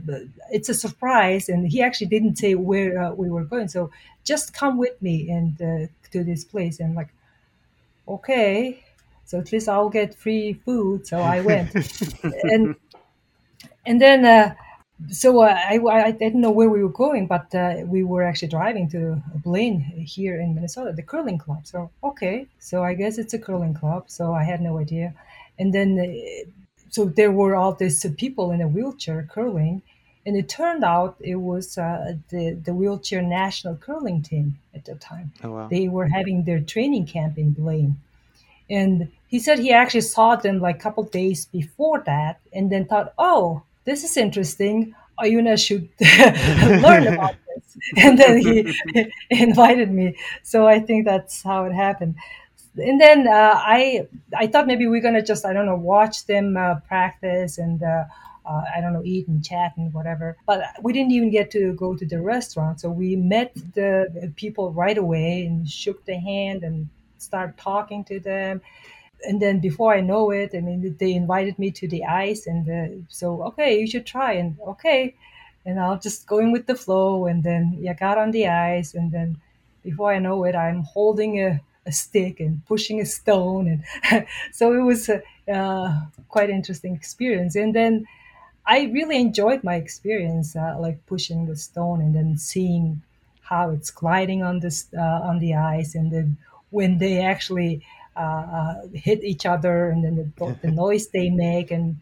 it's 0.52 0.68
a 0.70 0.74
surprise 0.74 1.48
and 1.48 1.68
he 1.68 1.80
actually 1.82 2.08
didn't 2.08 2.36
say 2.38 2.56
where 2.56 3.00
uh, 3.00 3.12
we 3.14 3.30
were 3.30 3.44
going 3.44 3.68
so 3.68 3.92
just 4.24 4.54
come 4.54 4.80
with 4.80 5.00
me 5.00 5.30
and 5.30 5.62
uh, 5.62 5.86
to 6.12 6.24
this 6.24 6.44
place 6.44 6.80
and 6.80 6.96
like 6.96 7.10
okay 8.08 8.84
so 9.28 9.38
at 9.40 9.52
least 9.52 9.70
i'll 9.70 9.90
get 9.90 10.16
free 10.16 10.54
food. 10.66 11.06
So 11.06 11.20
i 11.20 11.42
went. 11.42 11.70
And 12.54 12.76
and 13.86 14.02
then 14.02 14.26
uh, 14.26 14.56
so 15.10 15.42
uh, 15.42 15.56
I, 15.74 15.76
I 16.10 16.12
didn't 16.12 16.42
know 16.42 16.56
where 16.60 16.70
we 16.70 16.82
were 16.84 16.98
going 17.06 17.28
but 17.28 17.48
we 17.94 18.02
were 18.04 18.24
actually 18.24 18.48
driving 18.48 18.90
to 18.90 19.22
blaine 19.46 19.82
here 20.16 20.36
in 20.42 20.56
minnesota 20.56 20.92
the 20.92 21.04
curling 21.12 21.38
club. 21.38 21.62
So 21.68 21.92
okay. 22.04 22.48
So 22.60 22.84
i 22.84 22.94
guess 22.96 23.18
it's 23.18 23.36
a 23.36 23.40
curling 23.40 23.76
club. 23.76 24.04
So 24.08 24.34
i 24.34 24.44
had 24.44 24.62
no 24.62 24.80
idea. 24.80 25.14
And 25.60 25.74
then 25.74 25.90
so 26.90 27.06
there 27.06 27.32
were 27.32 27.56
all 27.56 27.74
these 27.74 28.06
people 28.18 28.52
in 28.52 28.62
a 28.62 28.68
wheelchair 28.68 29.28
curling, 29.30 29.82
and 30.26 30.36
it 30.36 30.50
turned 30.50 30.84
out 30.84 31.16
it 31.20 31.36
was 31.36 31.78
uh, 31.78 32.16
the 32.30 32.52
the 32.52 32.74
wheelchair 32.74 33.22
national 33.22 33.76
curling 33.76 34.22
team 34.22 34.58
at 34.74 34.86
the 34.86 34.96
time. 34.96 35.32
Oh 35.44 35.52
wow! 35.52 35.68
They 35.68 35.88
were 35.88 36.08
having 36.08 36.44
their 36.44 36.60
training 36.60 37.06
camp 37.06 37.38
in 37.38 37.52
Blaine, 37.52 37.98
and 38.70 39.10
he 39.28 39.40
said 39.40 39.60
he 39.60 39.72
actually 39.72 40.02
saw 40.02 40.36
them 40.36 40.60
like 40.60 40.78
a 40.78 40.80
couple 40.80 41.04
days 41.04 41.46
before 41.48 42.02
that, 42.06 42.40
and 42.54 42.72
then 42.72 42.86
thought, 42.86 43.14
"Oh, 43.18 43.64
this 43.86 44.04
is 44.04 44.18
interesting. 44.18 44.94
Oyuna 45.20 45.58
should 45.58 45.90
learn 46.84 47.08
about 47.08 47.36
this," 47.56 47.78
and 47.98 48.18
then 48.18 48.38
he 48.40 48.74
invited 49.30 49.92
me. 49.92 50.16
So 50.44 50.68
I 50.68 50.80
think 50.80 51.06
that's 51.06 51.44
how 51.44 51.66
it 51.66 51.74
happened 51.74 52.16
and 52.78 53.02
then 53.02 53.28
uh, 53.28 53.54
I 53.56 54.08
I 54.36 54.48
thought 54.48 54.68
maybe 54.68 54.88
we're 54.88 55.02
gonna 55.02 55.24
just 55.24 55.46
I 55.46 55.54
don't 55.54 55.66
know 55.66 55.76
watch 55.76 56.26
them 56.26 56.58
uh, 56.58 56.76
practice 56.88 57.58
and 57.58 57.82
uh, 57.82 58.06
uh, 58.46 58.62
I 58.76 58.82
don't 58.82 58.94
know 58.94 59.02
eat 59.04 59.28
and 59.28 59.44
chat 59.44 59.74
and 59.78 59.94
whatever. 59.94 60.38
But 60.46 60.62
we 60.82 60.94
didn't 60.94 61.12
even 61.12 61.32
get 61.32 61.52
to 61.52 61.74
go 61.74 61.96
to 61.96 62.06
the 62.06 62.22
restaurant, 62.22 62.80
so 62.82 62.90
we 62.90 63.16
met 63.16 63.54
the 63.74 64.32
people 64.36 64.72
right 64.72 64.98
away 64.98 65.46
and 65.46 65.68
shook 65.70 66.06
the 66.06 66.16
hand 66.18 66.64
and 66.64 66.88
started 67.18 67.58
talking 67.58 68.04
to 68.06 68.20
them. 68.20 68.62
And 69.26 69.42
then 69.42 69.60
before 69.60 69.94
I 69.94 70.02
know 70.02 70.32
it, 70.32 70.52
I 70.54 70.62
mean 70.62 70.96
they 71.00 71.14
invited 71.14 71.58
me 71.58 71.72
to 71.72 71.88
the 71.88 72.06
ice, 72.06 72.48
and 72.48 72.70
uh, 72.70 73.06
so 73.10 73.44
okay, 73.44 73.80
you 73.80 73.88
should 73.88 74.06
try, 74.06 74.34
and 74.34 74.58
okay, 74.68 75.16
and 75.66 75.80
I'll 75.80 76.00
just 76.00 76.28
go 76.28 76.38
in 76.40 76.52
with 76.52 76.68
the 76.68 76.76
flow, 76.76 77.26
and 77.26 77.44
then 77.44 77.78
yeah, 77.80 77.94
got 77.94 78.18
on 78.18 78.32
the 78.32 78.48
ice, 78.48 78.94
and 78.94 79.12
then 79.12 79.38
before 79.84 80.14
I 80.14 80.20
know 80.20 80.44
it, 80.44 80.56
I'm 80.56 80.84
holding 80.84 81.42
a 81.42 81.62
a 81.88 81.92
stick 81.92 82.42
and 82.42 82.66
pushing 82.66 83.00
a 83.00 83.06
stone 83.06 83.82
and 84.12 84.28
so 84.52 84.74
it 84.74 84.84
was 84.84 85.08
a 85.10 85.24
uh, 85.50 86.02
quite 86.28 86.50
interesting 86.50 86.94
experience. 86.94 87.56
And 87.56 87.74
then 87.74 88.06
i 88.68 88.84
really 88.98 89.18
enjoyed 89.18 89.64
my 89.64 89.76
experience 89.76 90.56
uh, 90.56 90.76
like 90.78 91.04
pushing 91.06 91.46
the 91.46 91.56
stone 91.56 92.02
and 92.02 92.14
then 92.14 92.38
seeing 92.38 93.02
how 93.42 93.70
it's 93.70 93.90
gliding 93.90 94.44
on 94.44 94.60
this 94.60 94.88
uh, 94.96 95.20
on 95.30 95.40
the 95.40 95.56
ice 95.56 95.96
and 95.96 96.12
then 96.12 96.38
when 96.70 96.98
they 96.98 97.22
actually 97.22 97.82
uh, 98.18 98.46
uh, 98.58 98.88
hit 98.94 99.24
each 99.24 99.46
other 99.46 99.90
and 99.90 100.04
then 100.04 100.16
the, 100.16 100.58
the 100.62 100.72
noise 100.72 101.08
they 101.10 101.30
make 101.30 101.72
and 101.72 101.98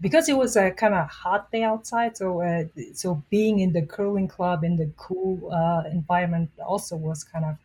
because 0.00 0.28
it 0.28 0.36
was 0.36 0.56
a 0.56 0.70
kind 0.70 0.94
of 0.94 1.08
hot 1.08 1.50
day 1.52 1.62
outside 1.62 2.16
so 2.16 2.42
uh, 2.42 2.64
so 2.94 3.22
being 3.30 3.60
in 3.60 3.72
the 3.72 3.82
curling 3.82 4.28
club 4.28 4.64
in 4.64 4.76
the 4.76 4.90
cool 4.96 5.50
environment 5.92 6.50
also 6.66 6.96
was 6.96 7.24
kind 7.24 7.44
of 7.44 7.56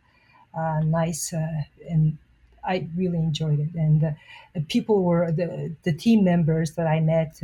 uh, 0.54 0.80
nice, 0.80 1.32
uh, 1.32 1.62
and 1.88 2.16
I 2.64 2.88
really 2.96 3.18
enjoyed 3.18 3.60
it. 3.60 3.74
And 3.74 4.02
uh, 4.02 4.10
the 4.54 4.62
people 4.62 5.02
were 5.02 5.30
the 5.30 5.74
the 5.82 5.92
team 5.92 6.24
members 6.24 6.72
that 6.72 6.86
I 6.86 7.00
met 7.00 7.40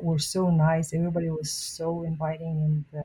were 0.00 0.18
so 0.18 0.50
nice. 0.50 0.94
Everybody 0.94 1.28
was 1.30 1.50
so 1.50 2.02
inviting 2.02 2.84
and 2.94 3.04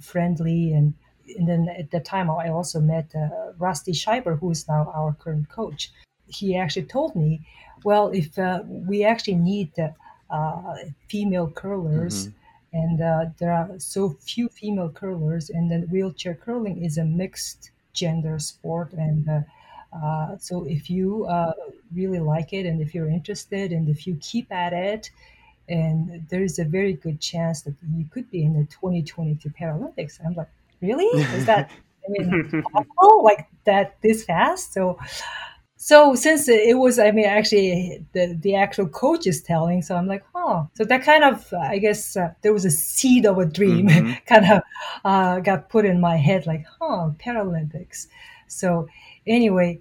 friendly 0.00 0.72
and 0.72 0.94
and 1.36 1.48
then 1.48 1.68
at 1.68 1.90
the 1.90 2.00
time 2.00 2.30
I 2.30 2.48
also 2.48 2.80
met 2.80 3.14
uh, 3.14 3.52
Rusty 3.58 3.92
Schieber, 3.92 4.38
who 4.38 4.50
is 4.50 4.68
now 4.68 4.92
our 4.94 5.14
current 5.14 5.48
coach. 5.48 5.90
He 6.26 6.56
actually 6.56 6.86
told 6.86 7.14
me, 7.14 7.46
well, 7.84 8.08
if 8.08 8.38
uh, 8.38 8.62
we 8.66 9.04
actually 9.04 9.36
need 9.36 9.72
uh, 10.30 10.74
female 11.08 11.50
curlers, 11.50 12.28
mm-hmm. 12.28 12.78
and 12.78 13.34
there 13.38 13.52
are 13.52 13.78
so 13.78 14.16
few 14.20 14.48
female 14.48 14.90
curlers, 14.90 15.50
and 15.50 15.70
then 15.70 15.82
wheelchair 15.90 16.34
curling 16.34 16.84
is 16.84 16.98
a 16.98 17.04
mixed 17.04 17.70
gender 17.94 18.38
sport 18.38 18.92
and 18.92 19.28
uh, 19.28 19.40
uh, 19.96 20.36
so 20.38 20.64
if 20.64 20.90
you 20.90 21.24
uh, 21.26 21.52
really 21.94 22.18
like 22.18 22.52
it 22.52 22.66
and 22.66 22.82
if 22.82 22.94
you're 22.94 23.08
interested 23.08 23.72
and 23.72 23.88
if 23.88 24.06
you 24.06 24.18
keep 24.20 24.52
at 24.52 24.72
it 24.72 25.10
and 25.68 26.26
there's 26.28 26.58
a 26.58 26.64
very 26.64 26.92
good 26.92 27.20
chance 27.20 27.62
that 27.62 27.74
you 27.96 28.04
could 28.10 28.30
be 28.30 28.44
in 28.44 28.52
the 28.52 28.66
2022 28.66 29.48
paralympics 29.50 30.18
i'm 30.26 30.34
like 30.34 30.50
really? 30.84 31.06
Is 31.38 31.46
that 31.46 31.70
i 32.06 32.10
mean 32.10 32.62
possible 32.72 33.24
like 33.24 33.48
that 33.64 33.96
this 34.02 34.24
fast? 34.24 34.72
So 34.72 34.98
so 35.84 36.14
since 36.14 36.48
it 36.48 36.78
was 36.78 36.98
i 36.98 37.10
mean 37.10 37.26
actually 37.26 38.02
the 38.14 38.38
the 38.40 38.54
actual 38.54 38.88
coach 38.88 39.26
is 39.26 39.42
telling 39.42 39.82
so 39.82 39.94
i'm 39.94 40.06
like 40.06 40.24
oh 40.34 40.66
so 40.72 40.82
that 40.82 41.02
kind 41.02 41.22
of 41.22 41.52
i 41.60 41.76
guess 41.76 42.16
uh, 42.16 42.32
there 42.40 42.54
was 42.54 42.64
a 42.64 42.70
seed 42.70 43.26
of 43.26 43.36
a 43.36 43.44
dream 43.44 43.88
mm-hmm. 43.88 44.12
kind 44.26 44.50
of 44.50 44.62
uh, 45.04 45.40
got 45.40 45.68
put 45.68 45.84
in 45.84 46.00
my 46.00 46.16
head 46.16 46.46
like 46.46 46.64
oh 46.80 47.14
paralympics. 47.18 48.06
So 48.46 48.88
anyway 49.26 49.78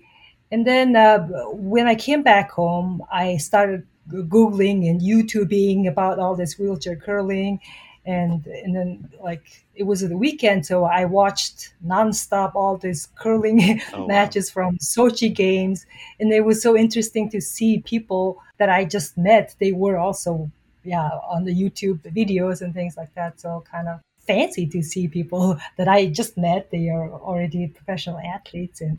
and 0.52 0.68
then 0.68 0.98
uh, 0.98 1.26
when 1.54 1.88
i 1.88 1.96
came 1.96 2.22
back 2.22 2.52
home 2.52 3.02
i 3.10 3.38
started 3.38 3.88
googling 4.10 4.90
and 4.90 5.00
youtubing 5.00 5.88
about 5.88 6.20
all 6.20 6.36
this 6.36 6.60
wheelchair 6.60 6.98
curling 6.98 7.62
and 8.06 8.46
and 8.46 8.76
then 8.76 9.10
like 9.22 9.64
it 9.76 9.84
was 9.84 10.02
the 10.02 10.18
weekend, 10.18 10.66
so 10.66 10.86
I 10.86 11.06
watched 11.06 11.74
nonstop 11.86 12.56
all 12.56 12.78
these 12.78 13.08
curling 13.16 13.82
oh, 13.94 14.08
matches 14.08 14.50
wow. 14.50 14.70
from 14.70 14.78
Sochi 14.78 15.34
games, 15.34 15.86
and 16.20 16.32
it 16.32 16.46
was 16.46 16.62
so 16.62 16.76
interesting 16.76 17.30
to 17.30 17.42
see 17.42 17.80
people 17.80 18.42
that 18.58 18.70
I 18.70 18.86
just 18.86 19.18
met. 19.18 19.56
They 19.60 19.72
were 19.72 19.98
also 19.98 20.52
yeah 20.84 21.10
on 21.30 21.46
the 21.46 21.56
YouTube 21.56 22.00
videos 22.14 22.62
and 22.62 22.74
things 22.74 22.98
like 22.98 23.14
that. 23.16 23.40
So 23.40 23.64
kind 23.72 23.88
of 23.88 24.00
fancy 24.28 24.66
to 24.68 24.82
see 24.82 25.08
people 25.08 25.58
that 25.78 25.88
I 25.88 26.08
just 26.08 26.38
met. 26.38 26.72
They 26.72 26.90
are 26.90 27.10
already 27.12 27.68
professional 27.68 28.20
athletes 28.20 28.82
and 28.82 28.98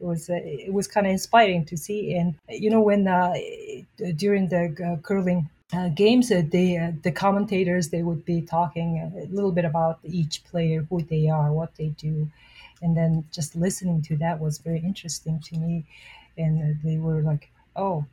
it 0.00 0.04
was 0.04 0.28
uh, 0.28 0.34
it 0.42 0.72
was 0.72 0.86
kind 0.86 1.06
of 1.06 1.12
inspiring 1.12 1.64
to 1.66 1.76
see. 1.76 2.14
And 2.14 2.34
you 2.48 2.70
know, 2.70 2.80
when 2.80 3.08
uh, 3.08 3.34
during 4.16 4.48
the 4.48 4.74
uh, 4.84 5.00
curling 5.02 5.48
uh, 5.72 5.88
games, 5.88 6.30
uh, 6.30 6.42
they 6.48 6.76
uh, 6.76 6.92
the 7.02 7.10
commentators 7.12 7.88
they 7.88 8.02
would 8.02 8.24
be 8.24 8.40
talking 8.40 8.98
a 8.98 9.34
little 9.34 9.52
bit 9.52 9.64
about 9.64 9.98
each 10.04 10.44
player, 10.44 10.86
who 10.88 11.02
they 11.02 11.28
are, 11.28 11.52
what 11.52 11.74
they 11.76 11.88
do, 11.88 12.30
and 12.82 12.96
then 12.96 13.24
just 13.32 13.56
listening 13.56 14.00
to 14.02 14.16
that 14.16 14.38
was 14.40 14.58
very 14.58 14.78
interesting 14.78 15.40
to 15.40 15.56
me. 15.58 15.84
And 16.38 16.62
uh, 16.62 16.78
they 16.84 16.98
were 16.98 17.20
like, 17.22 17.50
"Oh, 17.74 18.06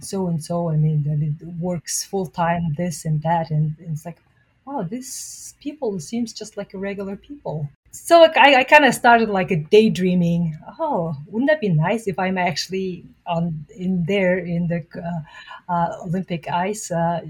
so 0.00 0.26
and 0.28 0.42
so. 0.42 0.70
I 0.70 0.76
mean, 0.76 1.04
it 1.40 1.46
works 1.60 2.04
full 2.04 2.26
time, 2.26 2.74
this 2.76 3.04
and 3.04 3.22
that," 3.22 3.50
and, 3.50 3.76
and 3.78 3.90
it's 3.92 4.04
like, 4.06 4.18
"Wow, 4.64 4.82
this 4.82 5.54
people 5.60 5.98
seems 6.00 6.32
just 6.32 6.56
like 6.56 6.70
regular 6.74 7.16
people." 7.16 7.68
So 7.90 8.24
I, 8.36 8.56
I 8.56 8.64
kind 8.64 8.84
of 8.84 8.94
started 8.94 9.28
like 9.28 9.50
a 9.50 9.56
daydreaming. 9.56 10.56
Oh, 10.78 11.16
wouldn't 11.26 11.50
that 11.50 11.60
be 11.60 11.68
nice 11.68 12.06
if 12.06 12.18
I'm 12.18 12.38
actually 12.38 13.04
on 13.26 13.66
in 13.70 14.04
there 14.04 14.38
in 14.38 14.68
the 14.68 14.84
uh, 14.96 15.72
uh, 15.72 15.96
Olympic 16.04 16.48
ice, 16.48 16.90
uh, 16.90 17.22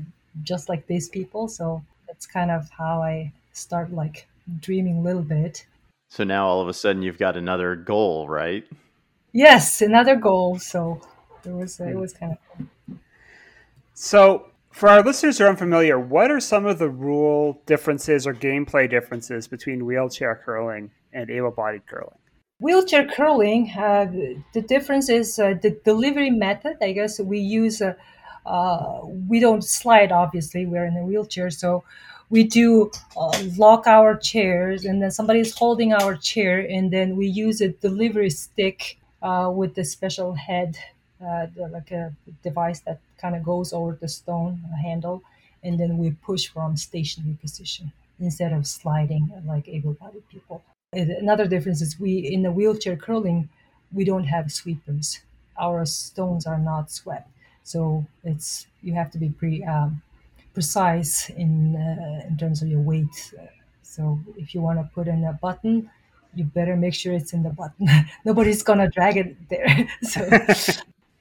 just 0.43 0.69
like 0.69 0.87
these 0.87 1.09
people? 1.09 1.49
So 1.49 1.83
that's 2.07 2.27
kind 2.27 2.51
of 2.51 2.69
how 2.71 3.03
I 3.03 3.33
start 3.53 3.93
like 3.93 4.27
dreaming 4.61 4.99
a 4.99 5.03
little 5.03 5.23
bit. 5.23 5.67
So 6.11 6.25
now 6.25 6.47
all 6.47 6.61
of 6.61 6.69
a 6.69 6.75
sudden 6.75 7.03
you've 7.03 7.19
got 7.19 7.37
another 7.37 7.75
goal, 7.77 8.29
right? 8.29 8.67
Yes, 9.33 9.81
another 9.81 10.17
goal. 10.17 10.59
So 10.59 11.01
it 11.45 11.53
was 11.53 11.81
it 11.81 11.97
was 11.97 12.13
kind 12.13 12.33
of. 12.33 12.39
Fun. 12.57 13.01
So 13.95 14.50
for 14.73 14.89
our 14.89 15.03
listeners 15.03 15.39
who 15.39 15.45
are 15.45 15.49
unfamiliar, 15.49 15.99
what 15.99 16.31
are 16.31 16.41
some 16.41 16.67
of 16.67 16.79
the 16.79 16.89
rule 16.89 17.61
differences 17.67 18.27
or 18.27 18.35
gameplay 18.35 18.89
differences 18.89 19.49
between 19.49 19.85
wheelchair 19.85 20.41
curling 20.45 20.91
and 21.13 21.31
able-bodied 21.31 21.87
curling? 21.87 22.19
Wheelchair 22.61 23.09
curling, 23.09 23.71
uh, 23.77 24.07
the 24.53 24.63
difference 24.63 25.09
is 25.09 25.39
uh, 25.39 25.55
the 25.61 25.79
delivery 25.85 26.31
method. 26.31 26.77
I 26.83 26.93
guess 26.93 27.19
we 27.19 27.39
use, 27.41 27.81
uh, 27.83 27.95
uh 28.47 29.01
we 29.05 29.41
don't 29.41 29.65
slide, 29.65 30.13
obviously, 30.13 30.67
we're 30.67 30.85
in 30.85 30.97
a 30.97 31.05
wheelchair. 31.05 31.51
So 31.51 31.85
we 32.31 32.45
do 32.45 32.91
uh, 33.17 33.43
lock 33.57 33.87
our 33.87 34.17
chairs, 34.17 34.85
and 34.85 35.03
then 35.03 35.11
somebody 35.11 35.41
is 35.41 35.57
holding 35.57 35.93
our 35.93 36.17
chair, 36.17 36.61
and 36.61 36.93
then 36.93 37.17
we 37.17 37.27
use 37.27 37.61
a 37.61 37.69
delivery 37.69 38.31
stick 38.31 38.99
uh, 39.23 39.51
with 39.53 39.75
the 39.75 39.85
special 39.85 40.35
head, 40.35 40.77
like 41.21 41.91
a 41.91 42.15
device 42.43 42.81
that 42.81 43.01
kind 43.19 43.37
of 43.37 43.43
goes 43.43 43.73
over 43.73 43.97
the 44.01 44.09
stone 44.09 44.61
handle, 44.83 45.23
and 45.63 45.79
then 45.79 45.99
we 45.99 46.11
push 46.11 46.49
from 46.49 46.77
stationary 46.77 47.37
position 47.41 47.93
instead 48.19 48.53
of 48.53 48.67
sliding 48.67 49.31
like 49.47 49.69
able-bodied 49.69 50.29
people. 50.29 50.63
Another 50.93 51.47
difference 51.47 51.81
is 51.81 52.01
we 52.01 52.19
in 52.19 52.43
the 52.43 52.51
wheelchair 52.53 52.97
curling, 52.97 53.49
we 53.93 54.05
don't 54.05 54.25
have 54.25 54.51
sweepers. 54.53 55.21
Our 55.59 55.85
stones 55.87 56.47
are 56.47 56.59
not 56.59 56.91
swept. 56.91 57.29
So 57.63 58.07
it's 58.25 58.67
you 58.83 58.95
have 58.95 59.11
to 59.13 59.19
be 59.19 59.29
pretty 59.29 59.65
um, 59.65 60.03
precise 60.55 61.31
in 61.31 61.77
uh, 61.77 62.27
in 62.27 62.37
terms 62.37 62.63
of 62.63 62.69
your 62.69 62.81
weight. 62.81 63.35
So 63.83 64.19
if 64.37 64.55
you 64.55 64.61
want 64.61 64.79
to 64.79 64.91
put 64.95 65.07
in 65.09 65.25
a 65.25 65.33
button, 65.33 65.91
you 66.35 66.45
better 66.45 66.77
make 66.77 66.95
sure 66.95 67.13
it's 67.13 67.33
in 67.33 67.43
the 67.43 67.51
button. 67.51 67.89
Nobody's 68.25 68.63
gonna 68.63 68.89
drag 68.89 69.17
it 69.17 69.49
there. 69.49 69.89
so. 70.03 70.21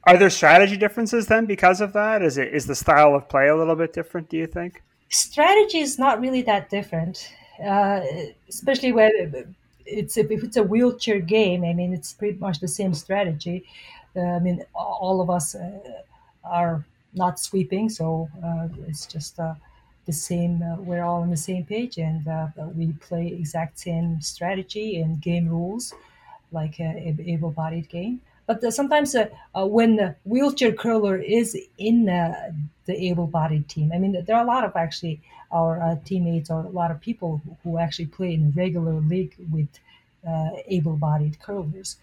Are 0.09 0.17
there 0.17 0.31
strategy 0.31 0.75
differences 0.75 1.27
then 1.27 1.45
because 1.45 1.81
of 1.81 1.93
that? 1.93 2.23
Is 2.23 2.39
it 2.39 2.51
is 2.51 2.65
the 2.65 2.73
style 2.73 3.13
of 3.13 3.29
play 3.29 3.47
a 3.47 3.55
little 3.55 3.75
bit 3.75 3.93
different? 3.93 4.27
Do 4.27 4.37
you 4.37 4.47
think? 4.47 4.81
Strategy 5.09 5.77
is 5.77 5.99
not 5.99 6.19
really 6.19 6.41
that 6.43 6.67
different, 6.71 7.31
uh, 7.63 8.01
especially 8.47 8.91
when 8.91 9.11
it's 9.85 10.17
if 10.17 10.43
it's 10.43 10.57
a 10.57 10.63
wheelchair 10.63 11.19
game. 11.19 11.63
I 11.63 11.73
mean, 11.73 11.93
it's 11.93 12.11
pretty 12.11 12.39
much 12.39 12.59
the 12.59 12.67
same 12.67 12.95
strategy. 12.95 13.65
Uh, 14.15 14.21
I 14.21 14.39
mean, 14.39 14.65
all 14.73 15.21
of 15.21 15.29
us 15.29 15.53
uh, 15.53 15.79
are 16.43 16.83
not 17.13 17.39
sweeping, 17.39 17.87
so 17.87 18.29
uh, 18.43 18.67
it's 18.87 19.05
just 19.05 19.39
uh, 19.39 19.53
the 20.07 20.13
same. 20.13 20.63
Uh, 20.63 20.77
we're 20.81 21.03
all 21.03 21.21
on 21.21 21.29
the 21.29 21.37
same 21.37 21.65
page, 21.65 21.99
and 21.99 22.25
we 22.75 22.93
play 22.93 23.27
exact 23.27 23.77
same 23.77 24.19
strategy 24.21 25.01
and 25.01 25.21
game 25.21 25.47
rules, 25.47 25.93
like 26.51 26.79
a 26.79 27.15
able-bodied 27.27 27.89
game. 27.89 28.21
But 28.49 28.63
uh, 28.63 28.71
sometimes 28.71 29.13
uh, 29.13 29.29
uh, 29.53 29.67
when 29.67 29.97
the 29.97 30.15
wheelchair 30.23 30.71
curler 30.71 31.15
is 31.17 31.55
in 31.77 32.05
the 32.05 32.95
able-bodied 33.09 33.69
team, 33.69 33.91
I 33.93 33.99
mean, 33.99 34.13
there 34.25 34.35
are 34.35 34.43
a 34.43 34.47
lot 34.47 34.63
of 34.63 34.75
actually 34.75 35.21
our 35.51 35.99
teammates 36.03 36.49
or 36.49 36.61
a 36.61 36.69
lot 36.81 36.89
of 36.89 36.99
people 36.99 37.41
who, 37.61 37.77
actually 37.77 38.07
play 38.07 38.33
in 38.33 38.51
regular 38.63 38.93
league 38.93 39.35
with 39.51 39.69
able-bodied 40.67 41.39
curlers. 41.39 41.97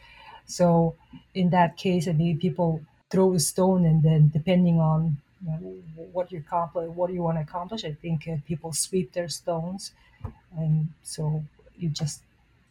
So 0.47 0.95
in 1.35 1.51
that 1.51 1.77
case, 1.77 2.07
I 2.07 2.13
mean, 2.13 2.39
people 2.39 2.81
throw 3.11 3.35
a 3.35 3.41
stone, 3.41 3.85
and 3.85 4.05
then 4.05 4.31
depending 4.33 4.79
on 4.79 5.17
you 5.43 5.51
know, 5.51 5.59
what 6.13 6.31
you 6.31 6.39
accomplish, 6.39 6.89
what 6.95 7.13
you 7.13 7.25
want 7.25 7.39
to 7.39 7.43
accomplish, 7.43 7.85
I 7.85 7.95
think 7.95 8.29
uh, 8.29 8.37
people 8.47 8.73
sweep 8.73 9.13
their 9.15 9.29
stones, 9.29 9.91
and 10.57 10.87
so 11.03 11.43
you 11.77 11.89
just 11.89 12.23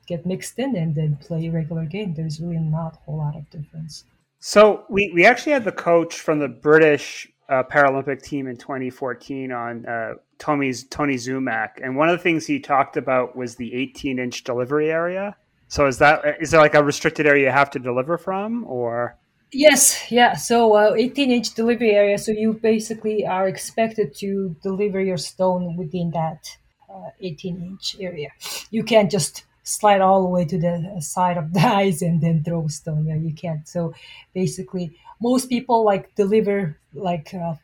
get 0.07 0.25
mixed 0.25 0.59
in 0.59 0.75
and 0.75 0.95
then 0.95 1.17
play 1.17 1.47
a 1.47 1.51
regular 1.51 1.85
game. 1.85 2.13
There's 2.13 2.39
really 2.39 2.57
not 2.57 2.95
a 2.95 2.97
whole 3.05 3.17
lot 3.17 3.35
of 3.35 3.49
difference. 3.49 4.03
So 4.39 4.85
we, 4.89 5.11
we 5.13 5.25
actually 5.25 5.53
had 5.53 5.63
the 5.63 5.71
coach 5.71 6.19
from 6.19 6.39
the 6.39 6.47
British 6.47 7.27
uh, 7.49 7.63
Paralympic 7.63 8.21
team 8.21 8.47
in 8.47 8.57
2014 8.57 9.51
on 9.51 9.85
uh, 9.85 10.13
Tony's 10.39 10.83
Tony 10.85 11.15
Zummack, 11.15 11.69
and 11.81 11.95
one 11.95 12.09
of 12.09 12.17
the 12.17 12.23
things 12.23 12.45
he 12.45 12.59
talked 12.59 12.97
about 12.97 13.35
was 13.35 13.55
the 13.55 13.73
18 13.73 14.19
inch 14.19 14.43
delivery 14.43 14.91
area. 14.91 15.35
So 15.67 15.87
is 15.87 15.97
that 15.99 16.23
is 16.39 16.51
there 16.51 16.61
like 16.61 16.75
a 16.75 16.83
restricted 16.83 17.25
area 17.25 17.45
you 17.45 17.51
have 17.51 17.71
to 17.71 17.79
deliver 17.79 18.17
from, 18.17 18.65
or? 18.65 19.17
Yes, 19.51 20.11
yeah. 20.11 20.35
So 20.35 20.73
uh, 20.75 20.95
18 20.95 21.31
inch 21.31 21.53
delivery 21.53 21.91
area. 21.91 22.17
So 22.17 22.31
you 22.31 22.53
basically 22.53 23.25
are 23.25 23.47
expected 23.47 24.15
to 24.17 24.55
deliver 24.61 24.99
your 24.99 25.17
stone 25.17 25.77
within 25.77 26.11
that 26.11 26.45
uh, 26.89 27.09
18 27.21 27.61
inch 27.61 27.95
area. 27.99 28.29
You 28.71 28.83
can't 28.83 29.09
just 29.09 29.45
slide 29.65 29.99
all 29.99 30.21
the 30.21 30.29
way 30.29 30.45
to 30.45 30.57
the 30.57 30.95
side 31.01 31.37
of 31.37 31.51
the 31.51 31.59
ice 31.83 32.01
and 32.01 32.21
then 32.21 32.43
throw 32.43 32.65
a 32.65 32.69
stone. 32.69 33.05
Yeah, 33.05 33.15
you 33.15 33.33
can't. 33.33 33.67
So 33.67 33.93
basically, 34.33 34.97
most 35.19 35.49
people 35.49 35.83
like 35.83 36.15
deliver 36.15 36.77
like 36.93 37.33
uh, 37.33 37.55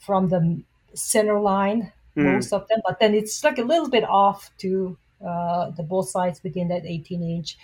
from 0.00 0.28
the 0.28 0.62
center 0.94 1.38
line, 1.38 1.92
mm. 2.16 2.32
most 2.32 2.52
of 2.52 2.66
them, 2.68 2.80
but 2.86 2.98
then 3.00 3.14
it's 3.14 3.44
like 3.44 3.58
a 3.58 3.62
little 3.62 3.90
bit 3.90 4.04
off 4.04 4.50
to 4.58 4.96
uh, 5.24 5.70
the 5.70 5.82
both 5.82 6.08
sides 6.08 6.42
within 6.42 6.68
that 6.68 6.86
18 6.86 7.22
inch, 7.22 7.58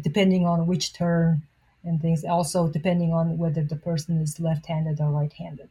depending 0.00 0.46
on 0.46 0.66
which 0.66 0.94
turn 0.94 1.42
and 1.84 2.00
things. 2.00 2.24
Also, 2.24 2.68
depending 2.68 3.12
on 3.12 3.36
whether 3.38 3.62
the 3.62 3.76
person 3.76 4.18
is 4.18 4.40
left-handed 4.40 5.00
or 5.00 5.10
right-handed. 5.10 5.68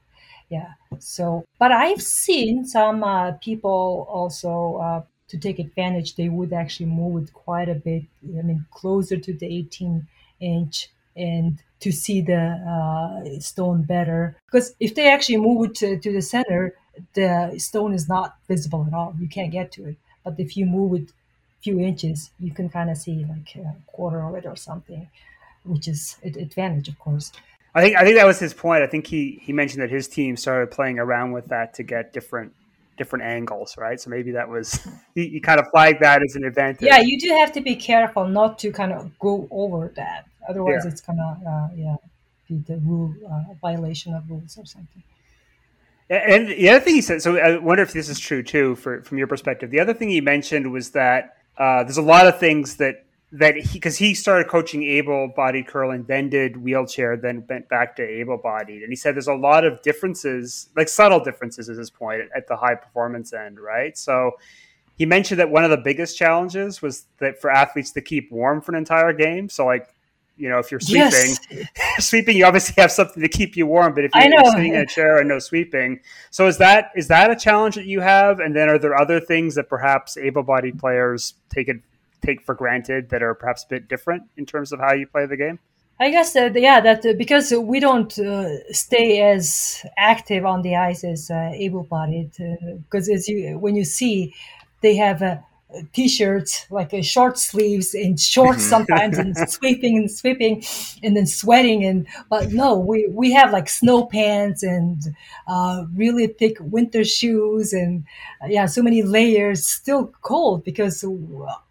Yeah. 0.49 0.74
So, 0.99 1.45
but 1.57 1.72
I've 1.72 2.01
seen 2.01 2.65
some 2.65 3.03
uh, 3.03 3.32
people 3.34 4.05
also 4.09 4.76
uh, 4.76 5.01
to 5.32 5.38
take 5.38 5.59
advantage. 5.59 6.15
They 6.15 6.29
would 6.29 6.53
actually 6.53 6.88
move 6.88 7.23
it 7.23 7.34
quite 7.34 7.69
a 7.69 7.75
bit. 7.75 8.03
I 8.23 8.41
mean, 8.41 8.65
closer 8.71 9.17
to 9.17 9.34
the 9.34 9.45
18 9.45 10.07
inch 10.39 10.89
and 11.15 11.59
to 11.82 11.91
see 11.91 12.21
the 12.21 12.43
uh, 12.73 13.39
stone 13.39 13.84
better. 13.84 14.38
Because 14.45 14.75
if 14.79 14.95
they 14.95 15.09
actually 15.09 15.38
move 15.38 15.69
it 15.69 15.75
to, 15.75 15.99
to 15.99 16.11
the 16.13 16.21
center, 16.21 16.75
the 17.13 17.55
stone 17.57 17.93
is 17.93 18.07
not 18.07 18.36
visible 18.47 18.86
at 18.88 18.93
all. 18.93 19.15
You 19.19 19.27
can't 19.27 19.51
get 19.51 19.71
to 19.73 19.88
it. 19.89 19.97
But 20.23 20.39
if 20.39 20.55
you 20.55 20.65
move 20.65 21.01
it 21.01 21.09
a 21.09 21.61
few 21.63 21.79
inches, 21.79 22.29
you 22.39 22.51
can 22.51 22.69
kind 22.69 22.89
of 22.89 22.97
see 22.97 23.25
like 23.25 23.55
a 23.55 23.75
quarter 23.88 24.21
of 24.21 24.36
it 24.36 24.45
or 24.45 24.55
something 24.55 25.07
which 25.63 25.88
is 25.88 26.17
an 26.23 26.38
advantage, 26.39 26.88
of 26.88 26.97
course. 26.99 27.32
I 27.73 27.82
think 27.82 27.95
I 27.95 28.03
think 28.03 28.17
that 28.17 28.25
was 28.25 28.39
his 28.39 28.53
point. 28.53 28.84
I 28.84 28.88
think 28.88 29.07
he 29.07 29.39
he 29.41 29.53
mentioned 29.53 29.82
that 29.82 29.89
his 29.89 30.07
team 30.07 30.36
started 30.36 30.71
playing 30.71 30.99
around 30.99 31.32
with 31.32 31.47
that 31.47 31.73
to 31.75 31.84
get 31.84 32.11
different 32.11 32.53
different 32.98 33.26
angles, 33.26 33.78
right? 33.78 34.00
So 34.00 34.10
maybe 34.10 34.32
that 34.32 34.48
was 34.48 34.88
he, 35.16 35.30
he 35.30 35.39
kind 35.39 35.60
of 35.60 35.68
flagged 35.72 36.02
that 36.02 36.22
as 36.24 36.36
an 36.36 36.44
advantage. 36.44 36.82
Yeah, 36.82 37.00
you 37.00 37.20
do 37.20 37.30
have 37.30 37.52
to 37.54 37.62
be 37.62 37.76
careful 37.76 38.28
not 38.28 38.60
to 38.60 38.72
kind 38.72 38.92
of 38.94 39.18
go 39.20 39.48
over 39.52 39.92
that. 39.96 40.26
Otherwise, 40.50 40.82
yeah. 40.84 40.92
it's 40.92 41.02
gonna 41.02 41.39
uh, 41.48 41.68
yeah 41.76 41.96
be 42.48 42.58
the 42.68 42.80
rule 42.80 43.14
uh, 43.30 43.54
violation 43.62 44.14
of 44.14 44.30
rules 44.30 44.58
or 44.58 44.66
something. 44.66 45.04
And 46.10 46.50
the 46.50 46.70
other 46.70 46.82
thing 46.82 46.96
he 46.96 47.02
said, 47.02 47.22
so 47.22 47.38
I 47.38 47.58
wonder 47.58 47.84
if 47.84 47.94
this 47.94 48.10
is 48.10 48.20
true 48.20 48.44
too, 48.44 48.76
for 48.76 49.02
from 49.02 49.18
your 49.18 49.28
perspective. 49.28 49.72
The 49.72 49.80
other 49.80 49.94
thing 49.94 50.10
he 50.10 50.20
mentioned 50.20 50.70
was 50.70 50.92
that 50.92 51.38
uh, 51.58 51.84
there's 51.84 51.98
a 51.98 52.02
lot 52.02 52.28
of 52.28 52.38
things 52.38 52.76
that 52.78 53.06
that 53.34 53.55
he 53.55 53.73
because 53.73 53.97
he 53.97 54.13
started 54.13 54.49
coaching 54.49 54.84
able-bodied 54.84 55.67
curling, 55.67 56.03
then 56.03 56.29
did 56.29 56.57
wheelchair, 56.57 57.15
then 57.15 57.45
went 57.47 57.69
back 57.69 57.95
to 57.95 58.03
able-bodied, 58.03 58.82
and 58.82 58.91
he 58.91 58.95
said 58.95 59.15
there's 59.15 59.27
a 59.27 59.34
lot 59.34 59.63
of 59.63 59.82
differences, 59.82 60.69
like 60.75 60.89
subtle 60.89 61.23
differences, 61.23 61.69
at 61.69 61.77
this 61.77 61.89
point 61.89 62.21
at 62.36 62.47
the 62.47 62.55
high 62.55 62.75
performance 62.75 63.32
end, 63.34 63.59
right? 63.59 63.97
So 63.97 64.32
he 64.97 65.05
mentioned 65.05 65.39
that 65.39 65.49
one 65.49 65.63
of 65.63 65.69
the 65.69 65.77
biggest 65.77 66.17
challenges 66.17 66.82
was 66.82 67.05
that 67.19 67.39
for 67.39 67.49
athletes 67.49 67.91
to 67.91 68.01
keep 68.01 68.32
warm 68.32 68.61
for 68.61 68.73
an 68.73 68.77
entire 68.77 69.13
game. 69.13 69.47
So 69.49 69.65
like 69.65 69.95
you 70.38 70.49
know, 70.49 70.57
if 70.57 70.71
you're 70.71 70.79
sweeping, 70.79 71.36
yes. 71.51 71.67
sweeping, 71.99 72.36
you 72.36 72.45
obviously 72.45 72.82
have 72.82 72.91
something 72.91 73.21
to 73.21 73.29
keep 73.29 73.55
you 73.55 73.67
warm. 73.67 73.93
But 73.93 74.05
if 74.05 74.11
you're 74.15 74.51
sitting 74.51 74.73
in 74.73 74.79
a 74.79 74.86
chair 74.88 75.19
and 75.19 75.29
no 75.29 75.38
sweeping, 75.38 75.99
so 76.32 76.47
is 76.47 76.57
that 76.57 76.91
is 76.95 77.07
that 77.09 77.29
a 77.29 77.36
challenge 77.36 77.75
that 77.75 77.86
you 77.86 77.99
have? 77.99 78.39
And 78.39 78.55
then 78.55 78.67
are 78.67 78.79
there 78.79 78.99
other 78.99 79.19
things 79.19 79.53
that 79.55 79.69
perhaps 79.69 80.17
able-bodied 80.17 80.79
players 80.79 81.36
take 81.49 81.67
it 81.67 81.82
take 82.22 82.41
for 82.41 82.55
granted 82.55 83.09
that 83.09 83.22
are 83.24 83.34
perhaps 83.34 83.63
a 83.63 83.67
bit 83.67 83.88
different 83.88 84.24
in 84.38 84.45
terms 84.45 84.72
of 84.72 84.80
how 84.80 84.93
you 84.93 85.07
play 85.07 85.26
the 85.26 85.38
game? 85.38 85.59
I 85.99 86.09
guess 86.09 86.34
that 86.34 86.59
yeah, 86.59 86.82
that 86.82 87.05
uh, 87.05 87.13
because 87.15 87.51
we 87.51 87.80
don't 87.80 88.17
uh, 88.17 88.72
stay 88.74 89.22
as 89.22 89.86
active 89.97 90.45
on 90.45 90.63
the 90.63 90.76
ice 90.76 91.03
as 91.03 91.30
uh, 91.30 91.51
able-bodied, 91.53 92.32
because 92.84 93.07
uh, 93.07 93.13
as 93.13 93.28
you 93.28 93.59
when 93.59 93.76
you 93.76 93.86
see, 93.86 94.34
they 94.82 94.95
have 94.95 95.22
a 95.22 95.43
t-shirts 95.93 96.65
like 96.69 96.93
a 96.93 97.01
short 97.01 97.38
sleeves 97.38 97.93
and 97.93 98.19
shorts 98.19 98.61
mm-hmm. 98.61 98.69
sometimes 98.69 99.17
and 99.17 99.36
sweeping 99.49 99.97
and 99.97 100.11
sweeping 100.11 100.63
and 101.03 101.15
then 101.15 101.26
sweating 101.26 101.86
and 101.86 102.07
but 102.30 102.51
no 102.51 102.78
we 102.78 103.07
we 103.11 103.32
have 103.32 103.51
like 103.51 103.69
snow 103.69 104.05
pants 104.05 104.63
and 104.63 105.15
uh, 105.47 105.86
really 105.95 106.28
thick 106.28 106.57
winter 106.59 107.03
shoes 107.03 107.74
and 107.74 108.03
uh, 108.43 108.47
yeah 108.47 108.65
so 108.65 108.82
many 108.82 109.01
layers 109.01 109.65
still 109.65 110.07
cold 110.22 110.63
because 110.63 111.03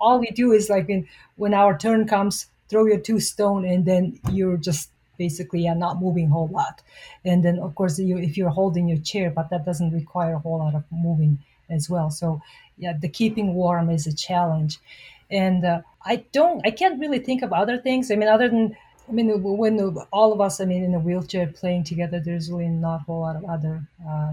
all 0.00 0.18
we 0.18 0.30
do 0.30 0.52
is 0.52 0.70
like 0.70 0.88
when 0.88 1.06
when 1.36 1.54
our 1.54 1.76
turn 1.76 2.06
comes 2.06 2.46
throw 2.68 2.86
your 2.86 3.00
two 3.00 3.20
stone 3.20 3.64
and 3.64 3.84
then 3.84 4.18
you're 4.32 4.56
just 4.56 4.90
basically 5.18 5.68
are 5.68 5.74
not 5.74 6.00
moving 6.00 6.26
a 6.26 6.30
whole 6.30 6.48
lot 6.48 6.80
and 7.26 7.44
then 7.44 7.58
of 7.58 7.74
course 7.74 7.98
you 7.98 8.16
if 8.16 8.38
you're 8.38 8.48
holding 8.48 8.88
your 8.88 8.98
chair 8.98 9.30
but 9.30 9.50
that 9.50 9.66
doesn't 9.66 9.92
require 9.92 10.34
a 10.34 10.38
whole 10.38 10.58
lot 10.58 10.74
of 10.74 10.82
moving 10.90 11.38
as 11.70 11.88
well. 11.88 12.10
So 12.10 12.40
yeah, 12.78 12.94
the 12.98 13.08
keeping 13.08 13.54
warm 13.54 13.90
is 13.90 14.06
a 14.06 14.14
challenge, 14.14 14.78
and 15.30 15.64
uh, 15.64 15.82
I 16.04 16.24
don't, 16.32 16.66
I 16.66 16.70
can't 16.70 17.00
really 17.00 17.18
think 17.18 17.42
of 17.42 17.52
other 17.52 17.78
things. 17.78 18.10
I 18.10 18.16
mean, 18.16 18.28
other 18.28 18.48
than 18.48 18.76
I 19.10 19.12
mean, 19.12 19.42
when 19.42 19.98
all 20.12 20.32
of 20.32 20.40
us, 20.40 20.60
I 20.60 20.64
mean, 20.66 20.84
in 20.84 20.94
a 20.94 21.00
wheelchair 21.00 21.48
playing 21.48 21.82
together, 21.82 22.20
there's 22.20 22.50
really 22.50 22.68
not 22.68 23.00
a 23.00 23.04
whole 23.04 23.20
lot 23.22 23.34
of 23.34 23.44
other 23.44 23.82
uh, 24.08 24.32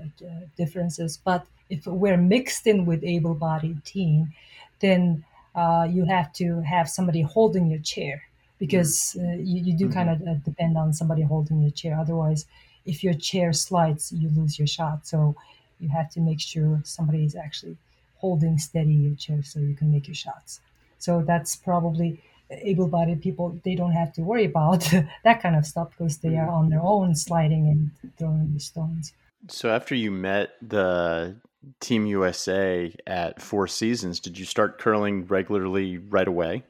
differences. 0.55 1.17
But 1.17 1.47
if 1.71 1.87
we're 1.87 2.17
mixed 2.17 2.67
in 2.67 2.85
with 2.85 3.03
able-bodied 3.03 3.83
team, 3.85 4.33
then 4.79 5.25
uh, 5.55 5.87
you 5.89 6.05
have 6.05 6.31
to 6.33 6.61
have 6.61 6.87
somebody 6.87 7.21
holding 7.21 7.71
your 7.71 7.79
chair 7.79 8.21
because 8.59 9.17
uh, 9.19 9.31
you, 9.37 9.63
you, 9.63 9.77
do 9.77 9.85
mm-hmm. 9.85 9.93
kind 9.93 10.09
of 10.11 10.21
uh, 10.27 10.35
depend 10.45 10.77
on 10.77 10.93
somebody 10.93 11.23
holding 11.23 11.59
your 11.61 11.71
chair. 11.71 11.97
Otherwise, 11.99 12.45
if 12.85 13.03
your 13.03 13.15
chair 13.15 13.53
slides, 13.53 14.11
you 14.11 14.29
lose 14.29 14.59
your 14.59 14.67
shot. 14.67 15.07
So 15.07 15.35
you 15.79 15.89
have 15.89 16.09
to 16.11 16.19
make 16.19 16.39
sure 16.39 16.81
somebody 16.83 17.23
is 17.23 17.35
actually 17.35 17.77
holding 18.17 18.57
steady 18.57 18.93
your 18.93 19.15
chair 19.15 19.43
so 19.43 19.59
you 19.59 19.75
can 19.75 19.91
make 19.91 20.07
your 20.07 20.15
shots. 20.15 20.59
So 20.97 21.21
that's 21.21 21.55
probably 21.55 22.21
able-bodied 22.49 23.21
people 23.21 23.59
they 23.63 23.75
don't 23.75 23.91
have 23.91 24.13
to 24.13 24.21
worry 24.21 24.45
about 24.45 24.79
that 25.23 25.41
kind 25.41 25.55
of 25.55 25.65
stuff 25.65 25.89
because 25.91 26.17
they 26.17 26.37
are 26.37 26.49
on 26.49 26.69
their 26.69 26.81
own 26.81 27.13
sliding 27.15 27.67
and 27.67 28.13
throwing 28.17 28.53
the 28.53 28.59
stones. 28.59 29.13
So 29.49 29.69
after 29.69 29.95
you 29.95 30.11
met 30.11 30.51
the 30.61 31.35
Team 31.79 32.05
USA 32.05 32.93
at 33.05 33.41
Four 33.41 33.67
Seasons, 33.67 34.19
did 34.19 34.37
you 34.37 34.45
start 34.45 34.79
curling 34.79 35.25
regularly 35.27 35.97
right 35.97 36.27
away? 36.27 36.63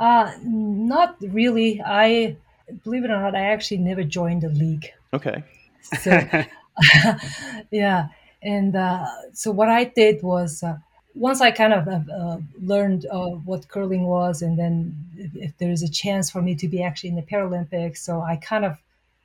Uh, 0.00 0.32
not 0.42 1.16
really. 1.20 1.80
I 1.84 2.36
believe 2.84 3.04
it 3.04 3.10
or 3.10 3.20
not, 3.20 3.34
I 3.34 3.50
actually 3.52 3.78
never 3.78 4.02
joined 4.02 4.42
the 4.42 4.48
league. 4.48 4.90
Okay. 5.12 5.44
So, 6.00 6.28
yeah. 7.70 8.08
And 8.42 8.74
uh, 8.74 9.06
so 9.32 9.50
what 9.50 9.68
I 9.68 9.84
did 9.84 10.22
was 10.22 10.62
uh, 10.62 10.76
once 11.14 11.40
I 11.40 11.50
kind 11.50 11.72
of 11.72 11.88
uh, 11.88 12.38
learned 12.60 13.06
uh, 13.10 13.30
what 13.30 13.68
curling 13.68 14.04
was, 14.06 14.42
and 14.42 14.58
then 14.58 14.96
if, 15.16 15.34
if 15.36 15.58
there 15.58 15.70
is 15.70 15.82
a 15.82 15.90
chance 15.90 16.30
for 16.30 16.42
me 16.42 16.54
to 16.56 16.68
be 16.68 16.82
actually 16.82 17.10
in 17.10 17.16
the 17.16 17.22
Paralympics, 17.22 17.98
so 17.98 18.20
I 18.20 18.36
kind 18.36 18.64
of 18.64 18.78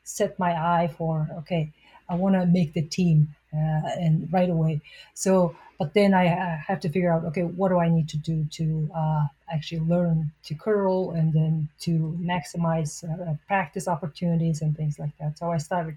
set 0.03 0.38
my 0.38 0.51
eye 0.51 0.89
for 0.97 1.28
okay, 1.39 1.72
I 2.09 2.15
want 2.15 2.36
to 2.36 2.45
make 2.45 2.74
the 2.74 2.82
team, 2.82 3.36
uh, 3.53 3.89
and 3.99 4.32
right 4.32 4.49
away. 4.49 4.82
So, 5.13 5.55
but 5.80 5.93
then 5.93 6.13
I, 6.13 6.26
I, 6.26 6.63
have 6.68 6.80
to 6.82 6.89
figure 6.89 7.11
out 7.11 7.26
okay, 7.26 7.43
what 7.43 7.70
do 7.70 7.80
I 7.80 7.89
need 7.89 8.09
to 8.09 8.18
do 8.18 8.45
to 8.51 8.89
uh, 8.95 9.26
actually 9.51 9.82
learn 9.82 10.32
to 10.45 10.55
curl, 10.55 11.11
and 11.11 11.34
then 11.34 11.70
to 11.82 12.18
maximize 12.22 13.03
practice 13.47 13.88
opportunities 13.88 14.61
and 14.61 14.76
things 14.76 14.99
like 14.99 15.18
that. 15.20 15.38
So 15.39 15.51
I 15.51 15.57
started 15.57 15.95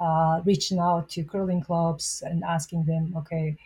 uh, 0.00 0.40
reaching 0.44 0.78
out 0.78 1.08
to 1.10 1.24
curling 1.24 1.62
clubs 1.62 2.22
and 2.26 2.42
asking 2.44 2.84
them, 2.84 3.14
okay 3.16 3.56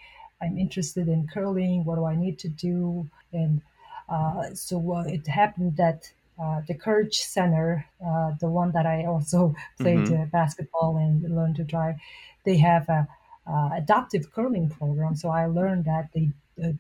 I'm 0.41 0.59
interested 0.59 1.09
in 1.09 1.27
curling. 1.27 1.85
What 1.85 1.97
do 1.97 2.05
I 2.05 2.17
need 2.17 2.39
to 2.41 2.49
do? 2.49 3.09
And 3.33 3.61
uh, 4.09 4.55
so 4.55 4.95
uh, 4.95 5.05
it 5.07 5.27
happened 5.27 5.77
that 5.77 6.11
uh, 6.41 6.61
the 6.67 6.75
Courage 6.75 7.19
Center, 7.19 7.85
uh, 8.05 8.33
the 8.41 8.49
one 8.49 8.71
that 8.73 8.87
I 8.87 9.05
also 9.05 9.55
played 9.81 9.99
mm-hmm. 9.99 10.23
Uh, 10.23 10.27
basketball 10.27 10.97
and 10.97 11.23
learned 11.35 11.57
to 11.57 11.65
drive, 11.65 11.97
they 12.45 12.57
have 12.59 12.89
a, 12.89 13.09
a 13.47 13.71
adaptive 13.77 14.33
curling 14.33 14.71
program. 14.71 15.17
So 15.17 15.31
I 15.31 15.47
learned 15.47 15.85
that 15.87 16.11
they 16.15 16.31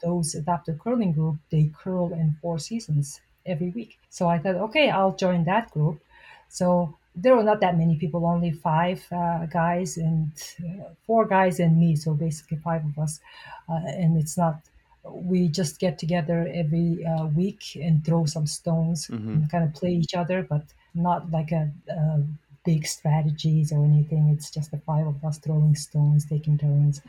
those 0.02 0.34
adaptive 0.34 0.76
curling 0.80 1.12
group 1.12 1.36
they 1.50 1.70
curl 1.80 2.12
in 2.12 2.36
four 2.42 2.58
seasons 2.58 3.20
every 3.46 3.70
week. 3.70 3.96
So 4.10 4.28
I 4.28 4.38
thought, 4.38 4.56
okay, 4.56 4.90
I'll 4.90 5.14
join 5.14 5.44
that 5.44 5.70
group. 5.70 6.00
So 6.48 6.96
there 7.14 7.36
were 7.36 7.42
not 7.42 7.60
that 7.60 7.76
many 7.76 7.96
people, 7.96 8.24
only 8.26 8.52
five 8.52 9.04
uh, 9.12 9.46
guys 9.46 9.96
and 9.96 10.32
uh, 10.60 10.90
four 11.06 11.26
guys 11.26 11.58
and 11.60 11.78
me. 11.78 11.96
So 11.96 12.14
basically 12.14 12.58
five 12.58 12.84
of 12.84 12.98
us. 12.98 13.20
Uh, 13.68 13.80
and 13.86 14.16
it's 14.16 14.36
not, 14.36 14.60
we 15.04 15.48
just 15.48 15.80
get 15.80 15.98
together 15.98 16.50
every 16.54 17.04
uh, 17.04 17.26
week 17.26 17.76
and 17.76 18.04
throw 18.04 18.24
some 18.26 18.46
stones 18.46 19.08
mm-hmm. 19.08 19.30
and 19.30 19.50
kind 19.50 19.64
of 19.64 19.74
play 19.74 19.90
each 19.90 20.14
other, 20.14 20.42
but 20.42 20.62
not 20.94 21.30
like 21.30 21.52
a, 21.52 21.70
a, 21.90 22.22
big 22.64 22.86
strategies 22.86 23.72
or 23.72 23.82
anything. 23.82 24.28
It's 24.28 24.50
just 24.50 24.70
the 24.70 24.78
five 24.78 25.06
of 25.06 25.24
us 25.24 25.38
throwing 25.38 25.74
stones, 25.74 26.26
taking 26.26 26.58
turns. 26.58 27.00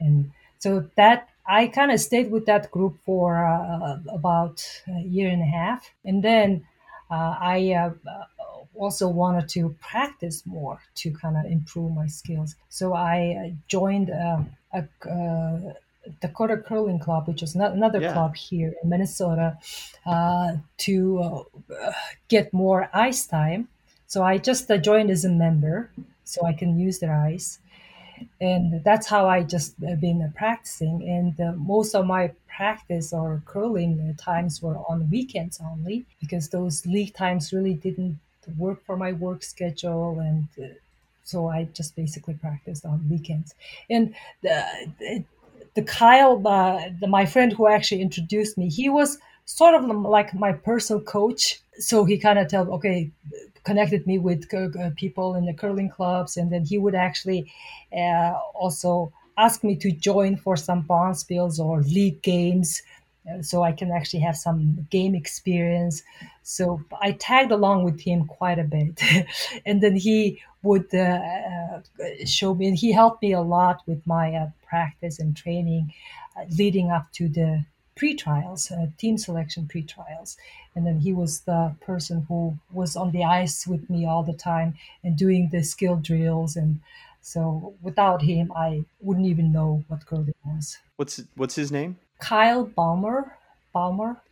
And 0.00 0.32
so 0.58 0.90
that 0.96 1.28
I 1.46 1.68
kind 1.68 1.92
of 1.92 2.00
stayed 2.00 2.32
with 2.32 2.46
that 2.46 2.72
group 2.72 2.98
for 3.04 3.44
uh, 3.46 3.98
about 4.08 4.66
a 4.88 5.02
year 5.02 5.30
and 5.30 5.40
a 5.40 5.46
half. 5.46 5.88
And 6.04 6.24
then 6.24 6.66
uh, 7.10 7.36
I 7.38 7.92
also 8.76 9.08
wanted 9.08 9.48
to 9.50 9.74
practice 9.80 10.44
more 10.46 10.80
to 10.96 11.10
kind 11.12 11.36
of 11.36 11.44
improve 11.50 11.92
my 11.92 12.06
skills. 12.06 12.56
So 12.68 12.94
I 12.94 13.54
joined 13.68 14.10
uh, 14.10 14.38
a, 14.72 14.88
uh, 15.08 15.72
Dakota 16.20 16.58
Curling 16.58 16.98
Club, 16.98 17.28
which 17.28 17.42
is 17.42 17.54
another 17.54 18.00
yeah. 18.00 18.12
club 18.12 18.36
here 18.36 18.74
in 18.82 18.88
Minnesota, 18.88 19.56
uh, 20.06 20.52
to 20.78 21.18
uh, 21.20 21.92
get 22.28 22.52
more 22.52 22.90
ice 22.92 23.26
time. 23.26 23.68
So 24.06 24.22
I 24.22 24.38
just 24.38 24.70
uh, 24.70 24.76
joined 24.76 25.10
as 25.10 25.24
a 25.24 25.30
member 25.30 25.90
so 26.24 26.44
I 26.44 26.52
can 26.52 26.78
use 26.78 26.98
their 26.98 27.14
ice. 27.14 27.58
And 28.40 28.84
that's 28.84 29.06
how 29.06 29.28
I 29.28 29.42
just 29.42 29.74
uh, 29.82 29.94
been 29.96 30.32
practicing. 30.36 31.08
And 31.08 31.58
most 31.58 31.94
of 31.94 32.06
my 32.06 32.32
practice 32.46 33.12
or 33.12 33.42
curling 33.46 34.14
times 34.18 34.62
were 34.62 34.76
on 34.88 35.10
weekends 35.10 35.60
only 35.60 36.04
because 36.20 36.50
those 36.50 36.86
league 36.86 37.14
times 37.14 37.52
really 37.52 37.74
didn't 37.74 38.18
work 38.58 38.84
for 38.84 38.96
my 38.96 39.12
work 39.12 39.42
schedule 39.42 40.18
and 40.20 40.48
uh, 40.62 40.74
so 41.24 41.48
I 41.48 41.64
just 41.72 41.96
basically 41.96 42.34
practiced 42.34 42.84
on 42.84 43.08
weekends. 43.10 43.54
And 43.88 44.14
the, 44.42 45.24
the 45.74 45.82
Kyle, 45.82 46.46
uh, 46.46 46.90
the, 47.00 47.06
my 47.06 47.24
friend 47.26 47.52
who 47.52 47.66
actually 47.66 48.02
introduced 48.02 48.58
me, 48.58 48.68
he 48.68 48.88
was 48.88 49.18
sort 49.46 49.74
of 49.74 49.84
like 49.86 50.34
my 50.34 50.52
personal 50.52 51.02
coach. 51.02 51.60
So 51.78 52.04
he 52.04 52.18
kind 52.18 52.38
of 52.38 52.48
told, 52.48 52.68
okay, 52.68 53.10
connected 53.64 54.06
me 54.06 54.18
with 54.18 54.48
people 54.96 55.34
in 55.34 55.46
the 55.46 55.54
curling 55.54 55.88
clubs, 55.88 56.36
and 56.36 56.52
then 56.52 56.64
he 56.64 56.76
would 56.78 56.94
actually 56.94 57.50
uh, 57.96 58.34
also 58.54 59.12
ask 59.36 59.64
me 59.64 59.74
to 59.76 59.90
join 59.90 60.36
for 60.36 60.56
some 60.56 60.84
bonspiels 60.84 61.58
or 61.58 61.80
league 61.82 62.22
games 62.22 62.82
so 63.42 63.62
I 63.62 63.72
can 63.72 63.90
actually 63.90 64.20
have 64.20 64.36
some 64.36 64.86
game 64.90 65.14
experience. 65.14 66.02
So 66.42 66.82
I 67.00 67.12
tagged 67.12 67.52
along 67.52 67.84
with 67.84 68.00
him 68.00 68.26
quite 68.26 68.58
a 68.58 68.64
bit, 68.64 69.00
and 69.66 69.82
then 69.82 69.96
he 69.96 70.40
would 70.62 70.94
uh, 70.94 71.20
uh, 71.20 71.80
show 72.26 72.54
me, 72.54 72.74
he 72.74 72.92
helped 72.92 73.22
me 73.22 73.32
a 73.32 73.40
lot 73.40 73.82
with 73.86 74.06
my 74.06 74.34
uh, 74.34 74.50
practice 74.66 75.18
and 75.18 75.36
training, 75.36 75.92
uh, 76.36 76.44
leading 76.56 76.90
up 76.90 77.12
to 77.12 77.28
the 77.28 77.64
pre-trials, 77.96 78.70
uh, 78.70 78.86
team 78.98 79.16
selection 79.16 79.66
pre-trials, 79.68 80.36
and 80.74 80.86
then 80.86 80.98
he 80.98 81.12
was 81.12 81.40
the 81.40 81.74
person 81.80 82.24
who 82.28 82.58
was 82.72 82.96
on 82.96 83.12
the 83.12 83.22
ice 83.24 83.66
with 83.66 83.88
me 83.88 84.04
all 84.06 84.22
the 84.22 84.32
time 84.32 84.74
and 85.02 85.16
doing 85.16 85.48
the 85.50 85.62
skill 85.62 85.96
drills 85.96 86.56
and. 86.56 86.80
So 87.26 87.72
without 87.80 88.20
him, 88.20 88.52
I 88.54 88.84
wouldn't 89.00 89.24
even 89.24 89.50
know 89.50 89.82
what 89.88 90.04
curling 90.04 90.34
was. 90.44 90.76
What's 90.96 91.22
what's 91.36 91.54
his 91.54 91.72
name? 91.72 91.96
Kyle 92.24 92.64
Balmer. 92.64 93.36
Balmer. 93.72 94.22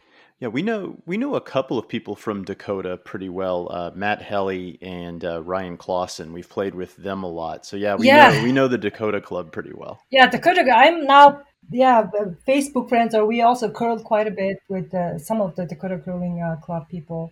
Yeah, 0.41 0.49
we 0.49 0.63
know 0.63 0.99
we 1.07 1.17
know 1.17 1.37
a 1.37 1.41
couple 1.41 1.79
of 1.79 1.89
people 1.89 2.17
from 2.17 2.45
Dakota 2.45 2.97
pretty 2.97 3.29
well. 3.29 3.69
Uh, 3.71 3.93
Matt 3.95 4.23
Helly 4.23 4.77
and 4.83 5.25
uh, 5.25 5.41
Ryan 5.43 5.77
Clausen. 5.77 6.33
We've 6.33 6.49
played 6.49 6.75
with 6.75 6.97
them 6.97 7.23
a 7.23 7.29
lot, 7.29 7.65
so 7.65 7.77
yeah, 7.77 7.95
we 7.95 8.09
yeah. 8.09 8.33
know 8.33 8.43
we 8.43 8.51
know 8.51 8.67
the 8.67 8.79
Dakota 8.79 9.21
Club 9.21 9.53
pretty 9.53 9.73
well. 9.73 10.01
Yeah, 10.11 10.29
Dakota. 10.29 10.63
I'm 10.63 11.05
now 11.07 11.43
yeah 11.71 12.09
Facebook 12.49 12.89
friends, 12.89 13.15
or 13.15 13.25
we 13.25 13.43
also 13.43 13.71
curled 13.71 14.03
quite 14.03 14.27
a 14.27 14.33
bit 14.33 14.59
with 14.69 14.93
uh, 14.93 15.17
some 15.19 15.41
of 15.41 15.55
the 15.55 15.65
Dakota 15.65 15.99
Curling 15.99 16.43
uh, 16.43 16.57
Club 16.61 16.89
people. 16.89 17.31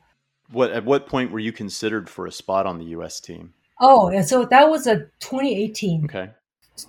What 0.53 0.71
at 0.71 0.85
what 0.85 1.09
point 1.09 1.33
were 1.33 1.41
you 1.41 1.53
considered 1.53 2.09
for 2.09 2.27
a 2.27 2.33
spot 2.33 2.65
on 2.65 2.79
the 2.79 2.87
U.S. 2.97 3.19
team? 3.19 3.55
Oh, 3.81 4.11
yeah, 4.11 4.23
so 4.23 4.45
that 4.45 4.69
was 4.69 4.87
a 4.87 5.07
2018. 5.21 6.05
Okay. 6.05 6.31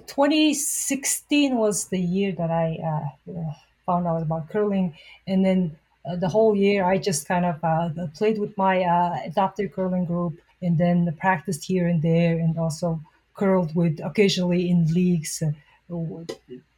2016 0.08 1.56
was 1.56 1.88
the 1.88 2.00
year 2.00 2.32
that 2.34 2.52
I 2.52 2.78
uh, 2.92 3.54
found 3.86 4.08
out 4.08 4.22
about 4.22 4.50
curling, 4.50 4.96
and 5.28 5.46
then 5.46 5.78
uh, 6.06 6.16
the 6.16 6.30
whole 6.30 6.56
year 6.56 6.84
I 6.84 6.98
just 6.98 7.28
kind 7.28 7.46
of 7.46 7.64
uh, 7.64 7.90
played 8.16 8.40
with 8.40 8.58
my 8.58 8.84
uh, 8.84 9.20
adaptive 9.26 9.74
curling 9.74 10.06
group, 10.06 10.40
and 10.62 10.78
then 10.78 11.16
practiced 11.20 11.64
here 11.66 11.88
and 11.88 12.02
there, 12.02 12.38
and 12.38 12.58
also 12.58 13.00
curled 13.36 13.76
with 13.76 14.00
occasionally 14.04 14.70
in 14.70 14.86
leagues 14.94 15.42
uh, 15.42 15.52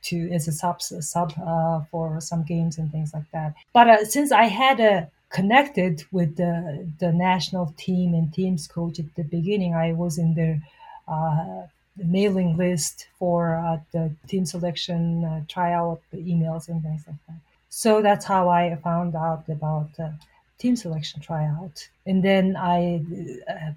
to 0.01 0.29
as 0.31 0.47
a 0.47 0.51
sub 0.51 0.81
sub 0.81 1.33
uh, 1.45 1.81
for 1.91 2.19
some 2.19 2.43
games 2.43 2.77
and 2.77 2.91
things 2.91 3.13
like 3.13 3.29
that. 3.31 3.53
But 3.73 4.07
since 4.07 4.31
I 4.31 4.45
had 4.45 5.09
connected 5.29 6.03
with 6.11 6.35
the 6.37 6.87
the 6.99 7.11
national 7.11 7.73
team 7.77 8.13
and 8.13 8.33
teams 8.33 8.67
coach 8.67 8.99
at 8.99 9.15
the 9.15 9.23
beginning, 9.23 9.73
I 9.73 9.93
was 9.93 10.17
in 10.17 10.33
their 10.35 10.61
the 11.97 12.05
mailing 12.05 12.57
list 12.57 13.07
for 13.19 13.55
uh, 13.55 13.77
the 13.91 14.11
team 14.27 14.45
selection 14.45 15.23
uh, 15.25 15.41
tryout 15.47 16.01
emails 16.13 16.67
and 16.67 16.81
things 16.81 17.03
like 17.07 17.15
that. 17.27 17.37
So 17.69 18.01
that's 18.01 18.25
how 18.25 18.49
I 18.49 18.75
found 18.83 19.15
out 19.15 19.47
about 19.47 19.89
uh, 19.99 20.09
team 20.57 20.75
selection 20.75 21.21
tryout. 21.21 21.87
And 22.05 22.23
then 22.23 22.55
I 22.55 23.03
uh, 23.47 23.71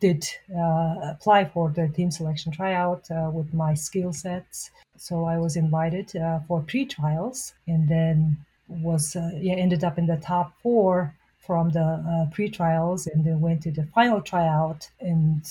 did 0.00 0.26
uh, 0.54 0.96
apply 1.14 1.46
for 1.46 1.70
the 1.70 1.88
team 1.88 2.10
selection 2.10 2.52
tryout 2.52 3.10
uh, 3.10 3.30
with 3.32 3.52
my 3.54 3.74
skill 3.74 4.12
sets. 4.12 4.70
So 4.96 5.24
I 5.24 5.38
was 5.38 5.56
invited 5.56 6.12
for 6.46 6.62
pre-trials 6.62 7.54
and 7.66 7.88
then 7.88 8.36
was 8.68 9.14
yeah 9.16 9.54
ended 9.54 9.84
up 9.84 9.98
in 9.98 10.06
the 10.06 10.16
top 10.16 10.54
four 10.62 11.14
from 11.38 11.68
the 11.70 12.30
pre-trials 12.32 13.06
and 13.06 13.24
then 13.24 13.40
went 13.40 13.62
to 13.62 13.70
the 13.70 13.84
final 13.94 14.20
tryout 14.22 14.88
and 15.00 15.42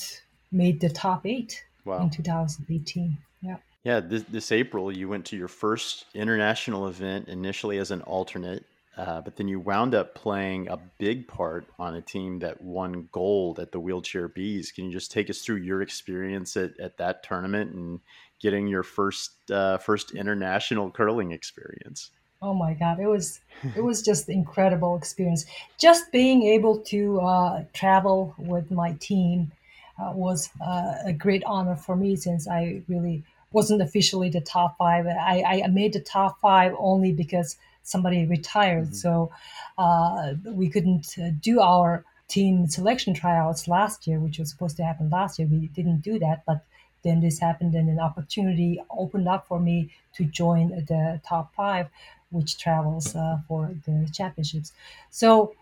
made 0.51 0.79
the 0.79 0.89
top 0.89 1.25
eight 1.25 1.63
wow. 1.85 2.01
in 2.01 2.09
2018. 2.09 3.17
Yeah. 3.41 3.57
Yeah, 3.83 3.99
this, 3.99 4.23
this 4.23 4.51
April 4.51 4.95
you 4.95 5.09
went 5.09 5.25
to 5.25 5.37
your 5.37 5.49
first 5.49 6.05
international 6.13 6.87
event 6.87 7.27
initially 7.27 7.79
as 7.79 7.91
an 7.91 8.01
alternate, 8.03 8.65
uh, 8.95 9.19
but 9.19 9.35
then 9.35 9.49
you 9.49 9.59
wound 9.59 9.93
up 9.93 10.15
playing 10.15 10.69
a 10.69 10.79
big 10.99 11.27
part 11.27 11.67
on 11.77 11.95
a 11.95 12.01
team 12.01 12.39
that 12.39 12.61
won 12.61 13.09
gold 13.11 13.59
at 13.59 13.73
the 13.73 13.79
Wheelchair 13.79 14.29
B's. 14.29 14.71
Can 14.71 14.85
you 14.85 14.91
just 14.91 15.11
take 15.11 15.29
us 15.29 15.41
through 15.41 15.57
your 15.57 15.81
experience 15.81 16.55
at, 16.55 16.79
at 16.79 16.97
that 16.97 17.23
tournament 17.23 17.73
and 17.73 17.99
getting 18.41 18.67
your 18.67 18.83
first 18.83 19.51
uh, 19.51 19.77
first 19.79 20.11
international 20.11 20.89
curling 20.89 21.31
experience? 21.31 22.11
Oh 22.41 22.53
my 22.53 22.73
God, 22.73 22.99
it 22.99 23.07
was 23.07 23.39
it 23.75 23.81
was 23.81 24.01
just 24.01 24.29
incredible 24.29 24.95
experience. 24.95 25.45
Just 25.79 26.11
being 26.11 26.43
able 26.43 26.79
to 26.79 27.19
uh, 27.19 27.63
travel 27.73 28.35
with 28.37 28.69
my 28.69 28.93
team 28.99 29.51
was 29.99 30.49
uh, 30.65 30.93
a 31.05 31.13
great 31.13 31.43
honor 31.45 31.75
for 31.75 31.95
me 31.95 32.15
since 32.15 32.47
I 32.47 32.81
really 32.87 33.23
wasn't 33.51 33.81
officially 33.81 34.29
the 34.29 34.41
top 34.41 34.77
five. 34.77 35.05
I, 35.05 35.61
I 35.63 35.67
made 35.67 35.93
the 35.93 35.99
top 35.99 36.39
five 36.39 36.73
only 36.77 37.11
because 37.11 37.57
somebody 37.83 38.25
retired, 38.25 38.85
mm-hmm. 38.85 38.93
so 38.95 39.31
uh, 39.77 40.33
we 40.45 40.69
couldn't 40.69 41.15
uh, 41.21 41.29
do 41.41 41.59
our 41.59 42.03
team 42.27 42.67
selection 42.67 43.13
tryouts 43.13 43.67
last 43.67 44.07
year, 44.07 44.19
which 44.19 44.39
was 44.39 44.49
supposed 44.49 44.77
to 44.77 44.83
happen 44.83 45.09
last 45.09 45.37
year. 45.37 45.47
We 45.47 45.67
didn't 45.67 46.01
do 46.01 46.17
that, 46.19 46.43
but 46.45 46.65
then 47.03 47.19
this 47.19 47.39
happened, 47.39 47.75
and 47.75 47.89
an 47.89 47.99
opportunity 47.99 48.81
opened 48.89 49.27
up 49.27 49.47
for 49.47 49.59
me 49.59 49.91
to 50.15 50.23
join 50.23 50.69
the 50.69 51.19
top 51.27 51.53
five, 51.53 51.87
which 52.31 52.57
travels 52.57 53.15
uh, 53.15 53.37
for 53.47 53.69
the 53.85 54.09
championships. 54.11 54.71
So 55.11 55.53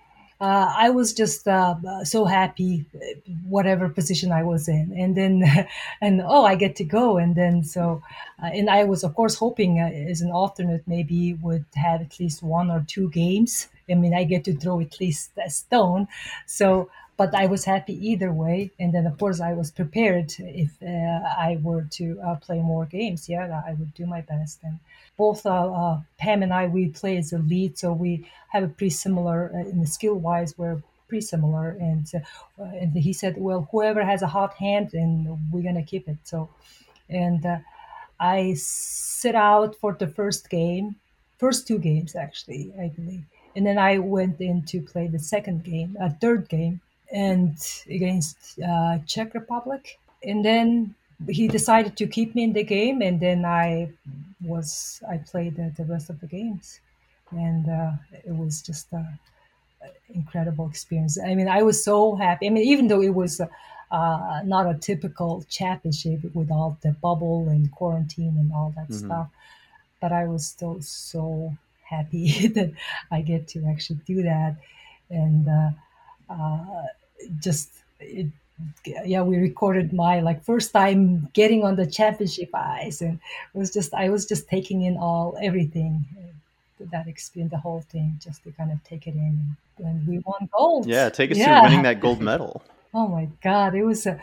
uh, 0.41 0.73
I 0.75 0.89
was 0.89 1.13
just 1.13 1.47
uh, 1.47 1.75
so 2.03 2.25
happy, 2.25 2.85
whatever 3.47 3.87
position 3.89 4.31
I 4.31 4.41
was 4.41 4.67
in, 4.67 4.91
and 4.97 5.15
then 5.15 5.43
and 6.01 6.21
oh, 6.25 6.45
I 6.45 6.55
get 6.55 6.75
to 6.77 6.83
go, 6.83 7.17
and 7.17 7.35
then 7.35 7.63
so, 7.63 8.01
uh, 8.41 8.47
and 8.47 8.67
I 8.67 8.83
was 8.83 9.03
of 9.03 9.13
course 9.13 9.35
hoping 9.35 9.79
uh, 9.79 9.85
as 10.09 10.21
an 10.21 10.31
alternate 10.31 10.87
maybe 10.87 11.33
would 11.35 11.65
have 11.75 12.01
at 12.01 12.19
least 12.19 12.41
one 12.41 12.71
or 12.71 12.83
two 12.87 13.09
games. 13.11 13.67
I 13.89 13.93
mean, 13.93 14.15
I 14.15 14.23
get 14.23 14.43
to 14.45 14.55
throw 14.55 14.79
at 14.79 14.99
least 14.99 15.31
a 15.37 15.49
stone, 15.49 16.07
so 16.47 16.89
but 17.21 17.35
I 17.35 17.45
was 17.45 17.63
happy 17.65 17.95
either 18.09 18.33
way. 18.33 18.71
And 18.79 18.91
then, 18.95 19.05
of 19.05 19.15
course, 19.19 19.39
I 19.41 19.53
was 19.53 19.69
prepared 19.69 20.33
if 20.39 20.71
uh, 20.81 21.21
I 21.47 21.59
were 21.61 21.83
to 21.99 22.19
uh, 22.25 22.35
play 22.37 22.59
more 22.73 22.87
games. 22.87 23.29
Yeah, 23.29 23.61
I 23.69 23.73
would 23.73 23.93
do 23.93 24.07
my 24.07 24.21
best. 24.21 24.57
And 24.63 24.79
both 25.17 25.45
uh, 25.45 25.71
uh 25.81 25.99
Pam 26.17 26.41
and 26.41 26.51
I, 26.51 26.65
we 26.65 26.83
play 27.01 27.17
as 27.17 27.31
a 27.31 27.37
lead, 27.37 27.77
so 27.77 27.93
we 27.93 28.27
have 28.53 28.63
a 28.63 28.71
pretty 28.77 28.95
similar 29.05 29.39
uh, 29.53 29.69
in 29.71 29.77
the 29.81 29.91
skill 29.97 30.15
wise. 30.15 30.57
We're 30.57 30.81
pretty 31.07 31.25
similar. 31.33 31.67
And 31.89 32.07
uh, 32.15 32.81
and 32.81 32.91
he 33.07 33.13
said, 33.13 33.35
well, 33.37 33.61
whoever 33.71 34.03
has 34.03 34.23
a 34.23 34.33
hot 34.37 34.53
hand, 34.65 34.87
and 35.01 35.11
we're 35.51 35.67
gonna 35.69 35.89
keep 35.93 36.07
it. 36.07 36.17
So, 36.23 36.49
and 37.07 37.45
I 38.19 38.55
sit 38.57 39.35
out 39.35 39.75
for 39.75 39.93
the 39.93 40.07
first 40.07 40.49
game, 40.49 40.95
first 41.37 41.67
two 41.67 41.77
games 41.77 42.15
actually, 42.15 42.63
I 42.83 42.87
believe. 42.97 43.25
And 43.55 43.63
then 43.67 43.77
I 43.77 43.99
went 43.99 44.41
in 44.41 44.57
to 44.71 44.77
play 44.91 45.05
the 45.07 45.19
second 45.35 45.59
game, 45.63 45.97
a 45.99 46.09
third 46.09 46.49
game, 46.49 46.81
and 47.11 47.57
against 47.89 48.59
uh, 48.59 48.99
Czech 49.05 49.33
Republic. 49.33 49.99
And 50.23 50.43
then 50.45 50.95
he 51.29 51.47
decided 51.47 51.97
to 51.97 52.07
keep 52.07 52.35
me 52.35 52.43
in 52.43 52.53
the 52.53 52.63
game, 52.63 53.01
and 53.01 53.19
then 53.19 53.45
I 53.45 53.91
was 54.43 55.01
I 55.09 55.17
played 55.17 55.55
the, 55.55 55.73
the 55.77 55.85
rest 55.85 56.09
of 56.09 56.19
the 56.19 56.27
games, 56.27 56.79
and 57.31 57.69
uh, 57.69 57.91
it 58.25 58.35
was 58.35 58.61
just 58.61 58.91
an 58.93 59.07
incredible 60.09 60.67
experience. 60.67 61.19
I 61.19 61.35
mean, 61.35 61.47
I 61.47 61.63
was 61.63 61.83
so 61.83 62.15
happy. 62.15 62.47
I 62.47 62.49
mean, 62.49 62.65
even 62.67 62.87
though 62.87 63.01
it 63.01 63.13
was. 63.13 63.41
Uh, 63.91 64.41
not 64.45 64.73
a 64.73 64.79
typical 64.79 65.43
championship 65.49 66.21
with 66.33 66.49
all 66.49 66.77
the 66.81 66.93
bubble 67.01 67.49
and 67.49 67.69
quarantine 67.73 68.37
and 68.39 68.49
all 68.53 68.71
that 68.73 68.87
mm-hmm. 68.87 69.05
stuff. 69.05 69.27
But 69.99 70.13
I 70.13 70.27
was 70.27 70.45
still 70.45 70.77
so 70.79 71.53
happy 71.83 72.47
that 72.55 72.71
I 73.11 73.19
get 73.19 73.49
to 73.49 73.67
actually 73.67 73.99
do 74.07 74.23
that. 74.23 74.55
And 75.09 75.45
uh, 75.49 75.71
uh, 76.29 76.87
just 77.39 77.69
it, 77.99 78.27
yeah 79.05 79.21
we 79.21 79.37
recorded 79.37 79.91
my 79.93 80.19
like 80.19 80.43
first 80.43 80.71
time 80.71 81.27
getting 81.33 81.63
on 81.63 81.75
the 81.75 81.85
championship 81.85 82.49
ice 82.53 83.01
and 83.01 83.19
it 83.53 83.57
was 83.57 83.71
just 83.71 83.93
i 83.93 84.09
was 84.09 84.25
just 84.25 84.47
taking 84.47 84.83
in 84.83 84.97
all 84.97 85.37
everything 85.41 86.05
uh, 86.17 86.85
that 86.91 87.07
experience 87.07 87.51
the 87.51 87.57
whole 87.57 87.81
thing 87.89 88.17
just 88.23 88.43
to 88.43 88.51
kind 88.51 88.71
of 88.71 88.83
take 88.83 89.07
it 89.07 89.15
in 89.15 89.55
and 89.83 90.07
we 90.07 90.19
won 90.19 90.49
gold. 90.55 90.85
Yeah 90.87 91.09
take 91.09 91.31
us 91.31 91.37
yeah. 91.37 91.59
through 91.59 91.69
winning 91.69 91.83
that 91.83 91.99
gold 91.99 92.21
medal. 92.21 92.63
Oh 92.93 93.07
my 93.07 93.29
god 93.41 93.73
it 93.73 93.85
was 93.85 94.05
a 94.05 94.21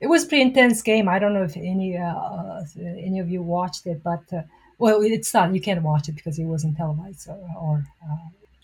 it 0.00 0.08
was 0.08 0.24
pretty 0.24 0.42
intense 0.42 0.82
game. 0.82 1.08
I 1.08 1.18
don't 1.20 1.34
know 1.34 1.44
if 1.44 1.56
any 1.56 1.96
uh, 1.96 2.04
uh, 2.04 2.64
any 2.78 3.20
of 3.20 3.30
you 3.30 3.42
watched 3.42 3.86
it 3.86 4.02
but 4.02 4.24
uh, 4.32 4.42
well 4.78 5.02
it's 5.02 5.32
not 5.32 5.54
you 5.54 5.60
can't 5.60 5.82
watch 5.82 6.08
it 6.08 6.16
because 6.16 6.36
it 6.38 6.44
wasn't 6.44 6.76
televised 6.76 7.28
or, 7.28 7.38
or 7.56 7.84
uh, 8.02 8.16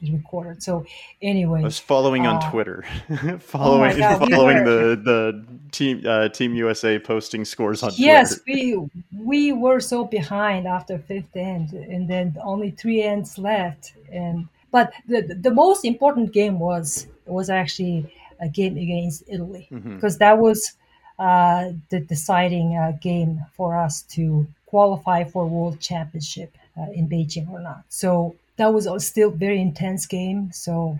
recorded. 0.02 0.62
So 0.62 0.84
anyway, 1.22 1.60
I 1.60 1.64
was 1.64 1.78
following 1.78 2.26
on 2.26 2.36
uh, 2.36 2.50
Twitter, 2.50 2.84
following 3.40 3.92
oh 3.92 3.98
God, 3.98 4.30
following 4.30 4.58
we 4.58 4.70
the 4.70 5.00
the 5.02 5.44
team 5.72 6.02
uh, 6.06 6.28
Team 6.28 6.54
USA 6.54 6.98
posting 6.98 7.44
scores 7.44 7.82
on 7.82 7.92
yes, 7.96 8.40
Twitter. 8.40 8.60
Yes, 8.60 8.88
we 9.12 9.22
we 9.24 9.52
were 9.52 9.80
so 9.80 10.04
behind 10.04 10.66
after 10.66 10.98
fifth 10.98 11.36
end, 11.36 11.72
and 11.72 12.08
then 12.08 12.36
only 12.42 12.70
three 12.70 13.02
ends 13.02 13.38
left. 13.38 13.94
And 14.12 14.48
but 14.70 14.92
the 15.08 15.22
the 15.22 15.50
most 15.50 15.84
important 15.84 16.32
game 16.32 16.58
was 16.58 17.06
was 17.26 17.50
actually 17.50 18.12
a 18.40 18.48
game 18.48 18.76
against 18.76 19.24
Italy 19.28 19.68
mm-hmm. 19.70 19.94
because 19.94 20.18
that 20.18 20.38
was 20.38 20.74
uh, 21.18 21.70
the 21.90 22.00
deciding 22.00 22.76
uh, 22.76 22.92
game 23.00 23.40
for 23.52 23.76
us 23.76 24.02
to 24.02 24.46
qualify 24.66 25.24
for 25.24 25.46
World 25.46 25.78
Championship 25.80 26.56
uh, 26.76 26.90
in 26.92 27.08
Beijing 27.08 27.48
or 27.48 27.60
not. 27.60 27.84
So 27.88 28.34
that 28.56 28.72
was 28.72 28.88
still 29.06 29.30
very 29.30 29.60
intense 29.60 30.06
game. 30.06 30.50
So 30.52 30.98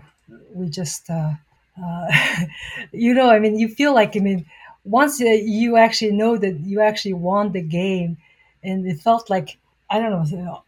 we 0.53 0.67
just, 0.69 1.09
uh, 1.09 1.31
uh, 1.83 2.07
you 2.91 3.13
know, 3.13 3.29
I 3.29 3.39
mean, 3.39 3.57
you 3.57 3.67
feel 3.69 3.93
like, 3.93 4.15
I 4.15 4.19
mean, 4.19 4.45
once 4.83 5.19
you 5.19 5.77
actually 5.77 6.11
know 6.11 6.37
that 6.37 6.59
you 6.61 6.81
actually 6.81 7.13
won 7.13 7.51
the 7.51 7.61
game, 7.61 8.17
and 8.63 8.85
it 8.87 8.99
felt 8.99 9.29
like 9.29 9.57
I 9.89 9.99
don't 9.99 10.31
know, 10.31 10.63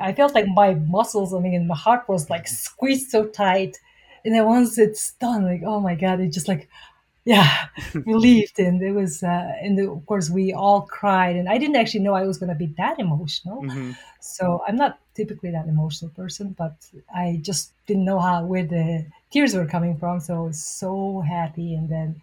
I 0.00 0.12
felt 0.12 0.34
like 0.34 0.46
my 0.48 0.74
muscles, 0.74 1.34
I 1.34 1.38
mean, 1.40 1.66
my 1.66 1.76
heart 1.76 2.08
was 2.08 2.30
like 2.30 2.46
squeezed 2.48 3.10
so 3.10 3.26
tight, 3.26 3.78
and 4.24 4.34
then 4.34 4.44
once 4.44 4.78
it's 4.78 5.12
done, 5.14 5.44
like 5.44 5.62
oh 5.64 5.80
my 5.80 5.94
god, 5.94 6.20
it 6.20 6.28
just 6.32 6.48
like 6.48 6.68
yeah 7.24 7.66
relieved. 8.06 8.58
And 8.58 8.82
it 8.82 8.92
was 8.92 9.22
uh, 9.22 9.52
and 9.60 9.78
of 9.80 10.04
course 10.06 10.30
we 10.30 10.52
all 10.52 10.82
cried. 10.82 11.36
And 11.36 11.48
i 11.48 11.58
didn't 11.58 11.76
actually 11.76 12.00
know 12.00 12.14
i 12.14 12.26
was 12.26 12.38
going 12.38 12.48
to 12.48 12.54
be 12.54 12.74
that 12.78 12.98
emotional. 12.98 13.62
Mm-hmm. 13.62 13.92
so 14.20 14.62
i'm 14.66 14.76
not 14.76 14.98
typically 15.14 15.50
that 15.50 15.66
emotional 15.66 16.10
person 16.12 16.54
but 16.56 16.76
i 17.14 17.40
just 17.42 17.72
didn't 17.86 18.04
know 18.04 18.20
how 18.20 18.44
where 18.44 18.64
the 18.64 19.06
tears 19.30 19.54
were 19.54 19.66
coming 19.66 19.96
from. 19.96 20.20
So 20.20 20.34
i 20.34 20.40
was 20.40 20.62
so 20.62 21.20
happy. 21.20 21.74
And 21.74 21.88
then 21.88 22.20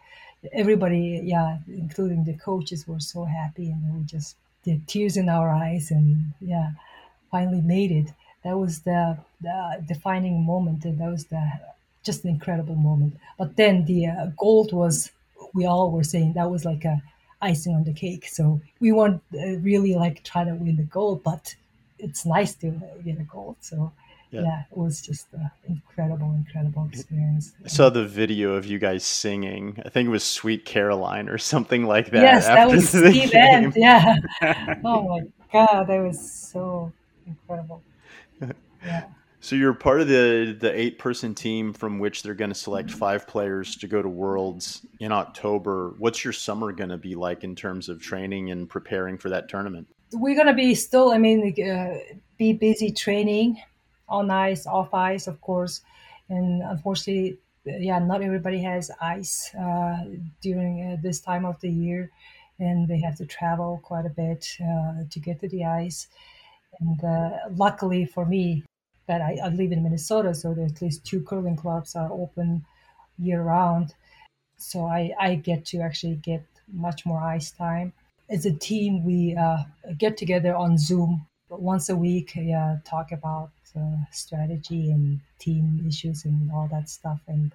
everybody 0.53 1.21
yeah 1.23 1.57
including 1.67 2.23
the 2.23 2.33
coaches 2.33 2.87
were 2.87 2.99
so 2.99 3.25
happy. 3.25 3.71
And 3.71 3.81
we 3.95 4.03
just 4.03 4.35
did 4.63 4.87
tears 4.87 5.17
in 5.17 5.29
our 5.29 5.49
eyes. 5.49 5.91
And 5.91 6.33
yeah 6.41 6.71
finally 7.35 7.61
made 7.61 7.91
it. 7.91 8.09
That 8.43 8.57
was 8.57 8.81
the, 8.81 9.17
the 9.41 9.83
defining 9.85 10.45
moment. 10.45 10.85
And 10.85 10.99
that 10.99 11.11
was 11.11 11.25
the 11.25 11.45
just 12.05 12.23
an 12.23 12.29
incredible 12.29 12.75
moment. 12.75 13.17
But 13.37 13.57
then 13.57 13.85
the 13.85 14.07
uh, 14.07 14.27
gold 14.37 14.71
was, 14.71 15.11
we 15.53 15.65
all 15.65 15.91
were 15.91 16.03
saying 16.03 16.33
that 16.33 16.49
was 16.49 16.63
like 16.63 16.85
a 16.85 17.01
icing 17.41 17.75
on 17.75 17.83
the 17.83 17.93
cake. 17.93 18.27
So 18.27 18.61
we 18.79 18.91
weren't 18.91 19.21
uh, 19.33 19.57
really 19.59 19.95
like 19.95 20.23
trying 20.23 20.47
to 20.47 20.55
win 20.55 20.77
the 20.77 20.83
gold, 20.83 21.23
but 21.23 21.55
it's 21.99 22.25
nice 22.25 22.55
to 22.55 22.71
get 23.03 23.19
a 23.19 23.23
gold. 23.23 23.57
So 23.59 23.91
yeah, 24.31 24.41
yeah 24.41 24.63
it 24.71 24.77
was 24.77 25.01
just 25.01 25.27
an 25.33 25.49
incredible, 25.67 26.33
incredible 26.33 26.87
experience. 26.91 27.53
I 27.63 27.67
saw 27.67 27.89
the 27.89 28.05
video 28.05 28.53
of 28.53 28.65
you 28.65 28.79
guys 28.79 29.03
singing. 29.03 29.81
I 29.85 29.89
think 29.89 30.07
it 30.07 30.11
was 30.11 30.23
"Sweet 30.23 30.65
Caroline" 30.65 31.29
or 31.29 31.37
something 31.37 31.85
like 31.85 32.11
that. 32.11 32.21
Yes, 32.21 32.47
that 32.47 32.67
was 32.67 32.89
Steve 32.89 33.31
Emt. 33.31 33.73
Yeah. 33.75 34.17
oh 34.83 35.07
my 35.07 35.21
god, 35.51 35.87
that 35.87 35.99
was 35.99 36.31
so 36.31 36.91
incredible. 37.27 37.81
Yeah. 38.83 39.05
So 39.45 39.55
you're 39.55 39.75
part 39.75 40.01
of 40.01 40.07
the 40.07 40.57
the 40.59 40.73
eight 40.75 40.97
person 40.97 41.35
team 41.35 41.71
from 41.71 41.99
which 41.99 42.23
they're 42.23 42.33
going 42.33 42.49
to 42.49 42.55
select 42.55 42.89
five 42.89 43.27
players 43.27 43.75
to 43.75 43.87
go 43.87 44.01
to 44.01 44.09
Worlds 44.09 44.83
in 44.99 45.11
October. 45.11 45.93
What's 45.99 46.23
your 46.23 46.33
summer 46.33 46.71
going 46.71 46.89
to 46.89 46.97
be 46.97 47.13
like 47.13 47.43
in 47.43 47.55
terms 47.55 47.87
of 47.87 48.01
training 48.01 48.49
and 48.49 48.67
preparing 48.67 49.19
for 49.19 49.29
that 49.29 49.47
tournament? 49.47 49.87
We're 50.13 50.33
going 50.33 50.47
to 50.47 50.53
be 50.53 50.73
still, 50.73 51.11
I 51.11 51.19
mean, 51.19 51.53
uh, 51.61 51.99
be 52.39 52.53
busy 52.53 52.89
training 52.89 53.61
on 54.09 54.31
ice, 54.31 54.65
off 54.65 54.95
ice, 54.95 55.27
of 55.27 55.39
course, 55.41 55.81
and 56.27 56.63
unfortunately, 56.63 57.37
yeah, 57.65 57.99
not 57.99 58.23
everybody 58.23 58.63
has 58.63 58.89
ice 58.99 59.53
uh, 59.53 60.05
during 60.41 60.93
uh, 60.93 60.97
this 61.03 61.19
time 61.19 61.45
of 61.45 61.61
the 61.61 61.69
year, 61.69 62.09
and 62.57 62.87
they 62.87 62.99
have 62.99 63.15
to 63.17 63.27
travel 63.27 63.79
quite 63.83 64.07
a 64.07 64.09
bit 64.09 64.57
uh, 64.59 65.03
to 65.07 65.19
get 65.19 65.39
to 65.41 65.47
the 65.47 65.65
ice. 65.65 66.07
And 66.79 67.03
uh, 67.03 67.29
luckily 67.55 68.05
for 68.05 68.25
me, 68.25 68.63
that 69.07 69.21
I, 69.21 69.37
I 69.43 69.49
live 69.49 69.71
in 69.71 69.83
Minnesota, 69.83 70.33
so 70.33 70.53
there's 70.53 70.71
at 70.73 70.81
least 70.81 71.05
two 71.05 71.21
curling 71.21 71.55
clubs 71.55 71.95
are 71.95 72.11
open 72.11 72.65
year 73.17 73.41
round. 73.41 73.93
So 74.57 74.85
I, 74.85 75.13
I 75.19 75.35
get 75.35 75.65
to 75.67 75.81
actually 75.81 76.15
get 76.15 76.43
much 76.71 77.05
more 77.05 77.21
ice 77.21 77.51
time. 77.51 77.93
As 78.29 78.45
a 78.45 78.51
team, 78.51 79.03
we 79.03 79.35
uh, 79.35 79.63
get 79.97 80.17
together 80.17 80.55
on 80.55 80.77
Zoom 80.77 81.25
once 81.49 81.89
a 81.89 81.95
week, 81.95 82.33
yeah, 82.35 82.77
talk 82.85 83.11
about 83.11 83.51
uh, 83.77 83.97
strategy 84.11 84.91
and 84.91 85.19
team 85.39 85.85
issues 85.87 86.25
and 86.25 86.51
all 86.51 86.67
that 86.71 86.89
stuff, 86.89 87.19
and 87.27 87.51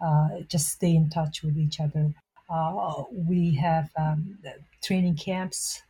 uh, 0.00 0.40
just 0.48 0.68
stay 0.68 0.94
in 0.94 1.08
touch 1.10 1.42
with 1.42 1.56
each 1.56 1.80
other. 1.80 2.12
Uh, 2.48 3.04
we 3.12 3.54
have 3.54 3.88
um, 3.96 4.36
training 4.82 5.14
camps 5.14 5.82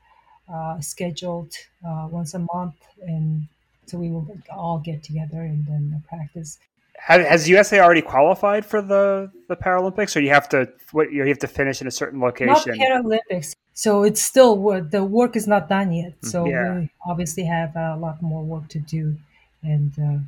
uh, 0.52 0.80
scheduled 0.80 1.54
uh, 1.86 2.08
once 2.10 2.34
a 2.34 2.46
month, 2.52 2.74
and 3.00 3.46
so 3.86 3.98
we 3.98 4.10
will 4.10 4.26
all 4.50 4.78
get 4.78 5.02
together 5.02 5.42
and 5.42 5.66
then 5.66 6.02
practice. 6.08 6.58
Has 6.98 7.48
USA 7.48 7.80
already 7.80 8.02
qualified 8.02 8.64
for 8.64 8.82
the, 8.82 9.30
the 9.48 9.56
Paralympics, 9.56 10.14
or 10.16 10.20
you 10.20 10.28
have 10.28 10.48
to 10.50 10.70
what 10.92 11.10
you 11.10 11.24
have 11.24 11.38
to 11.38 11.48
finish 11.48 11.80
in 11.80 11.86
a 11.86 11.90
certain 11.90 12.20
location? 12.20 12.46
Not 12.46 12.66
Paralympics, 12.66 13.56
so 13.72 14.02
it's 14.02 14.20
still 14.20 14.54
the 14.82 15.02
work 15.02 15.34
is 15.34 15.46
not 15.46 15.68
done 15.68 15.92
yet. 15.92 16.12
Mm-hmm. 16.12 16.26
So 16.26 16.46
yeah. 16.46 16.80
we 16.80 16.90
obviously 17.08 17.44
have 17.44 17.74
a 17.74 17.96
lot 17.96 18.20
more 18.20 18.42
work 18.42 18.68
to 18.68 18.78
do 18.78 19.16
and 19.62 19.92
uh, 19.98 20.18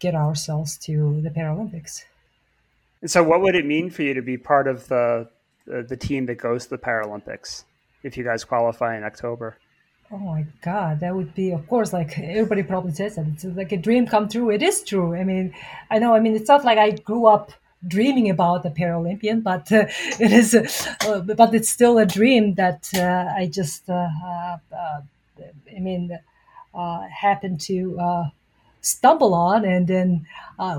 get 0.00 0.14
ourselves 0.14 0.76
to 0.78 1.20
the 1.22 1.30
Paralympics. 1.30 2.04
And 3.00 3.10
so, 3.10 3.22
what 3.22 3.40
would 3.40 3.54
it 3.54 3.64
mean 3.64 3.88
for 3.90 4.02
you 4.02 4.14
to 4.14 4.22
be 4.22 4.36
part 4.36 4.68
of 4.68 4.88
the 4.88 5.28
the, 5.66 5.82
the 5.82 5.96
team 5.96 6.26
that 6.26 6.36
goes 6.36 6.64
to 6.64 6.70
the 6.70 6.78
Paralympics 6.78 7.64
if 8.02 8.16
you 8.16 8.24
guys 8.24 8.44
qualify 8.44 8.96
in 8.96 9.04
October? 9.04 9.56
Oh 10.14 10.18
my 10.18 10.44
God, 10.60 11.00
that 11.00 11.14
would 11.14 11.34
be, 11.34 11.52
of 11.52 11.66
course, 11.68 11.94
like 11.94 12.18
everybody 12.18 12.62
probably 12.62 12.92
says 12.92 13.16
that. 13.16 13.26
It's 13.28 13.44
like 13.44 13.72
a 13.72 13.78
dream 13.78 14.06
come 14.06 14.28
true. 14.28 14.50
It 14.50 14.62
is 14.62 14.82
true. 14.82 15.14
I 15.14 15.24
mean, 15.24 15.54
I 15.90 15.98
know, 15.98 16.14
I 16.14 16.20
mean, 16.20 16.36
it's 16.36 16.48
not 16.48 16.66
like 16.66 16.76
I 16.76 16.90
grew 16.90 17.26
up 17.26 17.50
dreaming 17.88 18.28
about 18.28 18.62
the 18.62 18.68
Paralympian, 18.68 19.42
but 19.42 19.72
uh, 19.72 19.86
it 20.20 20.30
is, 20.30 20.54
uh, 20.54 21.20
but 21.20 21.54
it's 21.54 21.70
still 21.70 21.96
a 21.96 22.04
dream 22.04 22.54
that 22.54 22.90
uh, 22.94 23.32
I 23.34 23.46
just, 23.46 23.88
uh, 23.88 24.08
uh, 24.22 24.58
uh, 24.76 25.00
I 25.74 25.80
mean, 25.80 26.18
happened 26.74 27.62
to 27.62 28.30
stumble 28.82 29.32
on 29.32 29.64
and 29.64 29.86
then 29.88 30.26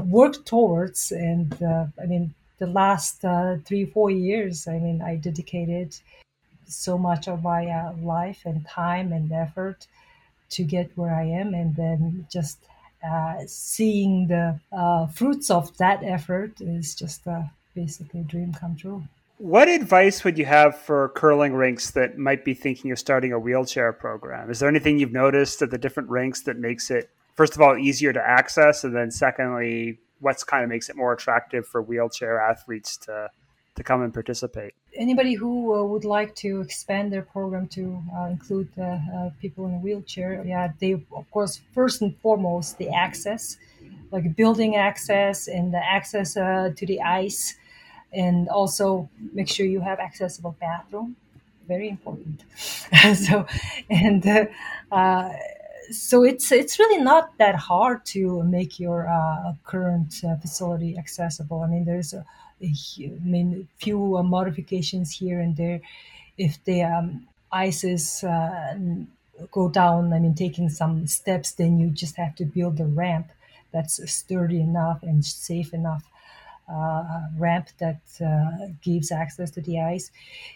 work 0.05 0.45
towards. 0.45 1.11
And 1.11 1.51
I 1.99 2.05
mean, 2.05 2.35
the 2.59 2.67
last 2.67 3.25
three, 3.65 3.85
four 3.85 4.11
years, 4.11 4.67
I 4.67 4.77
mean, 4.77 5.01
I 5.01 5.15
dedicated 5.15 5.95
so 6.67 6.97
much 6.97 7.27
of 7.27 7.43
my 7.43 7.67
uh, 7.67 7.93
life 8.01 8.41
and 8.45 8.65
time 8.67 9.11
and 9.11 9.31
effort 9.31 9.87
to 10.51 10.63
get 10.63 10.91
where 10.95 11.15
I 11.15 11.23
am, 11.23 11.53
and 11.53 11.75
then 11.75 12.27
just 12.31 12.59
uh, 13.03 13.41
seeing 13.47 14.27
the 14.27 14.59
uh, 14.71 15.07
fruits 15.07 15.49
of 15.49 15.75
that 15.77 16.03
effort 16.03 16.61
is 16.61 16.95
just 16.95 17.27
uh, 17.27 17.43
basically 17.75 18.21
a 18.21 18.23
dream 18.23 18.53
come 18.53 18.75
true. 18.75 19.03
What 19.39 19.67
advice 19.67 20.23
would 20.23 20.37
you 20.37 20.45
have 20.45 20.77
for 20.77 21.09
curling 21.09 21.53
rinks 21.53 21.91
that 21.91 22.17
might 22.17 22.45
be 22.45 22.53
thinking 22.53 22.91
of 22.91 22.99
starting 22.99 23.33
a 23.33 23.39
wheelchair 23.39 23.91
program? 23.91 24.49
Is 24.49 24.59
there 24.59 24.69
anything 24.69 24.99
you've 24.99 25.11
noticed 25.11 25.61
at 25.61 25.71
the 25.71 25.77
different 25.77 26.09
rinks 26.09 26.43
that 26.43 26.57
makes 26.57 26.89
it, 26.91 27.09
first 27.35 27.55
of 27.55 27.61
all, 27.61 27.77
easier 27.77 28.13
to 28.13 28.21
access, 28.21 28.83
and 28.83 28.95
then 28.95 29.11
secondly, 29.11 29.97
what's 30.19 30.43
kind 30.43 30.63
of 30.63 30.69
makes 30.69 30.89
it 30.89 30.95
more 30.95 31.11
attractive 31.11 31.67
for 31.67 31.81
wheelchair 31.81 32.39
athletes 32.39 32.95
to 32.97 33.29
to 33.75 33.83
come 33.83 34.03
and 34.03 34.13
participate? 34.13 34.75
Anybody 34.95 35.33
who 35.33 35.73
uh, 35.75 35.83
would 35.83 36.05
like 36.05 36.35
to 36.35 36.61
expand 36.61 37.11
their 37.11 37.23
program 37.23 37.67
to 37.69 38.01
uh, 38.15 38.25
include 38.25 38.69
uh, 38.77 38.83
uh, 38.83 39.29
people 39.41 39.65
in 39.65 39.73
a 39.75 39.79
wheelchair, 39.79 40.43
yeah, 40.45 40.71
they 40.79 40.93
of 40.93 41.29
course 41.31 41.61
first 41.73 42.01
and 42.01 42.15
foremost 42.17 42.77
the 42.77 42.89
access, 42.89 43.57
like 44.11 44.35
building 44.35 44.75
access 44.75 45.47
and 45.47 45.73
the 45.73 45.83
access 45.83 46.37
uh, 46.37 46.71
to 46.75 46.85
the 46.85 47.01
ice, 47.01 47.55
and 48.13 48.49
also 48.49 49.09
make 49.33 49.47
sure 49.49 49.65
you 49.65 49.81
have 49.81 49.99
accessible 49.99 50.55
bathroom, 50.59 51.15
very 51.67 51.89
important. 51.89 52.43
so, 53.15 53.47
and 53.89 54.27
uh, 54.91 55.29
so 55.91 56.23
it's 56.23 56.51
it's 56.51 56.77
really 56.77 57.03
not 57.03 57.37
that 57.39 57.55
hard 57.55 58.05
to 58.05 58.43
make 58.43 58.79
your 58.79 59.07
current 59.63 60.13
facility 60.41 60.97
accessible. 60.97 61.61
I 61.61 61.67
mean, 61.67 61.85
there's 61.85 62.13
I 62.61 62.73
mean, 63.23 63.67
few 63.77 64.17
uh, 64.17 64.23
modifications 64.23 65.11
here 65.11 65.39
and 65.39 65.55
there. 65.55 65.81
If 66.37 66.63
the 66.63 66.83
um, 66.83 67.27
ices 67.51 68.23
uh, 68.23 68.77
go 69.51 69.69
down, 69.69 70.13
I 70.13 70.19
mean, 70.19 70.35
taking 70.35 70.69
some 70.69 71.07
steps, 71.07 71.51
then 71.51 71.79
you 71.79 71.89
just 71.89 72.15
have 72.17 72.35
to 72.35 72.45
build 72.45 72.79
a 72.79 72.85
ramp 72.85 73.27
that's 73.71 73.99
sturdy 74.11 74.61
enough 74.61 75.03
and 75.03 75.25
safe 75.25 75.73
enough. 75.73 76.03
Uh, 76.69 77.23
ramp 77.37 77.67
that 77.79 77.99
uh, 78.25 78.67
gives 78.81 79.11
access 79.11 79.51
to 79.51 79.61
the 79.61 79.81
ice. 79.81 80.11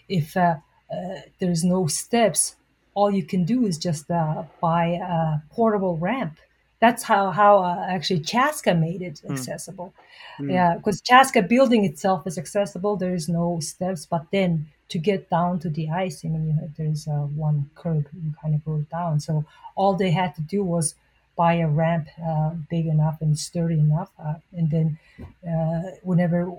If 0.08 0.36
uh, 0.36 0.56
uh, 0.90 1.20
there's 1.38 1.64
no 1.64 1.86
steps, 1.86 2.56
all 2.94 3.10
you 3.10 3.22
can 3.24 3.44
do 3.44 3.66
is 3.66 3.76
just 3.76 4.08
buy 4.08 4.46
a 4.60 5.40
portable 5.54 5.98
ramp 5.98 6.38
that's 6.80 7.02
how 7.02 7.30
how 7.30 7.58
uh, 7.58 7.86
actually 7.88 8.20
Chaska 8.20 8.74
made 8.74 9.02
it 9.02 9.20
hmm. 9.20 9.32
accessible. 9.32 9.92
Mm. 10.40 10.52
Yeah, 10.52 10.76
because 10.76 11.00
Chaska 11.00 11.42
building 11.42 11.84
itself 11.84 12.26
is 12.26 12.38
accessible. 12.38 12.96
There 12.96 13.14
is 13.14 13.28
no 13.28 13.58
steps, 13.60 14.06
but 14.06 14.26
then 14.30 14.68
to 14.88 14.98
get 14.98 15.28
down 15.28 15.58
to 15.60 15.68
the 15.68 15.90
ice, 15.90 16.24
I 16.24 16.28
mean, 16.28 16.46
you 16.46 16.52
know, 16.54 16.70
there's 16.78 17.08
uh, 17.08 17.26
one 17.36 17.68
curb 17.74 18.06
you 18.12 18.32
kind 18.40 18.54
of 18.54 18.64
go 18.64 18.78
down. 18.90 19.20
So 19.20 19.44
all 19.74 19.94
they 19.94 20.10
had 20.12 20.34
to 20.36 20.42
do 20.42 20.62
was 20.62 20.94
buy 21.36 21.54
a 21.54 21.68
ramp 21.68 22.08
uh, 22.24 22.50
big 22.70 22.86
enough 22.86 23.20
and 23.20 23.38
sturdy 23.38 23.78
enough, 23.78 24.10
uh, 24.24 24.34
and 24.56 24.70
then 24.70 24.98
uh, 25.46 25.90
whenever 26.02 26.50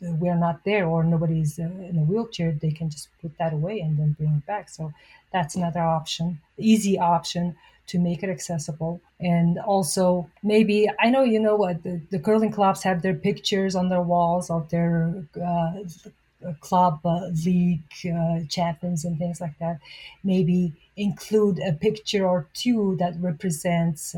we're 0.00 0.36
not 0.36 0.62
there 0.64 0.86
or 0.86 1.02
nobody's 1.02 1.58
uh, 1.58 1.62
in 1.62 1.98
a 1.98 2.02
wheelchair, 2.02 2.52
they 2.52 2.70
can 2.70 2.90
just 2.90 3.08
put 3.22 3.36
that 3.38 3.52
away 3.52 3.80
and 3.80 3.96
then 3.98 4.12
bring 4.18 4.30
it 4.30 4.46
back. 4.46 4.68
So 4.68 4.92
that's 5.32 5.54
another 5.54 5.80
option, 5.80 6.40
easy 6.58 6.98
option 6.98 7.56
to 7.88 7.98
make 7.98 8.22
it 8.22 8.30
accessible. 8.30 9.00
And 9.20 9.58
also, 9.58 10.28
maybe 10.42 10.88
I 11.00 11.10
know 11.10 11.22
you 11.22 11.40
know 11.40 11.56
what 11.56 11.82
the, 11.82 12.00
the 12.10 12.18
curling 12.18 12.52
clubs 12.52 12.82
have 12.82 13.02
their 13.02 13.14
pictures 13.14 13.74
on 13.74 13.88
their 13.88 14.02
walls 14.02 14.50
of 14.50 14.68
their 14.70 15.24
uh, 15.42 15.74
club 16.60 17.00
uh, 17.04 17.28
league 17.44 17.82
uh, 18.04 18.40
champions 18.48 19.04
and 19.04 19.18
things 19.18 19.40
like 19.40 19.58
that. 19.58 19.78
Maybe 20.22 20.72
include 20.96 21.58
a 21.60 21.72
picture 21.72 22.26
or 22.26 22.46
two 22.54 22.96
that 22.98 23.14
represents. 23.20 24.16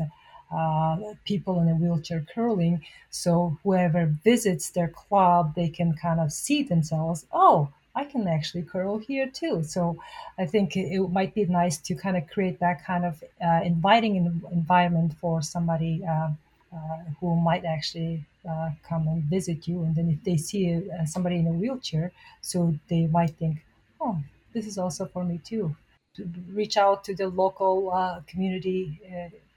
Uh, 0.51 0.97
people 1.25 1.59
in 1.59 1.67
a 1.69 1.75
wheelchair 1.75 2.25
curling. 2.33 2.83
So 3.11 3.59
whoever 3.63 4.07
visits 4.23 4.71
their 4.71 4.87
club, 4.87 5.53
they 5.53 5.69
can 5.69 5.93
kind 5.93 6.19
of 6.19 6.31
see 6.33 6.63
themselves. 6.63 7.27
Oh, 7.31 7.69
I 7.99 8.05
can 8.05 8.27
actually 8.29 8.63
curl 8.63 8.97
here 8.97 9.27
too. 9.27 9.61
So 9.63 9.81
I 10.37 10.45
think 10.45 10.77
it, 10.77 11.01
might 11.09 11.33
be 11.33 11.43
nice 11.45 11.77
to 11.87 11.95
kind 11.95 12.15
of 12.15 12.23
create 12.29 12.57
that 12.59 12.85
kind 12.85 13.03
of 13.03 13.21
uh, 13.45 13.61
inviting 13.71 14.15
environment 14.51 15.11
for 15.19 15.41
somebody 15.41 16.01
uh, 16.07 16.29
uh, 16.75 16.97
who 17.19 17.35
might 17.35 17.65
actually 17.65 18.23
uh, 18.49 18.69
come 18.87 19.05
and 19.09 19.23
visit 19.23 19.67
you. 19.67 19.83
And 19.83 19.93
then 19.95 20.09
if 20.09 20.23
they 20.23 20.37
see 20.37 20.63
uh, 20.77 21.05
somebody 21.05 21.37
in 21.39 21.47
a 21.47 21.51
wheelchair, 21.51 22.13
so 22.39 22.73
they 22.87 23.07
might 23.07 23.31
think, 23.31 23.57
oh, 23.99 24.17
this 24.53 24.65
is 24.65 24.77
also 24.77 25.05
for 25.05 25.25
me 25.25 25.41
too. 25.43 25.75
To 26.15 26.29
reach 26.53 26.77
out 26.77 27.03
to 27.03 27.13
the 27.13 27.27
local 27.27 27.91
uh, 27.91 28.21
community 28.27 28.81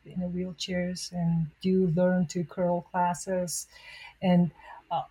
in 0.05 0.21
the 0.21 0.31
wheelchairs 0.35 1.13
and 1.13 1.47
do 1.61 1.93
learn 1.95 2.27
to 2.27 2.43
curl 2.43 2.81
classes 2.91 3.69
and 4.21 4.51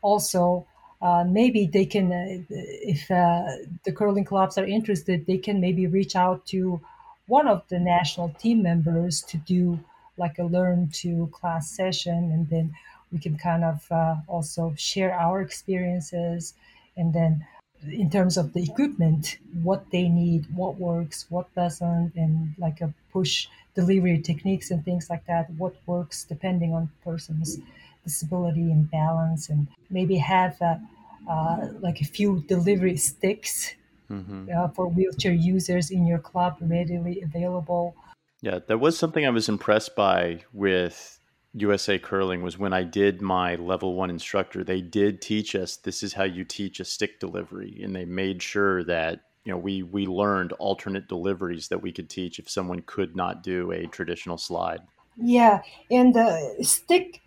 also 0.01 0.65
uh, 1.01 1.23
maybe 1.27 1.65
they 1.65 1.85
can, 1.85 2.11
uh, 2.11 2.43
if 2.49 3.09
uh, 3.09 3.43
the 3.85 3.91
curling 3.91 4.25
clubs 4.25 4.57
are 4.57 4.65
interested, 4.65 5.25
they 5.25 5.37
can 5.37 5.59
maybe 5.59 5.87
reach 5.87 6.15
out 6.15 6.45
to 6.45 6.79
one 7.27 7.47
of 7.47 7.63
the 7.69 7.79
national 7.79 8.29
team 8.39 8.61
members 8.61 9.21
to 9.21 9.37
do 9.37 9.79
like 10.17 10.37
a 10.37 10.43
learn 10.43 10.89
to 10.93 11.27
class 11.31 11.71
session, 11.71 12.31
and 12.31 12.49
then 12.49 12.73
we 13.11 13.19
can 13.19 13.37
kind 13.37 13.63
of 13.63 13.91
uh, 13.91 14.15
also 14.27 14.73
share 14.77 15.13
our 15.13 15.41
experiences, 15.41 16.53
and 16.97 17.13
then 17.13 17.45
in 17.89 18.09
terms 18.09 18.37
of 18.37 18.53
the 18.53 18.63
equipment, 18.63 19.37
what 19.63 19.89
they 19.91 20.07
need, 20.07 20.45
what 20.55 20.75
works, 20.77 21.25
what 21.29 21.53
doesn't, 21.55 22.13
and 22.15 22.53
like 22.57 22.81
a 22.81 22.93
push 23.11 23.47
delivery 23.75 24.19
techniques 24.19 24.71
and 24.71 24.83
things 24.83 25.09
like 25.09 25.25
that, 25.25 25.49
what 25.51 25.75
works 25.85 26.23
depending 26.23 26.73
on 26.73 26.89
person's 27.03 27.59
disability 28.03 28.71
and 28.71 28.89
balance, 28.91 29.49
and 29.49 29.67
maybe 29.89 30.17
have 30.17 30.59
a, 30.61 30.81
uh, 31.29 31.67
like 31.79 32.01
a 32.01 32.05
few 32.05 32.43
delivery 32.47 32.97
sticks 32.97 33.73
mm-hmm. 34.09 34.49
uh, 34.55 34.67
for 34.69 34.87
wheelchair 34.87 35.33
users 35.33 35.91
in 35.91 36.05
your 36.05 36.19
club 36.19 36.57
readily 36.61 37.21
available. 37.21 37.95
Yeah, 38.41 38.59
that 38.67 38.79
was 38.79 38.97
something 38.97 39.25
I 39.25 39.29
was 39.29 39.47
impressed 39.47 39.95
by 39.95 40.43
with 40.51 41.19
USA 41.53 41.99
Curling 41.99 42.41
was 42.43 42.57
when 42.57 42.73
I 42.73 42.83
did 42.83 43.21
my 43.21 43.55
level 43.55 43.95
one 43.95 44.09
instructor, 44.09 44.63
they 44.63 44.81
did 44.81 45.21
teach 45.21 45.53
us 45.53 45.75
this 45.75 46.01
is 46.01 46.13
how 46.13 46.23
you 46.23 46.45
teach 46.45 46.79
a 46.79 46.85
stick 46.85 47.19
delivery. 47.19 47.81
And 47.83 47.95
they 47.95 48.05
made 48.05 48.41
sure 48.41 48.83
that, 48.85 49.21
you 49.43 49.51
know, 49.51 49.57
we 49.57 49.83
we 49.83 50.07
learned 50.07 50.53
alternate 50.53 51.07
deliveries 51.07 51.67
that 51.67 51.81
we 51.81 51.91
could 51.91 52.09
teach 52.09 52.39
if 52.39 52.49
someone 52.49 52.81
could 52.85 53.15
not 53.15 53.43
do 53.43 53.71
a 53.71 53.85
traditional 53.87 54.37
slide. 54.37 54.79
Yeah. 55.17 55.61
And 55.89 56.13
the 56.13 56.57
stick 56.61 57.21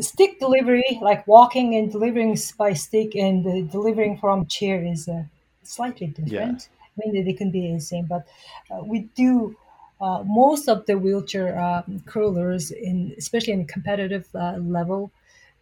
stick 0.00 0.38
delivery, 0.38 0.98
like 1.02 1.26
walking 1.26 1.74
and 1.74 1.92
delivering 1.92 2.38
by 2.56 2.72
stick 2.72 3.16
and 3.16 3.46
uh, 3.46 3.70
delivering 3.70 4.16
from 4.18 4.46
chair, 4.46 4.82
is 4.82 5.08
uh, 5.08 5.24
slightly 5.62 6.06
different. 6.06 6.68
Yeah. 6.70 7.04
I 7.04 7.12
mean, 7.12 7.24
they 7.24 7.32
can 7.32 7.50
be 7.50 7.72
the 7.72 7.80
same, 7.80 8.06
but 8.06 8.26
uh, 8.70 8.82
we 8.82 9.00
do 9.14 9.56
uh, 10.00 10.22
most 10.24 10.68
of 10.68 10.86
the 10.86 10.96
wheelchair 10.96 11.58
um, 11.60 12.02
curlers, 12.06 12.70
in 12.70 13.14
especially 13.18 13.52
in 13.52 13.66
competitive 13.66 14.26
uh, 14.34 14.56
level, 14.58 15.10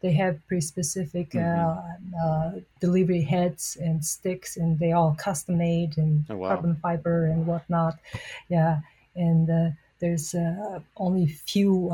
they 0.02 0.12
have 0.12 0.46
pretty 0.46 0.60
specific 0.60 1.34
uh, 1.34 1.38
mm-hmm. 1.38 2.58
delivery 2.80 3.22
heads 3.22 3.76
and 3.80 4.04
sticks, 4.04 4.56
and 4.56 4.78
they 4.78 4.92
all 4.92 5.16
custom 5.18 5.58
made 5.58 5.96
and 5.96 6.26
oh, 6.28 6.36
wow. 6.36 6.48
carbon 6.48 6.76
fiber 6.76 7.26
and 7.26 7.46
whatnot. 7.46 7.98
Yeah, 8.48 8.80
and 9.14 9.74
there's 10.00 10.34
only 10.96 11.26
few 11.26 11.90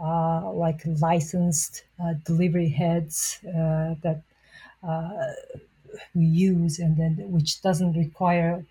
uh, 0.00 0.50
like 0.52 0.82
licensed 1.00 1.84
uh, 2.02 2.14
delivery 2.24 2.68
heads 2.68 3.38
uh, 3.46 3.94
that 4.02 4.22
we 6.14 6.24
use, 6.24 6.80
and 6.80 6.96
then 6.96 7.16
which 7.30 7.62
doesn't 7.62 7.92
require 7.92 8.64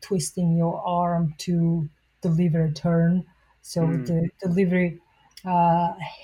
twisting 0.00 0.56
your 0.56 0.80
arm 0.86 1.34
to 1.38 1.88
deliver 2.28 2.64
a 2.64 2.72
turn. 2.72 3.24
So 3.62 3.80
mm. 3.86 4.06
the 4.08 4.30
delivery 4.40 5.00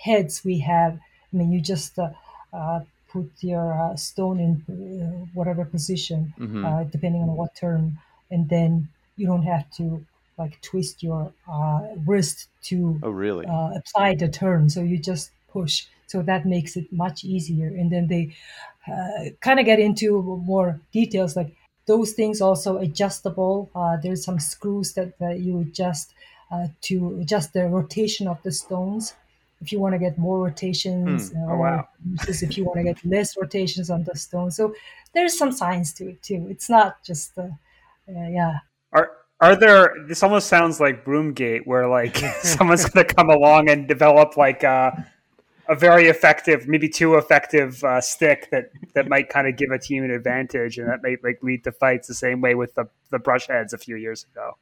heads 0.04 0.44
we 0.44 0.58
have, 0.60 0.94
I 1.32 1.36
mean, 1.36 1.52
you 1.52 1.60
just 1.60 1.98
put 3.08 3.30
your 3.40 3.72
uh, 3.72 3.96
stone 3.96 4.38
in 4.40 4.52
uh, 4.68 5.26
whatever 5.34 5.64
position, 5.64 6.32
Mhm. 6.38 6.64
uh, 6.66 6.84
depending 6.84 7.22
on 7.22 7.34
what 7.36 7.54
turn, 7.54 7.98
and 8.30 8.48
then 8.48 8.88
you 9.16 9.26
don't 9.26 9.42
have 9.42 9.68
to 9.78 10.04
like 10.38 10.60
twist 10.62 11.02
your 11.02 11.32
uh, 11.48 11.80
wrist 12.06 12.48
to 12.62 13.02
Oh, 13.02 13.10
really? 13.10 13.46
uh, 13.46 13.72
apply 13.76 14.14
the 14.14 14.28
turn. 14.28 14.70
So 14.70 14.80
you 14.82 14.98
just 14.98 15.32
push. 15.48 15.86
So 16.06 16.22
that 16.22 16.46
makes 16.46 16.76
it 16.76 16.92
much 16.92 17.24
easier. 17.24 17.68
And 17.68 17.90
then 17.90 18.06
they 18.08 18.34
uh, 18.86 19.30
kind 19.40 19.60
of 19.60 19.66
get 19.66 19.78
into 19.80 20.22
more 20.22 20.80
details 20.92 21.36
like 21.36 21.54
those 21.90 22.12
things 22.12 22.40
also 22.40 22.78
adjustable. 22.78 23.68
Uh, 23.74 23.96
there's 24.02 24.22
some 24.24 24.38
screws 24.38 24.92
that, 24.96 25.18
that 25.18 25.40
you 25.40 25.58
adjust 25.66 26.14
uh, 26.52 26.68
to 26.82 27.18
adjust 27.20 27.52
the 27.52 27.64
rotation 27.66 28.28
of 28.28 28.38
the 28.44 28.52
stones. 28.52 29.14
If 29.60 29.72
you 29.72 29.78
want 29.80 29.94
to 29.96 29.98
get 30.06 30.16
more 30.16 30.38
rotations, 30.48 31.32
Hmm. 31.32 31.50
Oh, 31.50 31.56
wow. 31.64 31.88
if 32.28 32.56
you 32.56 32.62
want 32.64 32.78
to 32.78 32.84
get 32.90 32.98
less 33.04 33.36
rotations 33.36 33.90
on 33.90 34.04
the 34.04 34.16
stone. 34.16 34.50
So 34.52 34.72
there's 35.14 35.36
some 35.36 35.52
science 35.60 35.92
to 35.98 36.02
it 36.12 36.22
too. 36.22 36.46
It's 36.48 36.70
not 36.70 37.02
just, 37.02 37.36
uh, 37.36 37.42
uh, 38.08 38.28
yeah, 38.38 38.54
Are 38.92 39.06
are 39.40 39.56
there? 39.56 39.82
This 40.08 40.22
almost 40.22 40.46
sounds 40.48 40.80
like 40.84 41.04
Broomgate, 41.04 41.62
where 41.70 41.86
like 41.88 42.16
someone's 42.54 42.84
going 42.88 43.04
to 43.06 43.14
come 43.14 43.30
along 43.30 43.68
and 43.72 43.88
develop 43.88 44.36
like 44.36 44.62
a, 44.62 44.78
a 45.70 45.76
very 45.76 46.08
effective, 46.08 46.66
maybe 46.66 46.88
too 46.88 47.14
effective 47.14 47.82
uh, 47.84 48.00
stick 48.00 48.50
that 48.50 48.70
that 48.94 49.08
might 49.08 49.28
kind 49.28 49.46
of 49.46 49.56
give 49.56 49.70
a 49.70 49.78
team 49.78 50.02
an 50.02 50.10
advantage, 50.10 50.78
and 50.78 50.88
that 50.88 51.00
might 51.02 51.22
like 51.22 51.38
lead 51.42 51.62
to 51.64 51.72
fights 51.72 52.08
the 52.08 52.14
same 52.14 52.40
way 52.40 52.54
with 52.56 52.74
the 52.74 52.88
the 53.10 53.20
brush 53.20 53.46
heads 53.46 53.72
a 53.72 53.78
few 53.78 53.96
years 53.96 54.26
ago. 54.32 54.56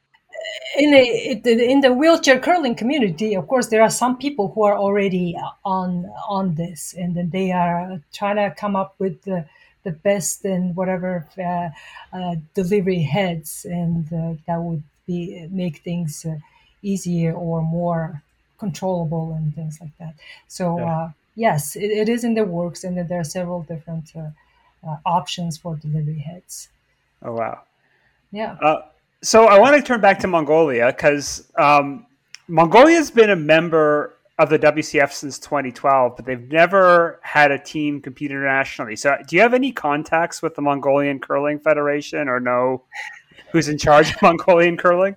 in 0.77 0.91
the 0.91 1.71
in 1.73 1.81
the 1.81 1.91
wheelchair 1.91 2.39
curling 2.39 2.75
community, 2.75 3.33
of 3.35 3.47
course, 3.47 3.67
there 3.67 3.81
are 3.81 3.89
some 3.89 4.17
people 4.17 4.51
who 4.53 4.63
are 4.63 4.77
already 4.77 5.35
on 5.65 6.05
on 6.29 6.53
this, 6.53 6.93
and 6.95 7.15
then 7.15 7.31
they 7.31 7.51
are 7.51 7.99
trying 8.13 8.35
to 8.35 8.53
come 8.55 8.75
up 8.75 8.93
with 8.99 9.23
the 9.23 9.45
the 9.83 9.91
best 9.91 10.45
and 10.45 10.75
whatever 10.75 11.27
uh, 11.39 11.69
uh, 12.15 12.35
delivery 12.53 13.01
heads, 13.01 13.65
and 13.65 14.13
uh, 14.13 14.33
that 14.45 14.61
would 14.61 14.83
be 15.07 15.47
make 15.49 15.79
things 15.79 16.23
uh, 16.23 16.35
easier 16.83 17.33
or 17.33 17.63
more 17.63 18.21
controllable 18.59 19.33
and 19.33 19.55
things 19.55 19.79
like 19.81 19.97
that. 19.99 20.13
So 20.47 20.77
Yeah. 20.77 20.85
uh, 20.85 21.11
yes, 21.35 21.75
it, 21.75 21.89
it 21.91 22.09
is 22.09 22.23
in 22.23 22.33
the 22.33 22.43
works, 22.43 22.83
and 22.83 22.97
then 22.97 23.07
there 23.07 23.19
are 23.19 23.23
several 23.39 23.63
different 23.63 24.11
uh, 24.15 24.29
uh, 24.87 24.97
options 25.05 25.57
for 25.57 25.75
delivery 25.75 26.19
heads. 26.19 26.69
Oh 27.23 27.33
wow! 27.33 27.61
Yeah. 28.31 28.57
Uh, 28.61 28.81
so 29.21 29.45
I 29.45 29.59
want 29.59 29.75
to 29.75 29.81
turn 29.81 30.01
back 30.01 30.19
to 30.19 30.27
Mongolia 30.27 30.87
because 30.87 31.51
um, 31.57 32.05
Mongolia's 32.47 33.11
been 33.11 33.29
a 33.29 33.35
member 33.35 34.13
of 34.37 34.49
the 34.49 34.57
WCF 34.57 35.11
since 35.11 35.37
2012, 35.39 36.15
but 36.15 36.25
they've 36.25 36.49
never 36.49 37.19
had 37.21 37.51
a 37.51 37.59
team 37.59 37.99
compete 38.01 38.31
internationally. 38.31 38.95
So, 38.95 39.17
do 39.27 39.35
you 39.35 39.41
have 39.41 39.53
any 39.53 39.73
contacts 39.73 40.41
with 40.41 40.55
the 40.55 40.61
Mongolian 40.61 41.19
Curling 41.19 41.59
Federation, 41.59 42.29
or 42.29 42.39
know 42.39 42.83
who's 43.51 43.67
in 43.67 43.77
charge 43.77 44.11
of 44.11 44.21
Mongolian 44.21 44.77
curling? 44.77 45.15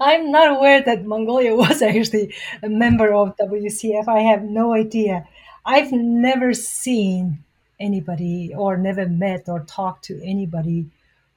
I'm 0.00 0.30
not 0.30 0.56
aware 0.56 0.82
that 0.82 1.04
Mongolia 1.04 1.54
was 1.64 1.82
actually 1.82 2.34
a 2.62 2.68
member 2.68 3.12
of 3.14 3.36
WCF. 3.36 4.08
I 4.08 4.20
have 4.20 4.42
no 4.42 4.74
idea. 4.74 5.26
I've 5.64 5.92
never 5.92 6.54
seen 6.54 7.44
anybody 7.78 8.52
or 8.54 8.76
never 8.76 9.06
met 9.08 9.48
or 9.48 9.60
talked 9.60 10.04
to 10.04 10.22
anybody 10.22 10.86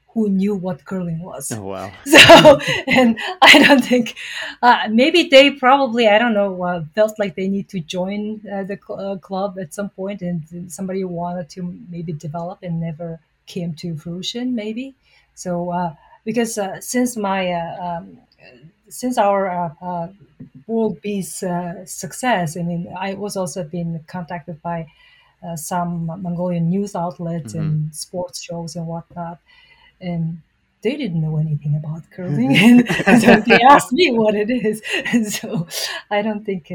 who 0.09 0.29
knew 0.29 0.55
what 0.55 0.85
curling 0.85 1.19
was. 1.21 1.51
Oh, 1.51 1.63
wow. 1.63 1.91
So, 2.05 2.59
and 2.87 3.17
I 3.41 3.59
don't 3.65 3.83
think, 3.83 4.15
uh, 4.61 4.87
maybe 4.89 5.23
they 5.23 5.51
probably, 5.51 6.07
I 6.07 6.19
don't 6.19 6.33
know, 6.35 6.61
uh, 6.63 6.83
felt 6.93 7.17
like 7.17 7.35
they 7.35 7.47
need 7.47 7.69
to 7.69 7.79
join 7.79 8.41
uh, 8.51 8.63
the 8.63 8.77
cl- 8.85 8.99
uh, 8.99 9.17
club 9.17 9.57
at 9.59 9.73
some 9.73 9.89
point 9.89 10.21
and 10.21 10.71
somebody 10.71 11.03
wanted 11.03 11.49
to 11.51 11.75
maybe 11.89 12.13
develop 12.13 12.59
and 12.61 12.79
never 12.79 13.19
came 13.47 13.73
to 13.75 13.97
fruition, 13.97 14.53
maybe. 14.55 14.93
So, 15.33 15.71
uh, 15.71 15.95
because 16.25 16.57
uh, 16.57 16.79
since 16.81 17.17
my, 17.17 17.51
uh, 17.51 17.85
um, 17.97 18.17
since 18.89 19.17
our 19.17 19.49
uh, 19.49 19.69
uh, 19.81 20.07
World 20.67 21.01
B's 21.01 21.43
uh, 21.43 21.85
success, 21.85 22.57
I 22.57 22.61
mean, 22.63 22.93
I 22.97 23.15
was 23.15 23.35
also 23.37 23.63
been 23.63 24.03
contacted 24.07 24.61
by 24.61 24.87
uh, 25.45 25.55
some 25.55 26.05
Mongolian 26.05 26.69
news 26.69 26.95
outlets 26.95 27.53
and 27.53 27.93
sports 27.93 28.41
shows 28.41 28.75
and 28.75 28.87
whatnot 28.87 29.39
and 30.01 30.41
they 30.81 30.97
didn't 30.97 31.21
know 31.21 31.37
anything 31.37 31.75
about 31.75 32.03
curling, 32.11 32.55
and 33.07 33.21
so 33.21 33.39
they 33.39 33.59
asked 33.69 33.93
me 33.93 34.11
what 34.11 34.35
it 34.35 34.49
is, 34.49 34.81
and 35.05 35.31
so 35.31 35.67
I 36.11 36.21
don't 36.21 36.45
think 36.45 36.71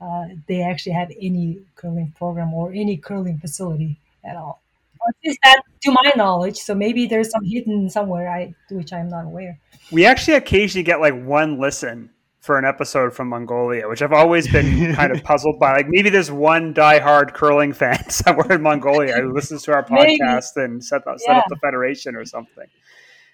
uh, 0.00 0.28
they 0.46 0.62
actually 0.62 0.92
have 0.92 1.10
any 1.20 1.58
curling 1.74 2.12
program 2.16 2.54
or 2.54 2.70
any 2.72 2.96
curling 2.96 3.38
facility 3.38 3.96
at 4.24 4.36
all. 4.36 4.62
Or 5.08 5.10
at 5.10 5.16
least 5.24 5.38
that, 5.44 5.62
to 5.82 5.90
my 5.90 6.12
knowledge. 6.16 6.56
So 6.56 6.74
maybe 6.74 7.06
there's 7.06 7.30
some 7.30 7.44
hidden 7.44 7.88
somewhere, 7.88 8.28
I 8.28 8.54
which 8.70 8.92
I'm 8.92 9.08
not 9.08 9.24
aware. 9.24 9.58
We 9.90 10.04
actually 10.04 10.34
occasionally 10.34 10.84
get 10.84 11.00
like 11.00 11.14
one 11.14 11.58
listen 11.58 12.10
for 12.40 12.58
an 12.58 12.64
episode 12.64 13.12
from 13.12 13.28
Mongolia, 13.28 13.88
which 13.88 14.00
I've 14.00 14.12
always 14.12 14.50
been 14.50 14.94
kind 14.94 15.12
of 15.12 15.22
puzzled 15.22 15.58
by. 15.58 15.72
Like 15.72 15.88
maybe 15.88 16.10
there's 16.10 16.30
one 16.30 16.74
diehard 16.74 17.34
curling 17.34 17.72
fan 17.72 18.08
somewhere 18.10 18.52
in 18.52 18.62
Mongolia 18.62 19.14
who 19.16 19.32
listens 19.32 19.62
to 19.64 19.72
our 19.72 19.86
Maybe. 19.90 20.18
podcast 20.18 20.56
and 20.56 20.84
set 20.84 21.06
up, 21.06 21.18
set 21.18 21.36
up 21.36 21.44
the 21.48 21.56
federation 21.56 22.16
or 22.16 22.24
something. 22.24 22.66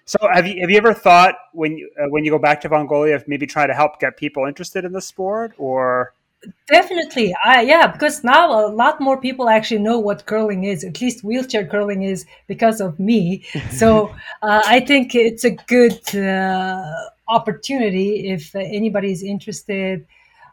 So 0.05 0.19
have 0.31 0.45
you 0.45 0.61
have 0.61 0.69
you 0.69 0.77
ever 0.77 0.93
thought 0.93 1.35
when 1.53 1.77
you 1.77 1.89
uh, 1.99 2.05
when 2.09 2.23
you 2.23 2.31
go 2.31 2.37
back 2.37 2.61
to 2.61 2.69
Mongolia, 2.69 3.15
if 3.15 3.27
maybe 3.27 3.47
try 3.47 3.65
to 3.65 3.73
help 3.73 3.99
get 3.99 4.17
people 4.17 4.45
interested 4.45 4.85
in 4.85 4.91
the 4.91 5.01
sport 5.01 5.53
or 5.57 6.13
Definitely, 6.67 7.33
I 7.43 7.61
yeah, 7.61 7.87
because 7.87 8.23
now 8.23 8.67
a 8.67 8.69
lot 8.73 8.99
more 8.99 9.19
people 9.19 9.49
actually 9.49 9.81
know 9.81 9.99
what 9.99 10.25
curling 10.25 10.63
is. 10.63 10.83
At 10.83 10.99
least 11.01 11.23
wheelchair 11.23 11.65
curling 11.65 12.03
is 12.03 12.25
because 12.47 12.81
of 12.81 12.99
me. 12.99 13.43
So 13.71 14.09
uh, 14.41 14.61
I 14.65 14.79
think 14.79 15.13
it's 15.15 15.43
a 15.43 15.51
good 15.51 15.99
uh, 16.15 16.83
opportunity 17.27 18.29
if 18.31 18.55
anybody 18.55 19.11
is 19.11 19.21
interested, 19.23 20.05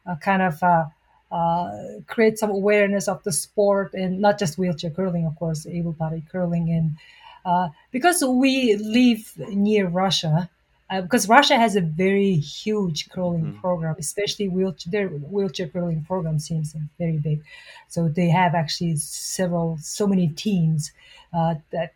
uh, 0.07 0.17
kind 0.17 0.43
of 0.43 0.63
uh, 0.63 0.85
uh, 1.31 1.71
create 2.07 2.39
some 2.39 2.51
awareness 2.51 3.09
of 3.09 3.23
the 3.25 3.33
sport 3.33 3.95
and 3.95 4.21
not 4.21 4.39
just 4.39 4.59
wheelchair 4.59 4.91
curling, 4.91 5.27
of 5.27 5.37
course, 5.37 5.67
able-bodied 5.67 6.29
curling, 6.31 6.71
and 6.71 6.97
uh, 7.45 7.69
because 7.91 8.23
we 8.25 8.77
live 8.77 9.33
near 9.49 9.89
Russia 9.89 10.49
uh, 10.93 11.01
because 11.01 11.27
Russia 11.27 11.57
has 11.57 11.75
a 11.75 11.81
very 11.81 12.35
huge 12.35 13.09
curling 13.09 13.59
program, 13.63 13.97
especially 13.99 14.49
wheelchair. 14.49 14.91
Their 14.91 15.09
wheelchair 15.09 15.69
curling 15.69 16.05
program 16.05 16.39
seems 16.39 16.77
very 16.99 17.17
big, 17.17 17.43
so 17.89 18.09
they 18.09 18.29
have 18.29 18.55
actually 18.55 18.97
several, 18.97 19.79
so 19.81 20.07
many 20.07 20.29
teams 20.29 20.93
uh, 21.33 21.55
that 21.71 21.95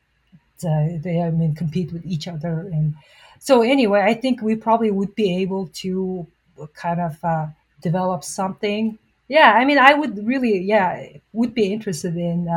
uh, 0.66 0.97
they 1.03 1.20
I 1.20 1.30
mean 1.30 1.55
compete 1.55 1.92
with 1.92 2.07
each 2.07 2.26
other, 2.26 2.70
and 2.72 2.94
so 3.38 3.61
anyway, 3.61 4.01
I 4.01 4.14
think 4.14 4.40
we 4.40 4.57
probably 4.57 4.90
would 4.90 5.14
be 5.14 5.42
able 5.42 5.68
to 5.82 6.26
kind 6.74 7.01
of 7.01 7.22
uh, 7.22 7.49
develop 7.82 8.24
something. 8.24 8.99
Yeah, 9.28 9.53
I 9.53 9.66
mean, 9.66 9.78
I 9.78 9.92
would 9.92 10.26
really, 10.26 10.59
yeah, 10.62 11.07
would 11.34 11.53
be 11.53 11.70
interested 11.72 12.16
in. 12.16 12.49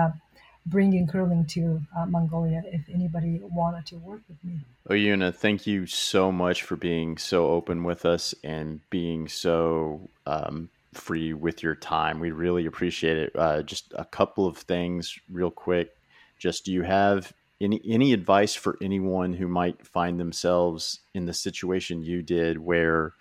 Bringing 0.69 1.07
curling 1.07 1.45
to 1.47 1.81
uh, 1.97 2.05
Mongolia 2.05 2.61
if 2.65 2.81
anybody 2.93 3.41
wanted 3.41 3.85
to 3.87 3.95
work 3.97 4.21
with 4.27 4.37
me. 4.43 4.59
Oyuna, 4.89 5.33
thank 5.33 5.65
you 5.65 5.85
so 5.85 6.31
much 6.31 6.63
for 6.63 6.75
being 6.75 7.17
so 7.17 7.47
open 7.47 7.83
with 7.83 8.05
us 8.05 8.35
and 8.43 8.79
being 8.89 9.27
so 9.27 10.09
um, 10.25 10.69
free 10.93 11.33
with 11.33 11.63
your 11.63 11.75
time. 11.75 12.19
We 12.19 12.31
really 12.31 12.65
appreciate 12.65 13.17
it. 13.17 13.35
Uh, 13.35 13.61
just 13.63 13.93
a 13.95 14.05
couple 14.05 14.45
of 14.45 14.57
things, 14.57 15.17
real 15.31 15.51
quick. 15.51 15.91
Just 16.37 16.65
do 16.65 16.71
you 16.71 16.83
have 16.83 17.33
any 17.61 17.81
any 17.85 18.13
advice 18.13 18.55
for 18.55 18.77
anyone 18.81 19.33
who 19.33 19.47
might 19.47 19.85
find 19.85 20.19
themselves 20.19 20.99
in 21.13 21.25
the 21.25 21.33
situation 21.33 22.03
you 22.03 22.21
did, 22.21 22.57
where 22.57 23.13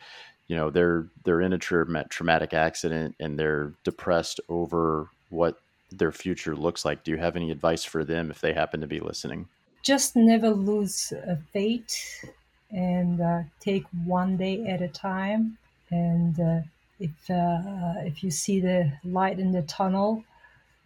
you 0.47 0.57
know 0.57 0.71
they're 0.71 1.09
they're 1.25 1.41
in 1.41 1.53
a 1.53 1.59
tra- 1.59 2.09
traumatic 2.09 2.55
accident 2.55 3.15
and 3.21 3.39
they're 3.39 3.75
depressed 3.85 4.41
over 4.49 5.11
what 5.31 5.59
their 5.91 6.13
future 6.13 6.57
looks 6.57 6.85
like? 6.85 7.05
Do 7.05 7.11
you 7.11 7.19
have 7.19 7.37
any 7.37 7.51
advice 7.51 7.85
for 7.85 8.05
them 8.05 8.31
if 8.31 8.41
they 8.41 8.53
happen 8.53 8.81
to 8.81 8.87
be 8.87 9.01
listening? 9.01 9.49
just 9.83 10.17
never 10.17 10.51
lose 10.51 11.13
uh, 11.13 11.37
faith 11.53 12.25
and 12.71 13.21
uh, 13.21 13.43
take 13.61 13.85
one 14.05 14.37
day 14.37 14.67
at 14.67 14.83
a 14.83 14.89
time. 14.89 15.57
And 15.91 16.39
uh, 16.39 16.61
if 17.01 17.31
uh, 17.31 17.95
if 18.11 18.23
you 18.23 18.31
see 18.31 18.61
the 18.61 18.93
light 19.05 19.39
in 19.39 19.53
the 19.53 19.63
tunnel, 19.63 20.25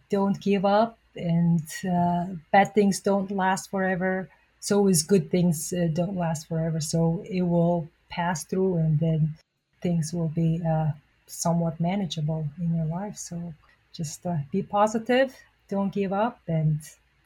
don't 0.09 0.39
give 0.39 0.65
up. 0.65 0.97
And 1.15 1.63
uh, 1.97 2.25
bad 2.51 2.73
things 2.73 2.99
don't 2.99 3.29
last 3.29 3.69
forever. 3.69 4.29
So 4.59 4.87
is 4.87 5.03
good 5.03 5.29
things 5.29 5.73
uh, 5.73 5.89
don't 5.93 6.15
last 6.15 6.47
forever. 6.47 6.79
So 6.79 7.23
it 7.29 7.41
will 7.41 7.89
pass 8.09 8.45
through, 8.45 8.77
and 8.77 8.99
then 8.99 9.35
things 9.81 10.13
will 10.13 10.29
be 10.29 10.61
uh, 10.65 10.91
somewhat 11.27 11.79
manageable 11.79 12.47
in 12.61 12.75
your 12.77 12.85
life. 12.85 13.17
So 13.17 13.53
just 13.93 14.25
uh, 14.25 14.37
be 14.51 14.63
positive, 14.63 15.35
don't 15.69 15.93
give 15.93 16.11
up, 16.11 16.39
and 16.47 16.79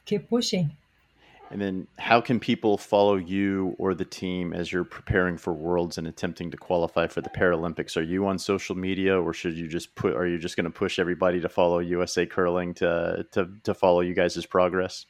keep 0.04 0.28
pushing. 0.28 0.70
And 1.50 1.62
then, 1.62 1.86
how 1.98 2.20
can 2.20 2.38
people 2.38 2.76
follow 2.76 3.16
you 3.16 3.74
or 3.78 3.94
the 3.94 4.04
team 4.04 4.52
as 4.52 4.70
you're 4.70 4.84
preparing 4.84 5.38
for 5.38 5.52
Worlds 5.52 5.96
and 5.96 6.06
attempting 6.06 6.50
to 6.50 6.58
qualify 6.58 7.06
for 7.06 7.22
the 7.22 7.30
Paralympics? 7.30 7.96
Are 7.96 8.02
you 8.02 8.26
on 8.26 8.38
social 8.38 8.76
media, 8.76 9.18
or 9.18 9.32
should 9.32 9.56
you 9.56 9.66
just 9.66 9.94
put? 9.94 10.14
Are 10.14 10.26
you 10.26 10.38
just 10.38 10.56
going 10.56 10.64
to 10.64 10.70
push 10.70 10.98
everybody 10.98 11.40
to 11.40 11.48
follow 11.48 11.78
USA 11.78 12.26
Curling 12.26 12.74
to 12.74 13.26
to 13.32 13.48
to 13.64 13.72
follow 13.72 14.02
you 14.02 14.12
guys' 14.12 14.44
progress? 14.44 15.06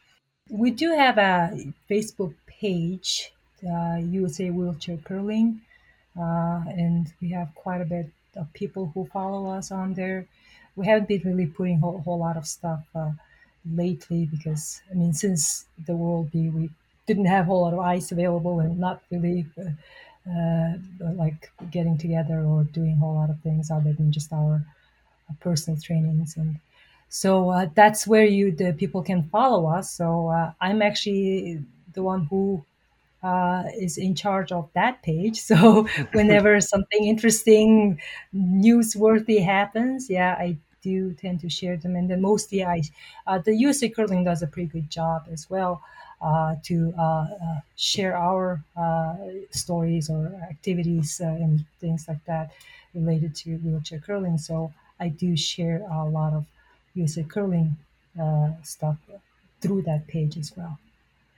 We 0.48 0.70
do 0.70 0.94
have 0.94 1.18
a 1.18 1.58
Facebook 1.90 2.34
page, 2.46 3.32
uh, 3.68 3.96
USA 3.96 4.50
Wheelchair 4.50 4.98
Curling, 4.98 5.60
uh, 6.16 6.62
and 6.68 7.12
we 7.20 7.30
have 7.30 7.52
quite 7.56 7.80
a 7.80 7.84
bit 7.84 8.10
of 8.36 8.52
people 8.52 8.92
who 8.94 9.06
follow 9.06 9.50
us 9.50 9.72
on 9.72 9.94
there. 9.94 10.26
We 10.78 10.86
haven't 10.86 11.08
been 11.08 11.22
really 11.24 11.46
putting 11.46 11.76
a 11.78 11.80
whole, 11.80 12.00
whole 12.00 12.18
lot 12.18 12.36
of 12.36 12.46
stuff. 12.46 12.84
Uh, 12.94 13.12
lately 13.74 14.24
because 14.24 14.80
I 14.90 14.94
mean 14.94 15.12
since 15.12 15.66
the 15.86 15.94
World 15.94 16.30
B 16.32 16.48
we 16.48 16.70
didn't 17.06 17.26
have 17.26 17.44
a 17.44 17.48
whole 17.48 17.62
lot 17.62 17.74
of 17.74 17.80
ice 17.80 18.12
available 18.12 18.60
and 18.60 18.78
not 18.78 19.02
really 19.10 19.44
uh, 19.60 20.30
uh, 20.30 20.74
like 21.14 21.50
getting 21.70 21.98
together 21.98 22.40
or 22.40 22.64
doing 22.64 22.92
a 22.94 22.96
whole 22.96 23.14
lot 23.14 23.30
of 23.30 23.40
things 23.40 23.70
other 23.70 23.92
than 23.92 24.12
just 24.12 24.32
our 24.32 24.64
personal 25.40 25.80
trainings 25.80 26.36
and 26.36 26.58
so 27.08 27.50
uh, 27.50 27.66
that's 27.74 28.06
where 28.06 28.24
you 28.24 28.50
the 28.52 28.72
people 28.74 29.02
can 29.02 29.22
follow 29.30 29.66
us 29.68 29.90
so 29.92 30.28
uh, 30.28 30.52
I'm 30.60 30.82
actually 30.82 31.62
the 31.94 32.02
one 32.02 32.26
who 32.26 32.64
uh, 33.22 33.64
is 33.78 33.98
in 33.98 34.14
charge 34.14 34.52
of 34.52 34.70
that 34.74 35.02
page. 35.02 35.40
So 35.50 35.84
whenever 36.12 36.60
something 36.60 37.06
interesting, 37.06 38.00
newsworthy 38.34 39.44
happens, 39.44 40.10
yeah, 40.10 40.34
I 40.38 40.58
do 40.82 41.12
tend 41.14 41.40
to 41.40 41.48
share 41.48 41.76
them. 41.76 41.96
And 41.96 42.10
then 42.10 42.20
mostly 42.20 42.64
I, 42.64 42.82
uh, 43.26 43.38
the 43.38 43.54
USA 43.54 43.88
Curling 43.88 44.24
does 44.24 44.42
a 44.42 44.46
pretty 44.46 44.68
good 44.68 44.90
job 44.90 45.26
as 45.30 45.48
well 45.50 45.82
uh, 46.20 46.56
to 46.64 46.92
uh, 46.98 47.02
uh 47.02 47.60
share 47.76 48.16
our 48.16 48.60
uh, 48.76 49.14
stories 49.50 50.10
or 50.10 50.26
activities 50.50 51.20
uh, 51.22 51.28
and 51.28 51.64
things 51.80 52.06
like 52.08 52.24
that 52.24 52.50
related 52.92 53.36
to 53.36 53.56
wheelchair 53.58 54.00
curling. 54.00 54.36
So 54.36 54.72
I 54.98 55.08
do 55.08 55.36
share 55.36 55.86
a 55.88 56.04
lot 56.04 56.32
of 56.32 56.44
USA 56.94 57.22
Curling 57.22 57.76
stuff 58.64 58.96
through 59.60 59.82
that 59.82 60.08
page 60.08 60.36
as 60.36 60.52
well. 60.56 60.76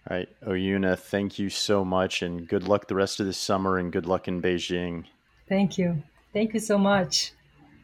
All 0.08 0.16
right, 0.16 0.28
Oyuna, 0.46 0.98
thank 0.98 1.38
you 1.38 1.50
so 1.50 1.84
much, 1.84 2.22
and 2.22 2.48
good 2.48 2.66
luck 2.66 2.88
the 2.88 2.94
rest 2.94 3.20
of 3.20 3.26
the 3.26 3.34
summer, 3.34 3.76
and 3.76 3.92
good 3.92 4.06
luck 4.06 4.28
in 4.28 4.40
Beijing. 4.40 5.04
Thank 5.46 5.76
you. 5.76 6.02
Thank 6.32 6.54
you 6.54 6.60
so 6.60 6.78
much. 6.78 7.32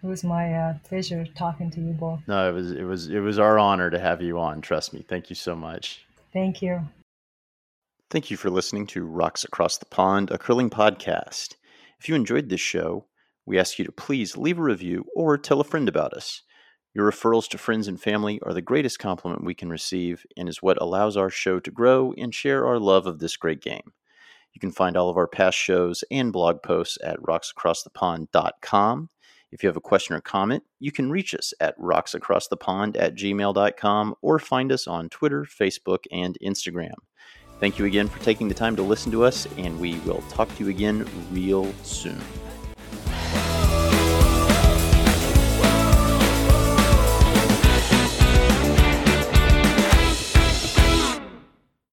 It 0.03 0.07
was 0.07 0.25
my 0.25 0.53
uh, 0.53 0.75
pleasure 0.85 1.27
talking 1.35 1.71
to 1.73 1.81
you 1.81 1.93
both. 1.93 2.21
No, 2.27 2.49
it 2.49 2.53
was 2.53 2.73
it 2.73 2.85
was 2.85 3.09
it 3.09 3.21
was 3.21 3.39
our 3.39 3.59
honor 3.59 3.91
to 3.91 3.99
have 3.99 4.23
you 4.23 4.39
on. 4.39 4.61
Trust 4.61 4.93
me. 4.93 5.05
Thank 5.09 5.31
you 5.31 5.37
so 5.37 5.57
much. 5.57 6.05
Thank 6.33 6.63
you. 6.63 6.81
Thank 8.11 8.31
you 8.31 8.37
for 8.37 8.51
listening 8.51 8.87
to 8.89 9.05
Rocks 9.05 9.43
Across 9.43 9.79
the 9.79 9.87
Pond, 9.87 10.31
a 10.31 10.39
curling 10.39 10.71
podcast. 10.71 11.57
If 11.99 12.09
you 12.09 12.15
enjoyed 12.15 12.49
this 12.49 12.61
show, 12.61 13.07
we 13.47 13.59
ask 13.59 13.79
you 13.79 13.85
to 13.85 13.93
please 13.93 14.37
leave 14.37 14.59
a 14.59 14.63
review 14.63 15.07
or 15.15 15.37
tell 15.37 15.61
a 15.61 15.65
friend 15.65 15.89
about 15.89 16.13
us. 16.13 16.43
Your 16.95 17.11
referrals 17.11 17.49
to 17.49 17.59
friends 17.59 17.89
and 17.89 18.01
family 18.01 18.41
are 18.43 18.55
the 18.55 18.63
greatest 18.63 18.99
compliment 18.99 19.45
we 19.45 19.55
can 19.55 19.71
receive 19.71 20.25
and 20.37 20.49
is 20.49 20.63
what 20.63 20.81
allows 20.81 21.17
our 21.17 21.31
show 21.31 21.61
to 21.61 21.71
grow 21.71 22.15
and 22.17 22.35
share 22.35 22.67
our 22.67 22.79
love 22.79 23.07
of 23.07 23.19
this 23.19 23.37
great 23.37 23.61
game. 23.61 23.93
You 24.53 24.61
can 24.61 24.73
find 24.73 24.97
all 24.97 25.11
of 25.11 25.19
our 25.19 25.27
past 25.27 25.59
shows 25.59 26.03
and 26.11 26.33
blog 26.33 26.63
posts 26.63 26.97
at 27.05 27.21
rocksacrossthepond.com. 27.21 29.11
If 29.53 29.63
you 29.63 29.69
have 29.69 29.77
a 29.77 29.81
question 29.81 30.15
or 30.15 30.21
comment, 30.21 30.65
you 30.81 30.93
can 30.93 31.11
reach 31.11 31.35
us 31.35 31.55
at 31.61 31.79
rocksacrossthepond 31.79 32.97
at 32.99 33.15
gmail.com 33.15 34.15
or 34.21 34.39
find 34.39 34.73
us 34.73 34.87
on 34.87 35.09
Twitter, 35.09 35.45
Facebook, 35.45 36.05
and 36.11 36.37
Instagram. 36.43 36.95
Thank 37.61 37.79
you 37.79 37.87
again 37.87 38.09
for 38.09 38.23
taking 38.23 38.49
the 38.49 38.55
time 38.55 38.77
to 38.77 38.83
listen 38.83 39.11
to 39.13 39.25
us, 39.25 39.47
and 39.57 39.81
we 39.81 39.99
will 40.01 40.23
talk 40.29 40.55
to 40.57 40.65
you 40.65 40.71
again 40.71 41.09
real 41.33 41.73
soon. 41.85 42.21